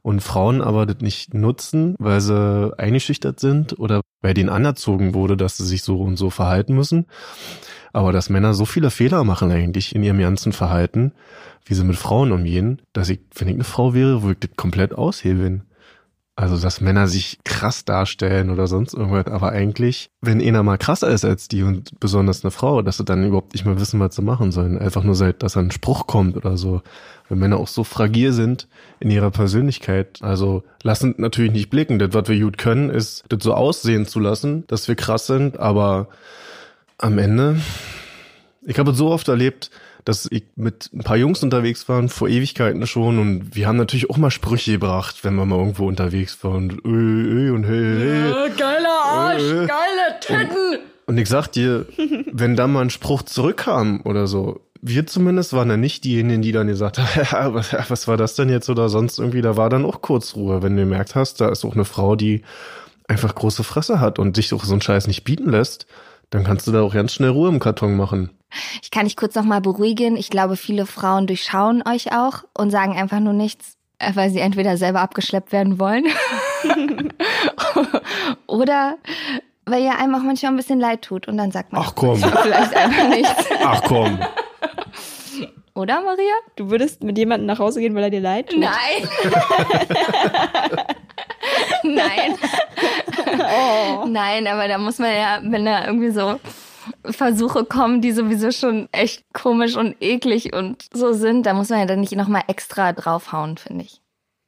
und 0.02 0.20
Frauen 0.20 0.62
aber 0.62 0.84
das 0.84 0.96
nicht 1.00 1.32
nutzen, 1.32 1.94
weil 1.98 2.20
sie 2.20 2.72
eingeschüchtert 2.76 3.38
sind 3.38 3.78
oder 3.78 4.00
bei 4.20 4.34
denen 4.34 4.48
anerzogen 4.48 5.14
wurde, 5.14 5.36
dass 5.36 5.56
sie 5.56 5.64
sich 5.64 5.84
so 5.84 6.00
und 6.02 6.16
so 6.16 6.28
verhalten 6.28 6.74
müssen. 6.74 7.06
Aber 7.92 8.12
dass 8.12 8.30
Männer 8.30 8.54
so 8.54 8.64
viele 8.64 8.90
Fehler 8.90 9.24
machen 9.24 9.50
eigentlich 9.50 9.94
in 9.94 10.02
ihrem 10.02 10.18
ganzen 10.18 10.52
Verhalten, 10.52 11.12
wie 11.64 11.74
sie 11.74 11.84
mit 11.84 11.96
Frauen 11.96 12.32
umgehen, 12.32 12.82
dass 12.92 13.08
ich, 13.08 13.20
wenn 13.34 13.48
ich 13.48 13.54
eine 13.54 13.64
Frau 13.64 13.94
wäre, 13.94 14.22
würde 14.22 14.38
ich 14.42 14.50
das 14.50 14.56
komplett 14.56 14.94
aushebeln. 14.94 15.62
Also, 16.34 16.56
dass 16.56 16.80
Männer 16.80 17.08
sich 17.08 17.38
krass 17.44 17.84
darstellen 17.84 18.48
oder 18.48 18.66
sonst 18.66 18.94
irgendwas, 18.94 19.26
aber 19.26 19.52
eigentlich, 19.52 20.10
wenn 20.22 20.40
einer 20.40 20.62
mal 20.62 20.78
krasser 20.78 21.08
ist 21.08 21.26
als 21.26 21.46
die 21.46 21.62
und 21.62 22.00
besonders 22.00 22.42
eine 22.42 22.50
Frau, 22.50 22.80
dass 22.80 22.96
sie 22.96 23.04
dann 23.04 23.26
überhaupt 23.26 23.52
nicht 23.52 23.66
mehr 23.66 23.78
wissen, 23.78 24.00
was 24.00 24.16
sie 24.16 24.22
machen 24.22 24.50
sollen. 24.50 24.78
Einfach 24.78 25.04
nur 25.04 25.14
seit, 25.14 25.42
dass 25.42 25.58
ein 25.58 25.70
Spruch 25.70 26.06
kommt 26.06 26.34
oder 26.34 26.56
so. 26.56 26.80
Wenn 27.28 27.38
Männer 27.38 27.58
auch 27.58 27.68
so 27.68 27.84
fragil 27.84 28.32
sind 28.32 28.66
in 28.98 29.10
ihrer 29.10 29.30
Persönlichkeit, 29.30 30.20
also 30.22 30.62
lassen 30.82 31.14
natürlich 31.18 31.52
nicht 31.52 31.68
blicken. 31.68 31.98
Das, 31.98 32.14
was 32.14 32.26
wir 32.28 32.40
gut 32.40 32.56
können, 32.56 32.88
ist, 32.88 33.24
das 33.28 33.44
so 33.44 33.52
aussehen 33.52 34.06
zu 34.06 34.18
lassen, 34.18 34.66
dass 34.68 34.88
wir 34.88 34.94
krass 34.94 35.26
sind, 35.26 35.58
aber 35.58 36.08
am 37.02 37.18
Ende, 37.18 37.60
ich 38.64 38.78
habe 38.78 38.92
es 38.92 38.96
so 38.96 39.10
oft 39.10 39.28
erlebt, 39.28 39.70
dass 40.04 40.26
ich 40.30 40.44
mit 40.56 40.90
ein 40.92 41.02
paar 41.02 41.16
Jungs 41.16 41.42
unterwegs 41.42 41.88
waren, 41.88 42.08
vor 42.08 42.28
Ewigkeiten 42.28 42.86
schon, 42.86 43.18
und 43.18 43.54
wir 43.54 43.66
haben 43.66 43.76
natürlich 43.76 44.08
auch 44.10 44.16
mal 44.16 44.30
Sprüche 44.30 44.72
gebracht, 44.72 45.22
wenn 45.22 45.34
wir 45.34 45.44
mal 45.44 45.58
irgendwo 45.58 45.86
unterwegs 45.86 46.42
waren. 46.42 46.70
Und, 46.70 46.84
öh, 46.84 47.48
öh, 47.48 47.50
und 47.50 47.64
hey, 47.64 47.98
hey. 47.98 48.50
geiler 48.56 49.02
Arsch, 49.04 49.42
Äh, 49.42 49.66
geile 49.66 50.20
Titten. 50.20 50.78
Und 51.06 51.18
ich 51.18 51.28
sag 51.28 51.48
dir, 51.48 51.86
wenn 52.32 52.56
da 52.56 52.66
mal 52.66 52.82
ein 52.82 52.90
Spruch 52.90 53.22
zurückkam 53.22 54.00
oder 54.04 54.26
so, 54.26 54.60
wir 54.80 55.06
zumindest 55.06 55.52
waren 55.52 55.70
ja 55.70 55.76
nicht 55.76 56.04
diejenigen, 56.04 56.42
die 56.42 56.52
dann 56.52 56.66
gesagt 56.68 56.98
haben, 56.98 57.54
was, 57.54 57.74
was 57.88 58.08
war 58.08 58.16
das 58.16 58.34
denn 58.34 58.48
jetzt 58.48 58.70
oder 58.70 58.88
sonst 58.88 59.18
irgendwie, 59.18 59.42
da 59.42 59.56
war 59.56 59.70
dann 59.70 59.84
auch 59.84 60.02
kurz 60.02 60.34
Ruhe, 60.34 60.62
wenn 60.62 60.76
du 60.76 60.82
gemerkt 60.82 61.14
hast, 61.14 61.40
da 61.40 61.48
ist 61.48 61.64
auch 61.64 61.74
eine 61.74 61.84
Frau, 61.84 62.16
die 62.16 62.42
einfach 63.08 63.34
große 63.34 63.64
Fresse 63.64 64.00
hat 64.00 64.18
und 64.18 64.36
sich 64.36 64.52
auch 64.54 64.64
so 64.64 64.72
einen 64.72 64.80
Scheiß 64.80 65.06
nicht 65.06 65.24
bieten 65.24 65.50
lässt, 65.50 65.86
dann 66.32 66.44
kannst 66.44 66.66
du 66.66 66.72
da 66.72 66.82
auch 66.82 66.94
ganz 66.94 67.12
schnell 67.12 67.30
Ruhe 67.30 67.48
im 67.50 67.60
Karton 67.60 67.94
machen. 67.96 68.30
Ich 68.82 68.90
kann 68.90 69.04
dich 69.04 69.16
kurz 69.16 69.34
noch 69.34 69.44
mal 69.44 69.60
beruhigen. 69.60 70.16
Ich 70.16 70.30
glaube, 70.30 70.56
viele 70.56 70.86
Frauen 70.86 71.26
durchschauen 71.26 71.82
euch 71.86 72.12
auch 72.12 72.44
und 72.56 72.70
sagen 72.70 72.96
einfach 72.96 73.20
nur 73.20 73.34
nichts, 73.34 73.76
äh, 73.98 74.10
weil 74.14 74.30
sie 74.30 74.40
entweder 74.40 74.76
selber 74.76 75.00
abgeschleppt 75.00 75.52
werden 75.52 75.78
wollen 75.78 76.06
oder 78.46 78.96
weil 79.66 79.82
ihr 79.82 79.98
einem 79.98 80.14
auch 80.14 80.22
manchmal 80.22 80.52
ein 80.52 80.56
bisschen 80.56 80.80
leid 80.80 81.02
tut 81.02 81.28
und 81.28 81.36
dann 81.36 81.50
sagt 81.52 81.72
man 81.72 81.82
Ach 81.84 81.94
komm, 81.94 82.16
vielleicht 82.42 82.74
einfach 82.76 83.08
nichts. 83.08 83.44
ach 83.64 83.82
komm. 83.84 84.18
Oder, 85.74 86.02
Maria? 86.02 86.34
Du 86.56 86.70
würdest 86.70 87.02
mit 87.02 87.16
jemandem 87.16 87.46
nach 87.46 87.58
Hause 87.58 87.80
gehen, 87.80 87.94
weil 87.94 88.02
er 88.04 88.10
dir 88.10 88.20
leid 88.20 88.50
tut? 88.50 88.60
Nein. 88.60 89.08
Nein. 91.82 92.34
Oh. 93.32 94.06
Nein, 94.06 94.46
aber 94.46 94.68
da 94.68 94.78
muss 94.78 94.98
man 94.98 95.14
ja, 95.14 95.40
wenn 95.42 95.64
da 95.64 95.86
irgendwie 95.86 96.10
so 96.10 96.38
Versuche 97.04 97.64
kommen, 97.64 98.00
die 98.00 98.12
sowieso 98.12 98.50
schon 98.50 98.88
echt 98.92 99.24
komisch 99.32 99.76
und 99.76 99.96
eklig 100.00 100.52
und 100.52 100.84
so 100.92 101.12
sind, 101.12 101.46
da 101.46 101.54
muss 101.54 101.70
man 101.70 101.80
ja 101.80 101.86
dann 101.86 102.00
nicht 102.00 102.12
nochmal 102.12 102.42
extra 102.48 102.92
draufhauen, 102.92 103.56
finde 103.56 103.84
ich. 103.84 104.01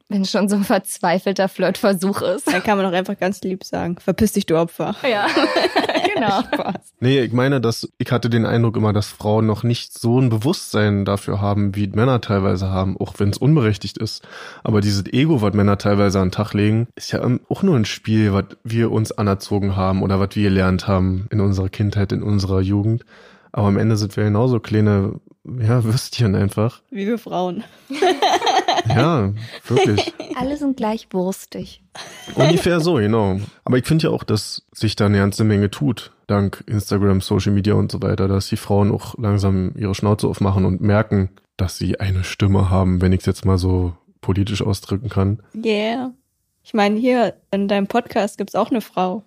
Wenn 0.09 0.25
schon 0.27 0.49
so 0.49 0.57
ein 0.57 0.65
verzweifelter 0.65 1.49
Flirtversuch 1.49 2.21
ist. 2.21 2.47
Dann 2.47 2.63
kann 2.63 2.77
man 2.77 2.87
doch 2.87 2.97
einfach 2.97 3.19
ganz 3.19 3.41
lieb 3.41 3.65
sagen, 3.65 3.97
verpiss 3.99 4.33
dich, 4.33 4.45
du 4.45 4.59
Opfer. 4.59 4.95
Ja, 5.03 5.27
genau. 6.15 6.43
Spaß. 6.43 6.95
Nee, 7.01 7.21
ich 7.21 7.33
meine, 7.33 7.61
dass 7.61 7.89
ich 7.97 8.13
hatte 8.13 8.29
den 8.29 8.45
Eindruck 8.45 8.77
immer, 8.77 8.93
dass 8.93 9.09
Frauen 9.09 9.47
noch 9.47 9.63
nicht 9.63 9.99
so 9.99 10.21
ein 10.21 10.29
Bewusstsein 10.29 11.07
dafür 11.07 11.41
haben, 11.41 11.75
wie 11.75 11.87
Männer 11.87 12.21
teilweise 12.21 12.69
haben, 12.69 12.99
auch 12.99 13.15
wenn 13.19 13.31
es 13.31 13.39
unberechtigt 13.39 13.97
ist. 13.97 14.23
Aber 14.63 14.83
dieses 14.83 15.07
Ego, 15.13 15.41
was 15.41 15.55
Männer 15.55 15.79
teilweise 15.79 16.21
an 16.21 16.29
den 16.29 16.33
Tag 16.33 16.53
legen, 16.53 16.87
ist 16.97 17.13
ja 17.13 17.27
auch 17.49 17.63
nur 17.63 17.77
ein 17.77 17.87
Spiel, 17.87 18.35
was 18.35 18.45
wir 18.63 18.93
uns 18.93 19.11
anerzogen 19.13 19.75
haben 19.75 20.03
oder 20.03 20.21
was 20.21 20.31
wir 20.35 20.45
gelernt 20.45 20.87
haben 20.87 21.29
in 21.31 21.41
unserer 21.41 21.71
Kindheit, 21.71 22.13
in 22.13 22.23
unserer 22.23 22.61
Jugend. 22.61 23.05
Aber 23.53 23.69
am 23.69 23.79
Ende 23.79 23.97
sind 23.97 24.17
wir 24.17 24.25
genauso 24.25 24.59
kleine, 24.61 25.21
ja, 25.45 25.85
Würstchen 25.85 26.35
einfach. 26.35 26.83
Wie 26.91 27.07
wir 27.07 27.19
Frauen. 27.19 27.63
Ja, 28.89 29.33
wirklich. 29.67 30.13
Alle 30.37 30.57
sind 30.57 30.77
gleich 30.77 31.09
wurstig. 31.11 31.83
Ungefähr 32.35 32.81
so, 32.81 32.95
genau. 32.95 33.41
Aber 33.65 33.79
ich 33.79 33.87
finde 33.87 34.05
ja 34.05 34.11
auch, 34.11 34.25
dass 34.25 34.67
sich 34.73 34.97
da 34.97 35.07
eine 35.07 35.19
ganze 35.19 35.45
Menge 35.45 35.71
tut, 35.71 36.13
dank 36.27 36.65
Instagram, 36.67 37.21
Social 37.21 37.53
Media 37.53 37.75
und 37.75 37.93
so 37.93 38.03
weiter, 38.03 38.29
dass 38.29 38.49
die 38.49 38.57
Frauen 38.57 38.93
auch 38.93 39.17
langsam 39.19 39.73
ihre 39.77 39.95
Schnauze 39.95 40.27
aufmachen 40.29 40.65
und 40.65 40.81
merken, 40.81 41.31
dass 41.57 41.79
sie 41.79 42.01
eine 42.01 42.25
Stimme 42.25 42.71
haben, 42.71 43.01
wenn 43.01 43.13
ich 43.13 43.21
es 43.21 43.27
jetzt 43.27 43.45
mal 43.45 43.59
so 43.59 43.95
politisch 44.21 44.63
ausdrücken 44.63 45.09
kann. 45.09 45.41
Yeah. 45.55 46.13
Ich 46.63 46.75
meine, 46.75 46.99
hier 46.99 47.35
in 47.51 47.69
deinem 47.69 47.87
Podcast 47.87 48.39
gibt's 48.39 48.55
auch 48.55 48.71
eine 48.71 48.81
Frau. 48.81 49.23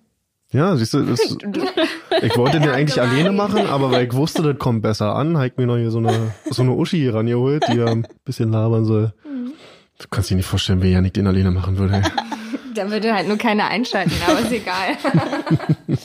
Ja, 0.51 0.77
siehst 0.77 0.93
du, 0.93 1.03
das, 1.03 1.19
ich 2.21 2.37
wollte 2.37 2.59
den 2.59 2.69
eigentlich 2.69 3.01
alleine 3.01 3.33
machen, 3.33 3.67
aber 3.67 3.91
weil 3.91 4.07
ich 4.07 4.13
wusste, 4.13 4.41
das 4.43 4.57
kommt 4.57 4.81
besser 4.81 5.13
an, 5.13 5.35
habe 5.35 5.47
ich 5.47 5.57
mir 5.57 5.65
noch 5.65 5.75
hier 5.75 5.91
so 5.91 5.97
eine, 5.97 6.33
so 6.49 6.61
eine 6.61 6.71
Uschi 6.71 6.97
hier 6.97 7.15
rangeholt, 7.15 7.65
die 7.67 7.77
ja 7.77 7.87
ein 7.87 8.07
bisschen 8.23 8.51
labern 8.51 8.85
soll. 8.85 9.13
Du 9.99 10.05
kannst 10.09 10.29
dir 10.29 10.35
nicht 10.35 10.45
vorstellen, 10.45 10.81
wie 10.81 10.91
Janik 10.91 11.13
den 11.13 11.27
alleine 11.27 11.51
machen 11.51 11.77
würde. 11.77 12.01
Da 12.73 12.91
würde 12.91 13.11
halt 13.11 13.27
nur 13.27 13.39
keiner 13.39 13.69
einschalten, 13.69 14.11
aber 14.27 14.39
ist 14.41 14.51
egal. 14.51 14.95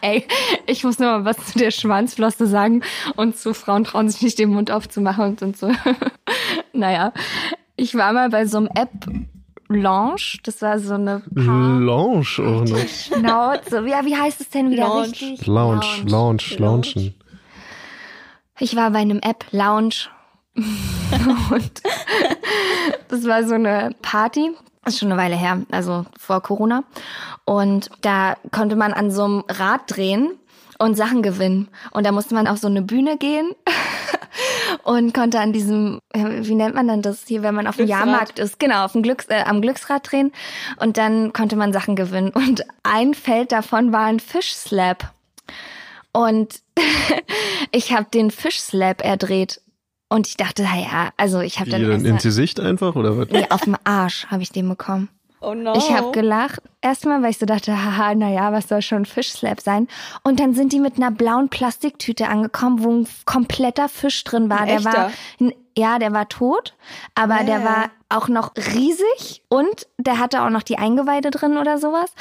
Ey, 0.00 0.26
ich 0.66 0.82
muss 0.82 0.98
nur 0.98 1.20
mal 1.20 1.24
was 1.24 1.36
zu 1.52 1.56
der 1.56 1.70
Schwanzflosse 1.70 2.48
sagen 2.48 2.82
und 3.14 3.36
zu 3.36 3.54
Frauen 3.54 3.84
trauen 3.84 4.08
sich 4.08 4.22
nicht 4.22 4.40
den 4.40 4.48
Mund 4.50 4.72
aufzumachen 4.72 5.24
und, 5.24 5.40
und 5.42 5.56
so. 5.56 5.70
naja, 6.72 7.12
ich 7.76 7.94
war 7.94 8.12
mal 8.12 8.28
bei 8.28 8.44
so 8.46 8.56
einem 8.56 8.70
App 8.74 8.90
Launch, 9.74 10.38
das 10.44 10.62
war 10.62 10.78
so 10.78 10.94
eine 10.94 11.22
Paar 11.34 11.78
Lounge 11.80 12.38
auch 12.38 12.64
noch. 12.64 12.88
Schnauze. 12.88 13.86
Ja, 13.86 14.04
wie 14.04 14.16
heißt 14.16 14.40
es 14.40 14.50
denn 14.50 14.70
wieder 14.70 14.88
Lounge. 14.88 15.08
richtig? 15.08 15.46
Lounge, 15.46 15.86
Lounge, 16.06 16.42
Loungen. 16.58 17.14
Ich 18.58 18.76
war 18.76 18.90
bei 18.90 18.98
einem 18.98 19.20
App 19.20 19.44
Lounge 19.50 20.08
und 20.54 21.82
das 23.08 23.26
war 23.26 23.44
so 23.44 23.54
eine 23.54 23.94
Party. 24.02 24.52
Das 24.84 24.94
ist 24.94 25.00
schon 25.00 25.12
eine 25.12 25.20
Weile 25.20 25.36
her, 25.36 25.62
also 25.70 26.06
vor 26.18 26.42
Corona. 26.42 26.84
Und 27.44 27.90
da 28.00 28.36
konnte 28.50 28.76
man 28.76 28.92
an 28.92 29.10
so 29.10 29.24
einem 29.24 29.44
Rad 29.48 29.82
drehen 29.86 30.32
und 30.82 30.96
Sachen 30.96 31.22
gewinnen. 31.22 31.68
Und 31.92 32.04
da 32.04 32.12
musste 32.12 32.34
man 32.34 32.46
auf 32.46 32.58
so 32.58 32.66
eine 32.66 32.82
Bühne 32.82 33.16
gehen 33.16 33.52
und 34.82 35.14
konnte 35.14 35.38
an 35.40 35.52
diesem, 35.52 36.00
wie 36.12 36.54
nennt 36.54 36.74
man 36.74 36.88
denn 36.88 37.02
das 37.02 37.24
hier, 37.26 37.42
wenn 37.42 37.54
man 37.54 37.66
auf 37.66 37.76
dem. 37.76 37.86
Jahrmarkt 37.86 38.38
ist, 38.38 38.58
genau, 38.58 38.84
auf 38.84 38.92
dem 38.92 39.02
Glücks, 39.02 39.26
äh, 39.26 39.44
am 39.46 39.62
Glücksrad 39.62 40.10
drehen. 40.10 40.32
Und 40.78 40.96
dann 40.96 41.32
konnte 41.32 41.56
man 41.56 41.72
Sachen 41.72 41.96
gewinnen. 41.96 42.30
Und 42.30 42.64
ein 42.82 43.14
Feld 43.14 43.52
davon 43.52 43.92
war 43.92 44.06
ein 44.06 44.20
Fischslap. 44.20 45.12
Und 46.12 46.60
ich 47.70 47.92
habe 47.92 48.06
den 48.12 48.30
Fischslap 48.30 49.04
erdreht. 49.04 49.60
Und 50.08 50.26
ich 50.26 50.36
dachte, 50.36 50.64
naja, 50.64 51.10
also 51.16 51.40
ich 51.40 51.58
habe 51.58 51.68
Wie 51.68 51.70
dann 51.72 51.82
dann 51.82 51.92
erst 51.92 52.06
ins 52.06 52.22
Gesicht 52.22 52.60
einfach 52.60 52.96
oder 52.96 53.16
was? 53.16 53.28
nee, 53.30 53.46
auf 53.48 53.62
dem 53.62 53.76
Arsch 53.84 54.26
habe 54.26 54.42
ich 54.42 54.50
den 54.50 54.68
bekommen. 54.68 55.08
Oh 55.40 55.54
no. 55.54 55.74
Ich 55.74 55.90
habe 55.90 56.12
gelacht. 56.12 56.60
Erstmal, 56.82 57.22
weil 57.22 57.30
ich 57.30 57.38
so 57.38 57.46
dachte, 57.46 57.72
haha, 57.72 58.14
naja, 58.14 58.52
was 58.52 58.68
soll 58.68 58.82
schon 58.82 59.06
Fischslap 59.06 59.60
sein? 59.60 59.88
Und 60.24 60.40
dann 60.40 60.52
sind 60.52 60.72
die 60.72 60.80
mit 60.80 60.96
einer 60.96 61.10
blauen 61.12 61.48
Plastiktüte 61.48 62.28
angekommen, 62.28 62.82
wo 62.82 62.90
ein 62.92 63.08
kompletter 63.24 63.88
Fisch 63.88 64.22
drin 64.24 64.50
war. 64.50 64.62
Ein 64.62 64.66
der 64.66 64.84
war, 64.84 65.12
ja, 65.78 65.98
der 65.98 66.12
war 66.12 66.28
tot, 66.28 66.74
aber 67.14 67.40
Äh. 67.40 67.44
der 67.46 67.64
war 67.64 67.90
auch 68.08 68.28
noch 68.28 68.52
riesig 68.74 69.42
und 69.48 69.86
der 69.96 70.18
hatte 70.18 70.42
auch 70.42 70.50
noch 70.50 70.62
die 70.62 70.76
Eingeweide 70.76 71.30
drin 71.30 71.56
oder 71.56 71.78
sowas. 71.78 72.12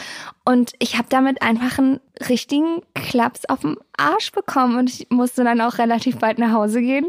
Und 0.45 0.71
ich 0.79 0.97
habe 0.97 1.07
damit 1.09 1.41
einfach 1.41 1.79
einen 1.79 1.99
richtigen 2.29 2.81
Klaps 2.93 3.43
auf 3.49 3.59
dem 3.61 3.77
Arsch 3.97 4.31
bekommen 4.31 4.77
und 4.77 4.89
ich 4.89 5.07
musste 5.09 5.43
dann 5.43 5.59
auch 5.59 5.79
relativ 5.79 6.17
bald 6.19 6.39
nach 6.39 6.53
Hause 6.53 6.79
gehen, 6.81 7.07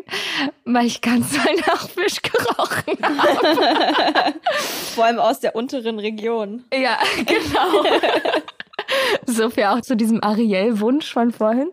weil 0.65 0.87
ich 0.87 1.01
ganz 1.01 1.31
doll 1.45 1.55
nach 1.67 1.89
Fisch 1.89 2.21
gerochen 2.23 2.99
habe. 3.03 4.35
Vor 4.97 5.05
allem 5.05 5.21
aus 5.21 5.39
der 5.39 5.55
unteren 5.55 6.01
Region. 6.01 6.65
Ja, 6.75 6.99
genau. 7.25 7.41
so 9.27 9.51
viel 9.51 9.65
auch 9.65 9.81
zu 9.81 9.97
diesem 9.97 10.23
Ariel-Wunsch 10.23 11.13
von 11.13 11.33
vorhin. 11.33 11.71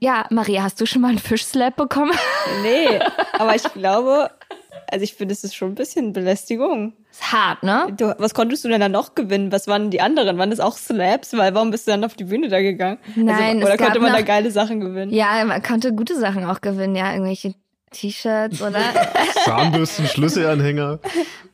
Ja, 0.00 0.26
Maria, 0.30 0.62
hast 0.62 0.80
du 0.80 0.86
schon 0.86 1.02
mal 1.02 1.08
einen 1.08 1.18
Fischslap 1.18 1.76
bekommen? 1.76 2.12
Nee, 2.62 2.98
aber 3.38 3.54
ich 3.54 3.62
glaube, 3.72 4.30
also 4.90 5.02
ich 5.04 5.14
finde, 5.14 5.32
es 5.32 5.42
ist 5.44 5.54
schon 5.54 5.70
ein 5.72 5.74
bisschen 5.74 6.12
Belästigung. 6.12 6.92
Ist 7.10 7.32
hart, 7.32 7.62
ne? 7.62 7.86
Du, 7.96 8.14
was 8.18 8.34
konntest 8.34 8.64
du 8.64 8.68
denn 8.68 8.80
da 8.80 8.88
noch 8.88 9.14
gewinnen? 9.14 9.52
Was 9.52 9.66
waren 9.68 9.90
die 9.90 10.00
anderen? 10.00 10.38
Waren 10.38 10.50
das 10.50 10.60
auch 10.60 10.76
Slaps? 10.76 11.36
Weil 11.36 11.54
warum 11.54 11.70
bist 11.70 11.86
du 11.86 11.92
dann 11.92 12.04
auf 12.04 12.14
die 12.14 12.24
Bühne 12.24 12.48
da 12.48 12.60
gegangen? 12.60 12.98
Nein, 13.16 13.56
also, 13.62 13.66
oder 13.68 13.76
konnte 13.78 14.00
man 14.00 14.12
da 14.12 14.18
noch- 14.20 14.26
geile 14.26 14.50
Sachen 14.50 14.80
gewinnen? 14.80 15.12
Ja, 15.12 15.44
man 15.44 15.62
konnte 15.62 15.94
gute 15.94 16.18
Sachen 16.18 16.44
auch 16.44 16.60
gewinnen, 16.60 16.94
ja, 16.96 17.12
irgendwelche 17.12 17.54
T-Shirts 17.92 18.60
oder. 18.62 18.80
Zahnbürsten, 19.44 20.06
Schlüsselanhänger. 20.06 20.98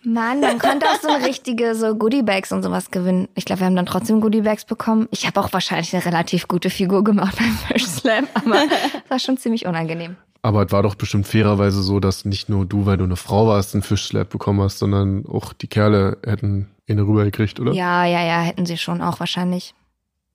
Mann, 0.05 0.41
man 0.41 0.59
konnte 0.59 0.87
auch 0.87 1.01
so 1.01 1.09
eine 1.09 1.27
richtige 1.27 1.75
so 1.75 1.95
Goodiebags 1.95 2.53
und 2.53 2.63
sowas 2.63 2.91
gewinnen. 2.91 3.29
Ich 3.35 3.45
glaube, 3.45 3.61
wir 3.61 3.67
haben 3.67 3.77
dann 3.77 3.87
trotzdem 3.87 4.21
Goodiebags 4.21 4.65
bekommen. 4.65 5.09
Ich 5.11 5.27
habe 5.27 5.41
auch 5.41 5.53
wahrscheinlich 5.53 5.95
eine 5.95 6.05
relativ 6.05 6.49
gute 6.49 6.71
Figur 6.71 7.05
gemacht 7.05 7.37
beim 7.37 7.57
Fischslap, 7.79 8.25
aber 8.35 8.63
es 8.65 9.11
war 9.11 9.19
schon 9.19 9.37
ziemlich 9.37 9.67
unangenehm. 9.67 10.17
Aber 10.41 10.65
es 10.65 10.73
war 10.73 10.83
doch 10.83 10.95
bestimmt 10.95 11.27
fairerweise 11.27 11.83
so, 11.83 11.99
dass 12.01 12.25
nicht 12.25 12.49
nur 12.49 12.65
du, 12.65 12.87
weil 12.87 12.97
du 12.97 13.05
eine 13.05 13.17
Frau 13.17 13.49
warst, 13.49 13.75
einen 13.75 13.83
Fischslap 13.83 14.31
bekommen 14.31 14.61
hast, 14.63 14.79
sondern 14.79 15.27
auch 15.27 15.53
die 15.53 15.67
Kerle 15.67 16.17
hätten 16.25 16.69
ihn 16.87 16.99
rübergekriegt, 17.01 17.59
oder? 17.61 17.73
Ja, 17.73 18.05
ja, 18.05 18.25
ja, 18.25 18.41
hätten 18.41 18.65
sie 18.65 18.79
schon 18.79 19.03
auch 19.03 19.21
wahrscheinlich. 19.21 19.75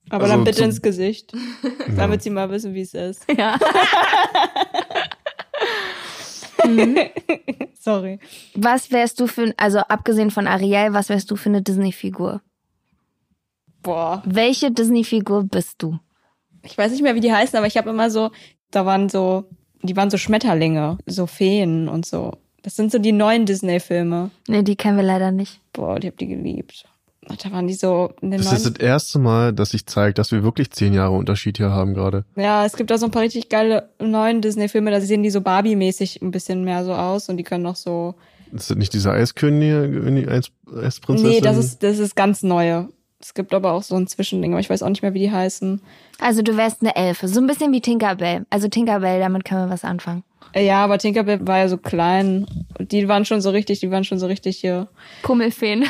Aber 0.09 0.25
Also 0.25 0.35
dann 0.35 0.43
bitte 0.43 0.65
ins 0.65 0.81
Gesicht, 0.81 1.33
damit 1.95 2.21
sie 2.21 2.29
mal 2.29 2.49
wissen, 2.49 2.73
wie 2.73 2.81
es 2.81 2.93
ist. 2.93 3.25
Ja. 3.35 3.57
Sorry. 7.79 8.19
Was 8.55 8.91
wärst 8.91 9.19
du 9.19 9.27
für, 9.27 9.53
also 9.57 9.79
abgesehen 9.79 10.31
von 10.31 10.47
Ariel, 10.47 10.93
was 10.93 11.09
wärst 11.09 11.29
du 11.31 11.35
für 11.35 11.49
eine 11.49 11.61
Disney-Figur? 11.61 12.41
Boah. 13.81 14.23
Welche 14.25 14.71
Disney-Figur 14.71 15.43
bist 15.43 15.81
du? 15.81 15.99
Ich 16.63 16.77
weiß 16.77 16.91
nicht 16.91 17.01
mehr, 17.01 17.15
wie 17.15 17.19
die 17.19 17.33
heißen, 17.33 17.57
aber 17.57 17.67
ich 17.67 17.77
habe 17.77 17.89
immer 17.89 18.09
so, 18.09 18.31
da 18.71 18.85
waren 18.85 19.09
so, 19.09 19.45
die 19.81 19.95
waren 19.95 20.09
so 20.09 20.17
Schmetterlinge, 20.17 20.97
so 21.05 21.27
Feen 21.27 21.89
und 21.89 22.05
so. 22.05 22.31
Das 22.61 22.77
sind 22.77 22.91
so 22.91 22.97
die 22.99 23.11
neuen 23.11 23.45
Disney-Filme. 23.45 24.31
Nee, 24.47 24.63
die 24.63 24.77
kennen 24.77 24.95
wir 24.95 25.03
leider 25.03 25.31
nicht. 25.31 25.59
Boah, 25.73 25.99
die 25.99 26.07
hab 26.07 26.17
die 26.17 26.27
geliebt. 26.27 26.85
Da 27.41 27.51
waren 27.51 27.67
die 27.67 27.73
so 27.73 28.11
in 28.21 28.31
den 28.31 28.37
Das 28.39 28.47
neuen. 28.47 28.57
ist 28.57 28.65
das 28.65 28.75
erste 28.85 29.19
Mal, 29.19 29.53
dass 29.53 29.69
sich 29.69 29.85
zeigt, 29.85 30.17
dass 30.17 30.31
wir 30.31 30.43
wirklich 30.43 30.71
zehn 30.71 30.93
Jahre 30.93 31.13
Unterschied 31.13 31.57
hier 31.57 31.71
haben 31.71 31.93
gerade. 31.93 32.25
Ja, 32.35 32.65
es 32.65 32.75
gibt 32.75 32.91
da 32.91 32.97
so 32.97 33.05
ein 33.05 33.11
paar 33.11 33.21
richtig 33.21 33.49
geile 33.49 33.89
neuen 33.99 34.41
Disney-Filme, 34.41 34.91
da 34.91 34.99
sehen 35.01 35.23
die 35.23 35.29
so 35.29 35.41
Barbie-mäßig 35.41 36.21
ein 36.21 36.31
bisschen 36.31 36.63
mehr 36.63 36.83
so 36.83 36.93
aus 36.93 37.29
und 37.29 37.37
die 37.37 37.43
können 37.43 37.63
noch 37.63 37.75
so. 37.75 38.15
Ist 38.51 38.69
das 38.69 38.77
nicht 38.77 38.93
diese 38.93 39.11
Eiskönigin, 39.11 40.29
Eis, 40.29 40.51
Eisprinzessin? 40.75 41.31
Nee, 41.31 41.41
das 41.41 41.57
ist, 41.57 41.81
das 41.83 41.99
ist 41.99 42.15
ganz 42.15 42.43
neue. 42.43 42.89
Es 43.19 43.33
gibt 43.33 43.53
aber 43.53 43.71
auch 43.71 43.83
so 43.83 43.95
ein 43.95 44.05
Zwischending, 44.05 44.51
aber 44.51 44.59
ich 44.59 44.69
weiß 44.69 44.83
auch 44.83 44.89
nicht 44.89 45.01
mehr, 45.01 45.13
wie 45.13 45.19
die 45.19 45.31
heißen. 45.31 45.81
Also 46.19 46.41
du 46.41 46.57
wärst 46.57 46.81
eine 46.81 46.95
Elfe, 46.95 47.29
so 47.29 47.39
ein 47.39 47.47
bisschen 47.47 47.71
wie 47.71 47.79
Tinkerbell. 47.79 48.45
Also 48.49 48.67
Tinkerbell, 48.67 49.19
damit 49.21 49.45
können 49.45 49.65
wir 49.67 49.73
was 49.73 49.85
anfangen. 49.85 50.23
Ja, 50.55 50.83
aber 50.83 50.97
Tinkerbell 50.97 51.45
war 51.47 51.59
ja 51.59 51.69
so 51.69 51.77
klein. 51.77 52.45
Und 52.77 52.91
die 52.91 53.07
waren 53.07 53.25
schon 53.25 53.41
so 53.41 53.49
richtig, 53.49 53.79
die 53.79 53.91
waren 53.91 54.03
schon 54.03 54.19
so 54.19 54.27
richtig 54.27 54.57
hier. 54.57 54.87
Pummelfeen. 55.23 55.81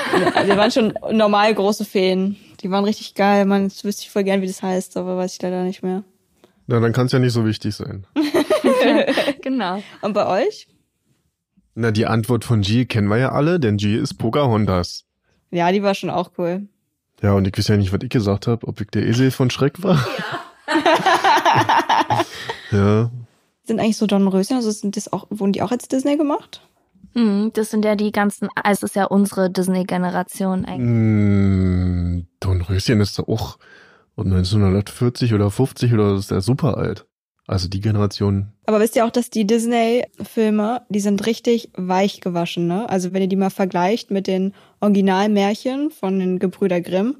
Die 0.45 0.57
waren 0.57 0.71
schon 0.71 0.93
normal 1.11 1.53
große 1.53 1.85
Feen. 1.85 2.37
Die 2.61 2.71
waren 2.71 2.85
richtig 2.85 3.13
geil. 3.15 3.45
Man, 3.45 3.67
das 3.69 3.83
wüsste 3.83 4.03
ich 4.03 4.09
voll 4.09 4.23
gern, 4.23 4.41
wie 4.41 4.47
das 4.47 4.63
heißt, 4.63 4.95
aber 4.97 5.17
weiß 5.17 5.33
ich 5.33 5.41
leider 5.41 5.63
nicht 5.63 5.83
mehr. 5.83 6.03
Na, 6.67 6.79
dann 6.79 6.93
kann 6.93 7.07
es 7.07 7.11
ja 7.11 7.19
nicht 7.19 7.33
so 7.33 7.45
wichtig 7.45 7.75
sein. 7.75 8.05
genau. 9.41 9.83
Und 10.01 10.13
bei 10.13 10.25
euch? 10.45 10.67
Na, 11.75 11.91
die 11.91 12.05
Antwort 12.05 12.45
von 12.45 12.61
G 12.61 12.85
kennen 12.85 13.07
wir 13.07 13.17
ja 13.17 13.31
alle, 13.31 13.59
denn 13.59 13.77
G 13.77 13.97
ist 13.97 14.17
Pocahontas. 14.17 15.05
Ja, 15.51 15.71
die 15.71 15.83
war 15.83 15.93
schon 15.93 16.09
auch 16.09 16.31
cool. 16.37 16.67
Ja, 17.21 17.33
und 17.33 17.47
ich 17.47 17.57
weiß 17.57 17.67
ja 17.69 17.77
nicht, 17.77 17.91
was 17.91 18.01
ich 18.03 18.09
gesagt 18.09 18.47
habe, 18.47 18.67
ob 18.67 18.79
ich 18.81 18.87
der 18.87 19.05
Esel 19.05 19.31
von 19.31 19.49
Schreck 19.49 19.83
war. 19.83 20.05
Ja. 22.71 23.11
Sind 23.65 23.79
eigentlich 23.79 23.97
so 23.97 24.07
Dornröschen, 24.07 24.57
also 24.57 24.71
sind 24.71 24.97
das 24.97 25.11
auch, 25.11 25.27
wurden 25.29 25.53
die 25.53 25.61
auch 25.61 25.71
als 25.71 25.87
Disney 25.87 26.17
gemacht? 26.17 26.61
Hm, 27.13 27.51
das 27.53 27.69
sind 27.69 27.85
ja 27.85 27.95
die 27.95 28.11
ganzen, 28.11 28.49
also 28.55 28.85
es 28.85 28.91
ist 28.91 28.95
ja 28.95 29.05
unsere 29.05 29.49
Disney-Generation 29.49 30.65
eigentlich. 30.65 30.89
Mm, 30.89 32.27
Dornröschen 32.39 33.01
ist 33.01 33.19
doch 33.19 33.27
auch 33.27 33.57
1940 34.17 35.33
oder 35.33 35.49
50 35.49 35.93
oder 35.93 36.15
ist 36.15 36.31
der 36.31 36.41
super 36.41 36.77
alt. 36.77 37.05
Also 37.45 37.67
die 37.67 37.81
Generation. 37.81 38.53
Aber 38.65 38.79
wisst 38.79 38.95
ihr 38.95 39.05
auch, 39.05 39.11
dass 39.11 39.29
die 39.29 39.45
Disney-Filme, 39.45 40.83
die 40.87 41.01
sind 41.01 41.25
richtig 41.25 41.69
weich 41.75 42.21
gewaschen, 42.21 42.67
ne? 42.67 42.89
Also 42.89 43.11
wenn 43.11 43.21
ihr 43.21 43.27
die 43.27 43.35
mal 43.35 43.49
vergleicht 43.49 44.11
mit 44.11 44.27
den 44.27 44.53
Originalmärchen 44.79 45.91
von 45.91 46.19
den 46.19 46.39
Gebrüder 46.39 46.79
Grimm, 46.79 47.17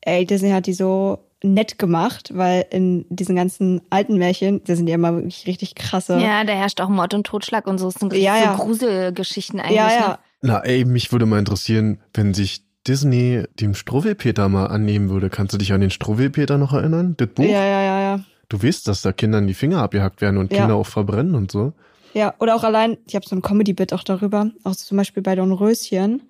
ey, 0.00 0.26
Disney 0.26 0.50
hat 0.50 0.66
die 0.66 0.72
so 0.72 1.20
nett 1.42 1.78
gemacht, 1.78 2.30
weil 2.34 2.66
in 2.70 3.06
diesen 3.08 3.34
ganzen 3.36 3.80
alten 3.90 4.18
Märchen, 4.18 4.60
da 4.66 4.76
sind 4.76 4.88
ja 4.88 4.94
immer 4.96 5.14
wirklich 5.14 5.46
richtig 5.46 5.74
krasse. 5.74 6.18
Ja, 6.18 6.44
da 6.44 6.52
herrscht 6.52 6.80
auch 6.80 6.88
Mord 6.88 7.14
und 7.14 7.26
Totschlag 7.26 7.66
und 7.66 7.78
so. 7.78 7.88
Es 7.88 7.94
sind 7.94 8.12
Ja, 8.14 8.36
so 8.36 8.44
ja. 8.44 8.54
Gruselgeschichten 8.56 9.60
eigentlich. 9.60 9.76
ja, 9.76 9.86
Ne? 9.86 9.94
ja. 9.94 10.18
Na 10.42 10.58
ey, 10.64 10.84
mich 10.84 11.12
würde 11.12 11.26
mal 11.26 11.38
interessieren, 11.38 12.00
wenn 12.14 12.34
sich 12.34 12.62
Disney 12.86 13.44
dem 13.60 13.74
Struwwelpeter 13.74 14.48
mal 14.48 14.66
annehmen 14.66 15.10
würde. 15.10 15.28
Kannst 15.30 15.52
du 15.54 15.58
dich 15.58 15.72
an 15.72 15.80
den 15.82 15.90
Struwwelpeter 15.90 16.56
noch 16.58 16.72
erinnern? 16.72 17.14
Das 17.18 17.28
Buch? 17.28 17.44
Ja, 17.44 17.64
ja, 17.64 17.82
ja, 17.82 18.00
ja. 18.00 18.20
Du 18.48 18.62
weißt, 18.62 18.88
dass 18.88 19.02
da 19.02 19.12
Kindern 19.12 19.46
die 19.46 19.54
Finger 19.54 19.82
abgehackt 19.82 20.20
werden 20.22 20.38
und 20.38 20.52
Ja. 20.52 20.60
Kinder 20.60 20.74
auch 20.76 20.86
verbrennen 20.86 21.34
und 21.34 21.50
so. 21.52 21.72
Ja, 22.14 22.34
oder 22.40 22.56
auch 22.56 22.64
allein, 22.64 22.96
ich 23.06 23.14
habe 23.14 23.24
so 23.28 23.36
ein 23.36 23.42
Comedy-Bit 23.42 23.92
auch 23.92 24.02
darüber, 24.02 24.50
auch 24.64 24.74
zum 24.74 24.96
Beispiel 24.96 25.22
bei 25.22 25.36
Dornröschen, 25.36 26.22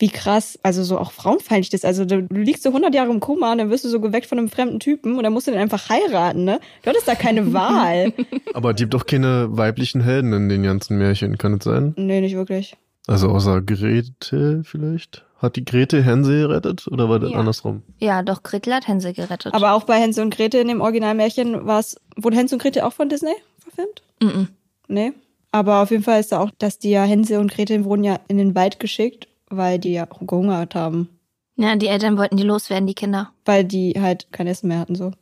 wie 0.00 0.08
krass, 0.08 0.58
also 0.62 0.84
so 0.84 0.96
auch 0.98 1.10
frauenfeindlich 1.12 1.70
das 1.70 1.80
ist. 1.80 1.84
Also 1.84 2.04
du, 2.04 2.22
du 2.22 2.40
liegst 2.40 2.62
so 2.62 2.68
100 2.68 2.94
Jahre 2.94 3.10
im 3.10 3.18
Koma 3.20 3.52
und 3.52 3.58
dann 3.58 3.70
wirst 3.70 3.84
du 3.84 3.88
so 3.88 4.00
geweckt 4.00 4.26
von 4.26 4.38
einem 4.38 4.48
fremden 4.48 4.78
Typen 4.80 5.16
und 5.16 5.24
dann 5.24 5.32
musst 5.32 5.46
du 5.46 5.50
den 5.50 5.60
einfach 5.60 5.88
heiraten, 5.88 6.44
ne? 6.44 6.60
Du 6.82 6.90
hattest 6.90 7.08
da 7.08 7.14
keine 7.16 7.52
Wahl. 7.52 8.12
Aber 8.54 8.70
es 8.70 8.76
gibt 8.76 8.94
doch 8.94 9.06
keine 9.06 9.48
weiblichen 9.50 10.00
Helden 10.00 10.32
in 10.32 10.48
den 10.48 10.62
ganzen 10.62 10.98
Märchen, 10.98 11.36
kann 11.38 11.54
es 11.54 11.64
sein? 11.64 11.94
nee, 11.96 12.20
nicht 12.20 12.36
wirklich. 12.36 12.76
Also 13.06 13.28
außer 13.30 13.62
Grete 13.62 14.62
vielleicht? 14.64 15.24
Hat 15.38 15.56
die 15.56 15.64
Grete 15.64 16.02
Hänsel 16.02 16.48
gerettet 16.48 16.86
oder 16.88 17.08
war 17.08 17.18
das 17.20 17.30
Ja. 17.30 17.38
andersrum? 17.38 17.82
Ja, 17.98 18.22
doch, 18.22 18.42
Gretel 18.42 18.74
hat 18.74 18.86
Hänsel 18.88 19.12
gerettet. 19.14 19.54
Aber 19.54 19.72
auch 19.72 19.84
bei 19.84 19.94
Hänsel 20.00 20.24
und 20.24 20.34
Gretel 20.34 20.60
in 20.60 20.68
dem 20.68 20.80
Originalmärchen 20.80 21.64
war 21.66 21.78
es, 21.80 21.96
wurde 22.16 22.36
Hänsel 22.36 22.56
und 22.56 22.62
Gretel 22.62 22.82
auch 22.82 22.92
von 22.92 23.08
Disney 23.08 23.32
verfilmt? 23.58 24.02
Mhm. 24.22 24.48
Nee. 24.88 25.12
Aber 25.52 25.80
auf 25.82 25.90
jeden 25.90 26.02
Fall 26.02 26.20
ist 26.20 26.32
da 26.32 26.40
auch, 26.40 26.50
dass 26.58 26.78
die 26.78 26.90
ja 26.90 27.04
Hänsel 27.04 27.38
und 27.38 27.50
Gretel 27.52 27.84
wurden 27.84 28.04
ja 28.04 28.18
in 28.28 28.36
den 28.36 28.54
Wald 28.54 28.80
geschickt, 28.80 29.28
weil 29.50 29.78
die 29.78 29.92
ja 29.92 30.04
gehungert 30.06 30.74
haben. 30.74 31.08
Ja, 31.56 31.74
die 31.76 31.88
Eltern 31.88 32.16
wollten 32.16 32.36
die 32.36 32.44
loswerden, 32.44 32.86
die 32.86 32.94
Kinder. 32.94 33.32
Weil 33.44 33.64
die 33.64 33.94
halt 34.00 34.28
kein 34.30 34.46
Essen 34.46 34.68
mehr 34.68 34.78
hatten, 34.78 34.94
so. 34.94 35.12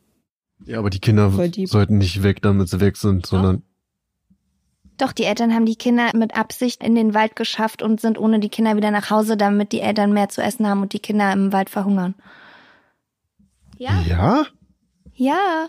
Ja, 0.64 0.78
aber 0.78 0.90
die 0.90 1.00
Kinder 1.00 1.30
sollten 1.30 1.98
nicht 1.98 2.22
weg, 2.22 2.42
damit 2.42 2.68
sie 2.68 2.80
weg 2.80 2.96
sind, 2.96 3.26
sondern 3.26 3.62
Doch, 4.98 5.12
die 5.12 5.24
Eltern 5.24 5.54
haben 5.54 5.66
die 5.66 5.76
Kinder 5.76 6.10
mit 6.14 6.36
Absicht 6.36 6.82
in 6.82 6.94
den 6.94 7.14
Wald 7.14 7.36
geschafft 7.36 7.82
und 7.82 8.00
sind 8.00 8.18
ohne 8.18 8.40
die 8.40 8.48
Kinder 8.48 8.76
wieder 8.76 8.90
nach 8.90 9.10
Hause, 9.10 9.36
damit 9.36 9.72
die 9.72 9.80
Eltern 9.80 10.12
mehr 10.12 10.28
zu 10.28 10.42
essen 10.42 10.66
haben 10.66 10.82
und 10.82 10.92
die 10.92 10.98
Kinder 10.98 11.32
im 11.32 11.52
Wald 11.52 11.70
verhungern. 11.70 12.14
Ja. 13.78 14.02
ja? 14.02 14.46
Ja. 15.14 15.68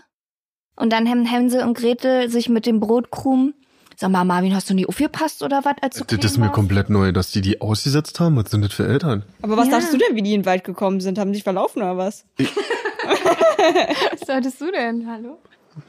Und 0.76 0.92
dann 0.92 1.08
haben 1.08 1.26
Hänsel 1.26 1.62
und 1.62 1.76
Gretel 1.76 2.30
sich 2.30 2.48
mit 2.48 2.64
dem 2.66 2.80
Brotkrumen. 2.80 3.54
Sag 4.00 4.12
mal, 4.12 4.22
Marvin, 4.24 4.54
hast 4.54 4.70
du 4.70 4.74
nie 4.74 4.86
aufgepasst 4.86 5.42
oder 5.42 5.64
was? 5.64 5.74
Als 5.82 5.96
du 5.96 6.04
Das 6.04 6.24
ist 6.24 6.36
mir 6.38 6.44
warst? 6.44 6.54
komplett 6.54 6.88
neu, 6.88 7.10
dass 7.10 7.32
die 7.32 7.40
die 7.40 7.60
ausgesetzt 7.60 8.20
haben. 8.20 8.36
Was 8.36 8.48
sind 8.48 8.62
das 8.64 8.72
für 8.72 8.86
Eltern? 8.86 9.24
Aber 9.42 9.56
was 9.56 9.66
Ja. 9.66 9.72
dachtest 9.72 9.92
du 9.92 9.96
denn, 9.98 10.14
wie 10.14 10.22
die 10.22 10.34
in 10.34 10.42
den 10.42 10.46
Wald 10.46 10.62
gekommen 10.62 11.00
sind? 11.00 11.18
Haben 11.18 11.32
die 11.32 11.38
sich 11.38 11.42
verlaufen 11.42 11.82
oder 11.82 11.96
was? 11.96 12.24
Was 12.38 14.20
solltest 14.26 14.60
du 14.60 14.70
denn? 14.70 15.10
Hallo? 15.10 15.38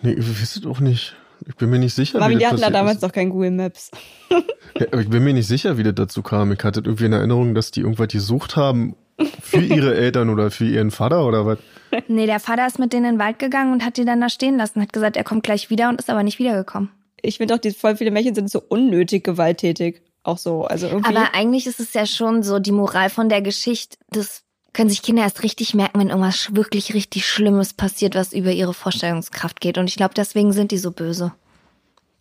Nee, 0.01 0.13
ich 0.13 0.27
weiß 0.27 0.55
es 0.55 0.65
auch 0.65 0.79
nicht. 0.79 1.15
Ich 1.47 1.55
bin 1.55 1.69
mir 1.69 1.77
nicht 1.77 1.93
sicher, 1.93 2.17
Marvin, 2.19 2.37
wie 2.37 2.39
die 2.39 2.47
hatten 2.47 2.59
da 2.61 2.71
damals 2.71 2.95
ist. 2.97 3.01
noch 3.03 3.11
kein 3.11 3.29
Google 3.29 3.51
Maps. 3.51 3.91
Ja, 4.31 4.87
aber 4.91 5.01
ich 5.01 5.09
bin 5.09 5.23
mir 5.23 5.33
nicht 5.33 5.47
sicher, 5.47 5.77
wie 5.77 5.83
das 5.83 5.93
dazu 5.93 6.23
kam. 6.23 6.51
Ich 6.51 6.63
hatte 6.63 6.79
irgendwie 6.83 7.05
in 7.05 7.13
Erinnerung, 7.13 7.53
dass 7.53 7.69
die 7.69 7.81
irgendwas 7.81 8.07
gesucht 8.07 8.55
haben 8.55 8.95
für 9.41 9.57
ihre 9.61 9.93
Eltern 9.95 10.29
oder 10.31 10.49
für 10.49 10.65
ihren 10.65 10.89
Vater 10.89 11.25
oder 11.27 11.45
was. 11.45 11.59
Nee, 12.07 12.25
der 12.25 12.39
Vater 12.39 12.65
ist 12.65 12.79
mit 12.79 12.91
denen 12.91 13.05
in 13.05 13.11
den 13.15 13.19
Wald 13.19 13.37
gegangen 13.37 13.71
und 13.73 13.85
hat 13.85 13.97
die 13.97 14.05
dann 14.05 14.19
da 14.21 14.29
stehen 14.29 14.57
lassen. 14.57 14.81
Hat 14.81 14.91
gesagt, 14.93 15.15
er 15.15 15.23
kommt 15.23 15.43
gleich 15.43 15.69
wieder 15.69 15.89
und 15.89 15.99
ist 15.99 16.09
aber 16.09 16.23
nicht 16.23 16.39
wiedergekommen. 16.39 16.89
Ich 17.21 17.37
finde 17.37 17.55
auch, 17.55 17.59
die 17.59 17.71
voll 17.71 17.95
viele 17.95 18.11
Märchen 18.11 18.35
sind 18.35 18.49
so 18.49 18.61
unnötig 18.67 19.23
gewalttätig. 19.23 20.01
Auch 20.23 20.37
so, 20.37 20.65
also 20.65 20.87
irgendwie. 20.87 21.09
Aber 21.09 21.33
eigentlich 21.33 21.67
ist 21.67 21.79
es 21.79 21.93
ja 21.93 22.05
schon 22.05 22.43
so 22.43 22.59
die 22.59 22.71
Moral 22.71 23.09
von 23.09 23.29
der 23.29 23.41
Geschichte. 23.41 23.97
Das 24.09 24.43
können 24.73 24.89
sich 24.89 25.01
Kinder 25.01 25.23
erst 25.23 25.43
richtig 25.43 25.73
merken, 25.73 25.99
wenn 25.99 26.09
irgendwas 26.09 26.55
wirklich 26.55 26.93
richtig 26.93 27.27
Schlimmes 27.27 27.73
passiert, 27.73 28.15
was 28.15 28.33
über 28.33 28.51
ihre 28.51 28.73
Vorstellungskraft 28.73 29.61
geht. 29.61 29.77
Und 29.77 29.87
ich 29.89 29.95
glaube, 29.95 30.13
deswegen 30.13 30.53
sind 30.53 30.71
die 30.71 30.77
so 30.77 30.91
böse. 30.91 31.33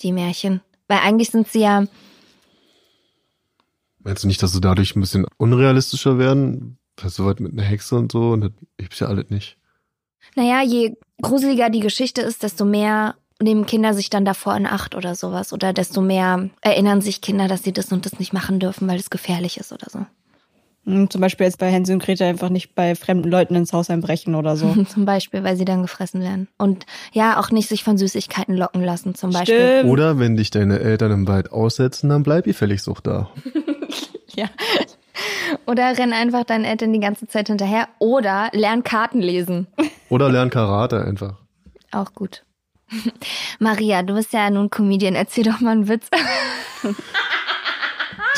Die 0.01 0.13
Märchen. 0.13 0.61
Weil 0.87 0.99
eigentlich 0.99 1.31
sind 1.31 1.49
sie 1.49 1.61
ja, 1.61 1.85
Meinst 4.09 4.25
du 4.25 4.29
nicht, 4.29 4.43
dass 4.43 4.53
sie 4.53 4.61
dadurch 4.61 4.97
ein 4.97 5.01
bisschen 5.01 5.27
unrealistischer 5.37 6.19
werden? 6.19 6.79
Weißt 6.97 7.19
du, 7.19 7.27
was 7.27 7.39
mit 7.41 7.53
einer 7.53 7.63
Hexe 7.63 7.97
und 7.97 8.11
so? 8.11 8.31
Und 8.31 8.41
das 8.41 8.53
gibt's 8.77 9.01
ja 9.01 9.09
alles 9.09 9.29
nicht. 9.31 9.59
naja, 10.35 10.63
je 10.63 10.97
gruseliger 11.21 11.69
die 11.69 11.81
Geschichte 11.81 12.23
ist, 12.23 12.43
desto 12.43 12.65
mehr 12.65 13.17
nehmen 13.41 13.67
Kinder 13.67 13.95
sich 13.95 14.11
dann 14.11 14.25
davor 14.25 14.57
in 14.57 14.67
Acht 14.67 14.95
oder 14.95 15.15
sowas. 15.15 15.53
Oder 15.53 15.73
desto 15.73 16.01
mehr 16.01 16.51
erinnern 16.61 17.01
sich 17.01 17.21
Kinder, 17.21 17.49
dass 17.49 17.63
sie 17.63 17.73
das 17.73 17.93
und 17.93 18.07
das 18.07 18.19
nicht 18.19 18.33
machen 18.33 18.59
dürfen, 18.59 18.89
weil 18.89 18.99
es 18.99 19.11
gefährlich 19.11 19.59
ist 19.59 19.73
oder 19.73 19.87
so. 19.91 20.07
Hm, 20.85 21.11
Zum 21.11 21.21
Beispiel 21.21 21.47
jetzt 21.47 21.59
bei 21.59 21.71
Hänsel 21.71 21.95
und 21.95 22.03
Gretel 22.03 22.27
einfach 22.27 22.49
nicht 22.49 22.75
bei 22.75 22.95
fremden 22.95 23.29
Leuten 23.31 23.55
ins 23.55 23.73
Haus 23.73 23.91
einbrechen 23.91 24.35
oder 24.35 24.57
so. 24.57 24.85
Zum 24.89 25.05
Beispiel, 25.05 25.45
weil 25.45 25.57
sie 25.57 25.65
dann 25.65 25.83
gefressen 25.83 26.23
werden. 26.23 26.49
Und 26.57 26.87
ja, 27.13 27.39
auch 27.39 27.51
nicht 27.51 27.69
sich 27.69 27.85
von 27.85 27.99
Süßigkeiten 27.99 28.57
locken 28.57 28.83
lassen, 28.83 29.15
zum 29.15 29.31
Beispiel. 29.33 29.79
Stimmt. 29.79 29.91
Oder 29.91 30.19
wenn 30.19 30.37
dich 30.37 30.51
deine 30.51 30.81
Eltern 30.81 31.13
im 31.13 31.29
Wald 31.29 31.53
aussetzen, 31.53 32.09
dann 32.09 32.23
bleib 32.23 32.45
gefälligst 32.45 32.89
auch 32.89 33.01
da. 33.01 33.31
Ja. 34.37 34.47
Oder 35.67 35.99
renn 35.99 36.13
einfach 36.13 36.45
deinen 36.45 36.65
Eltern 36.65 36.93
die 36.93 37.01
ganze 37.01 37.27
Zeit 37.27 37.49
hinterher. 37.49 37.89
Oder 37.99 38.51
lern 38.53 38.85
Karten 38.85 39.21
lesen. 39.21 39.67
Oder 40.09 40.31
lern 40.31 40.51
Karate 40.51 41.05
einfach. 41.05 41.35
Auch 41.91 42.15
gut. 42.15 42.45
Maria, 43.59 44.03
du 44.03 44.15
bist 44.15 44.33
ja 44.33 44.49
nun 44.51 44.71
Comedian. 44.71 45.15
Erzähl 45.15 45.45
doch 45.45 45.61
mal 45.61 45.73
einen 45.73 45.89
Witz. 45.89 46.09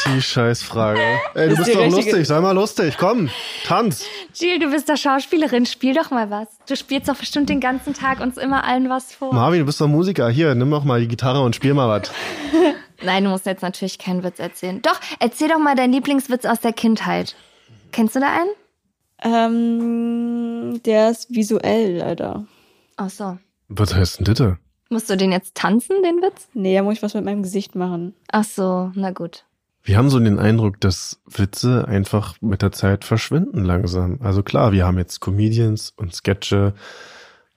Die 0.07 0.23
Scheißfrage. 0.23 0.99
Ey, 1.35 1.49
du 1.49 1.53
Ist 1.53 1.59
bist 1.59 1.75
doch 1.75 1.81
richtige- 1.83 1.97
lustig, 2.11 2.27
sei 2.27 2.41
mal 2.41 2.53
lustig, 2.53 2.97
komm, 2.99 3.29
tanz. 3.65 4.07
Jill, 4.35 4.59
du 4.59 4.71
bist 4.71 4.89
doch 4.89 4.97
Schauspielerin. 4.97 5.67
Spiel 5.67 5.95
doch 5.95 6.11
mal 6.11 6.31
was. 6.31 6.49
Du 6.67 6.75
spielst 6.75 7.09
doch 7.09 7.17
bestimmt 7.17 7.51
den 7.51 7.61
ganzen 7.61 7.93
Tag 7.93 8.21
uns 8.21 8.39
immer 8.39 8.65
allen 8.65 8.89
was 8.89 9.13
vor. 9.13 9.33
Marvin, 9.35 9.61
du 9.61 9.67
bist 9.67 9.81
doch 9.81 9.89
Musiker. 9.89 10.29
Hier, 10.31 10.55
nimm 10.55 10.71
doch 10.71 10.85
mal 10.85 11.01
die 11.01 11.09
Gitarre 11.09 11.43
und 11.43 11.55
spiel 11.55 11.75
mal 11.75 11.89
was. 11.89 12.11
Nein, 13.03 13.25
du 13.25 13.31
musst 13.31 13.47
jetzt 13.47 13.63
natürlich 13.63 13.99
keinen 13.99 14.25
Witz 14.25 14.39
erzählen. 14.39 14.81
Doch, 14.83 14.99
erzähl 15.21 15.49
doch 15.49 15.59
mal 15.59 15.75
deinen 15.77 15.93
Lieblingswitz 15.93 16.45
aus 16.47 16.61
der 16.61 16.73
Kindheit. 16.73 17.37
Kennst 17.93 18.17
du 18.17 18.21
da 18.21 18.29
einen? 18.29 18.51
Ähm, 19.23 20.83
der 20.85 21.11
ist 21.11 21.35
visuell 21.35 21.99
leider. 21.99 22.47
Ach 22.97 23.11
so. 23.11 23.39
Was 23.73 23.95
heißt 23.95 24.19
denn 24.27 24.35
das? 24.35 24.57
Musst 24.91 25.09
du 25.09 25.17
den 25.17 25.31
jetzt 25.33 25.55
tanzen, 25.55 26.03
den 26.03 26.17
Witz? 26.17 26.49
Nee, 26.53 26.75
da 26.77 26.83
muss 26.83 26.95
ich 26.97 27.03
was 27.03 27.15
mit 27.15 27.25
meinem 27.25 27.43
Gesicht 27.45 27.75
machen. 27.77 28.15
Ach 28.33 28.45
so, 28.45 28.91
na 28.95 29.11
gut. 29.13 29.45
Wir 29.85 29.97
haben 29.97 30.11
so 30.11 30.19
den 30.19 30.39
Eindruck, 30.39 30.81
dass 30.81 31.21
Witze 31.27 31.87
einfach 31.89 32.35
mit 32.43 32.61
der 32.61 32.73
Zeit 32.73 33.05
verschwinden 33.05 33.65
langsam. 33.65 34.19
Also 34.21 34.43
klar, 34.43 34.73
wir 34.73 34.85
haben 34.87 34.99
jetzt 34.99 35.21
Comedians 35.21 35.95
und 35.97 36.15
Sketche 36.15 36.75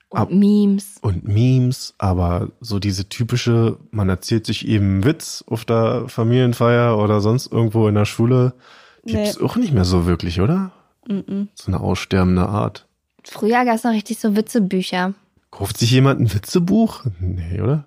Und 0.09 0.19
Ab- 0.19 0.31
Memes. 0.31 0.99
und 1.01 1.27
Memes, 1.27 1.95
aber 1.97 2.49
so 2.61 2.77
diese 2.79 3.09
typische, 3.09 3.77
man 3.91 4.07
erzählt 4.09 4.45
sich 4.45 4.67
eben 4.67 4.85
einen 4.85 5.03
Witz 5.05 5.43
auf 5.47 5.65
der 5.65 6.07
Familienfeier 6.07 6.97
oder 6.97 7.19
sonst 7.19 7.51
irgendwo 7.51 7.87
in 7.87 7.95
der 7.95 8.05
Schule, 8.05 8.53
gibt's 9.05 9.41
auch 9.41 9.55
nicht 9.57 9.73
mehr 9.73 9.85
so 9.85 10.05
wirklich, 10.05 10.39
oder? 10.39 10.71
Mm-mm. 11.09 11.47
So 11.55 11.67
eine 11.67 11.81
aussterbende 11.81 12.47
Art. 12.47 12.87
Früher 13.25 13.65
gab 13.65 13.75
es 13.75 13.83
noch 13.83 13.91
richtig 13.91 14.19
so 14.19 14.35
Witzebücher. 14.35 15.13
Kauft 15.53 15.77
sich 15.77 15.91
jemand 15.91 16.19
ein 16.19 16.33
Witzebuch? 16.33 17.05
Nee, 17.19 17.61
oder? 17.61 17.85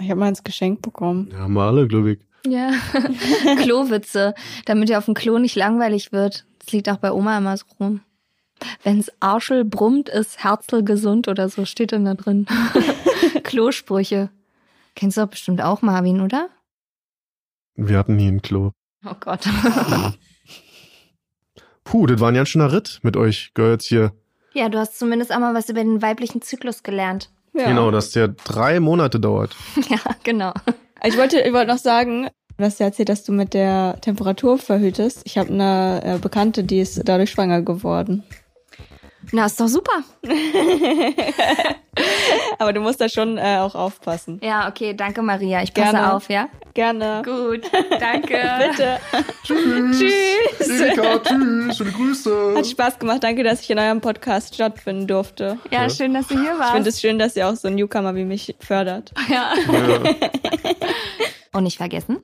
Ich 0.00 0.10
habe 0.10 0.18
mal 0.18 0.28
ins 0.28 0.42
Geschenk 0.42 0.82
bekommen. 0.82 1.28
Ja, 1.30 1.38
haben 1.38 1.54
wir 1.54 1.62
alle, 1.62 1.86
glaube 1.86 2.14
ich. 2.14 2.18
Ja. 2.44 2.72
Klowitze, 3.62 4.34
damit 4.64 4.88
dir 4.88 4.98
auf 4.98 5.04
dem 5.04 5.14
Klo 5.14 5.38
nicht 5.38 5.54
langweilig 5.54 6.10
wird. 6.10 6.44
Das 6.58 6.72
liegt 6.72 6.88
auch 6.88 6.96
bei 6.96 7.12
Oma 7.12 7.38
immer 7.38 7.56
so 7.56 7.66
rum. 7.78 8.00
Wenn's 8.82 9.12
Arschel 9.20 9.64
brummt, 9.64 10.08
ist 10.08 10.42
Herzl 10.42 10.82
gesund 10.82 11.28
oder 11.28 11.48
so, 11.48 11.64
steht 11.66 11.92
dann 11.92 12.04
da 12.04 12.14
drin. 12.14 12.46
Klosprüche. 13.44 14.30
Kennst 14.96 15.16
du 15.16 15.20
doch 15.20 15.30
bestimmt 15.30 15.62
auch, 15.62 15.82
Marvin, 15.82 16.20
oder? 16.20 16.48
Wir 17.76 17.96
hatten 17.96 18.16
nie 18.16 18.26
ein 18.26 18.42
Klo. 18.42 18.72
Oh 19.04 19.14
Gott. 19.20 19.48
Puh, 21.84 22.06
das 22.08 22.18
war 22.18 22.32
ein 22.32 22.34
ganz 22.34 22.48
schöner 22.48 22.72
Ritt 22.72 22.98
mit 23.04 23.16
euch 23.16 23.52
Girls 23.54 23.84
hier. 23.84 24.12
Ja, 24.54 24.68
du 24.68 24.78
hast 24.78 24.98
zumindest 24.98 25.32
auch 25.32 25.38
mal 25.38 25.54
was 25.54 25.68
über 25.68 25.82
den 25.82 26.02
weiblichen 26.02 26.42
Zyklus 26.42 26.82
gelernt. 26.82 27.30
Ja. 27.54 27.66
Genau, 27.68 27.90
dass 27.90 28.12
der 28.12 28.28
drei 28.28 28.80
Monate 28.80 29.20
dauert. 29.20 29.56
Ja, 29.88 29.98
genau. 30.22 30.52
Ich 31.04 31.16
wollte, 31.16 31.40
ich 31.40 31.52
wollte 31.52 31.72
noch 31.72 31.78
sagen, 31.78 32.28
du 32.56 32.64
hast 32.64 32.80
ja 32.80 32.86
erzählt, 32.86 33.08
dass 33.08 33.24
du 33.24 33.32
mit 33.32 33.54
der 33.54 33.98
Temperatur 34.00 34.58
verhütest. 34.58 35.22
Ich 35.24 35.36
habe 35.36 35.52
eine 35.52 36.00
äh, 36.04 36.18
Bekannte, 36.18 36.64
die 36.64 36.80
ist 36.80 37.00
dadurch 37.04 37.30
schwanger 37.30 37.62
geworden. 37.62 38.22
Na, 39.30 39.46
ist 39.46 39.60
doch 39.60 39.68
super. 39.68 40.02
Aber 42.58 42.72
du 42.72 42.80
musst 42.80 43.00
da 43.00 43.08
schon 43.08 43.38
äh, 43.38 43.58
auch 43.58 43.74
aufpassen. 43.74 44.40
Ja, 44.42 44.68
okay, 44.68 44.94
danke 44.94 45.22
Maria. 45.22 45.62
Ich 45.62 45.72
passe 45.72 45.92
Gerne. 45.92 46.14
auf, 46.14 46.28
ja? 46.28 46.48
Gerne. 46.74 47.22
Gut, 47.24 47.62
danke. 48.00 48.36
Bitte. 48.70 48.98
Tschüss. 49.44 49.98
Tschüss. 49.98 50.68
Erika, 50.80 51.18
tschüss. 51.18 51.76
Schöne 51.76 51.92
Grüße. 51.92 52.54
Hat 52.56 52.66
Spaß 52.66 52.98
gemacht. 52.98 53.22
Danke, 53.22 53.42
dass 53.44 53.60
ich 53.60 53.70
in 53.70 53.78
eurem 53.78 54.00
Podcast 54.00 54.54
stattfinden 54.54 55.06
durfte. 55.06 55.58
Ja, 55.70 55.88
schön, 55.88 56.14
dass 56.14 56.26
du 56.28 56.34
hier 56.40 56.54
Ich 56.54 56.58
warst. 56.58 56.72
finde 56.72 56.88
es 56.88 57.00
schön, 57.00 57.18
dass 57.18 57.36
ihr 57.36 57.48
auch 57.48 57.54
so 57.56 57.68
einen 57.68 57.76
Newcomer 57.76 58.14
wie 58.14 58.24
mich 58.24 58.54
fördert. 58.60 59.12
ja. 59.28 59.52
Ja. 59.70 59.98
Und 61.52 61.64
nicht 61.64 61.76
vergessen, 61.76 62.18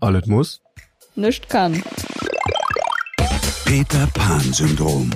Alles 0.00 0.26
muss. 0.26 0.60
Nicht 1.14 1.48
kann. 1.48 1.82
Peter 3.64 4.08
Pan 4.14 4.40
Syndrom. 4.52 5.10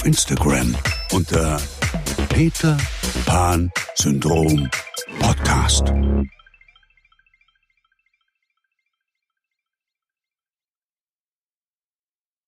Auf 0.00 0.06
Instagram 0.06 0.74
unter 1.12 1.60
Peter 2.30 2.74
Pan 3.26 3.70
Syndrom 3.96 4.70
Podcast. 5.18 5.92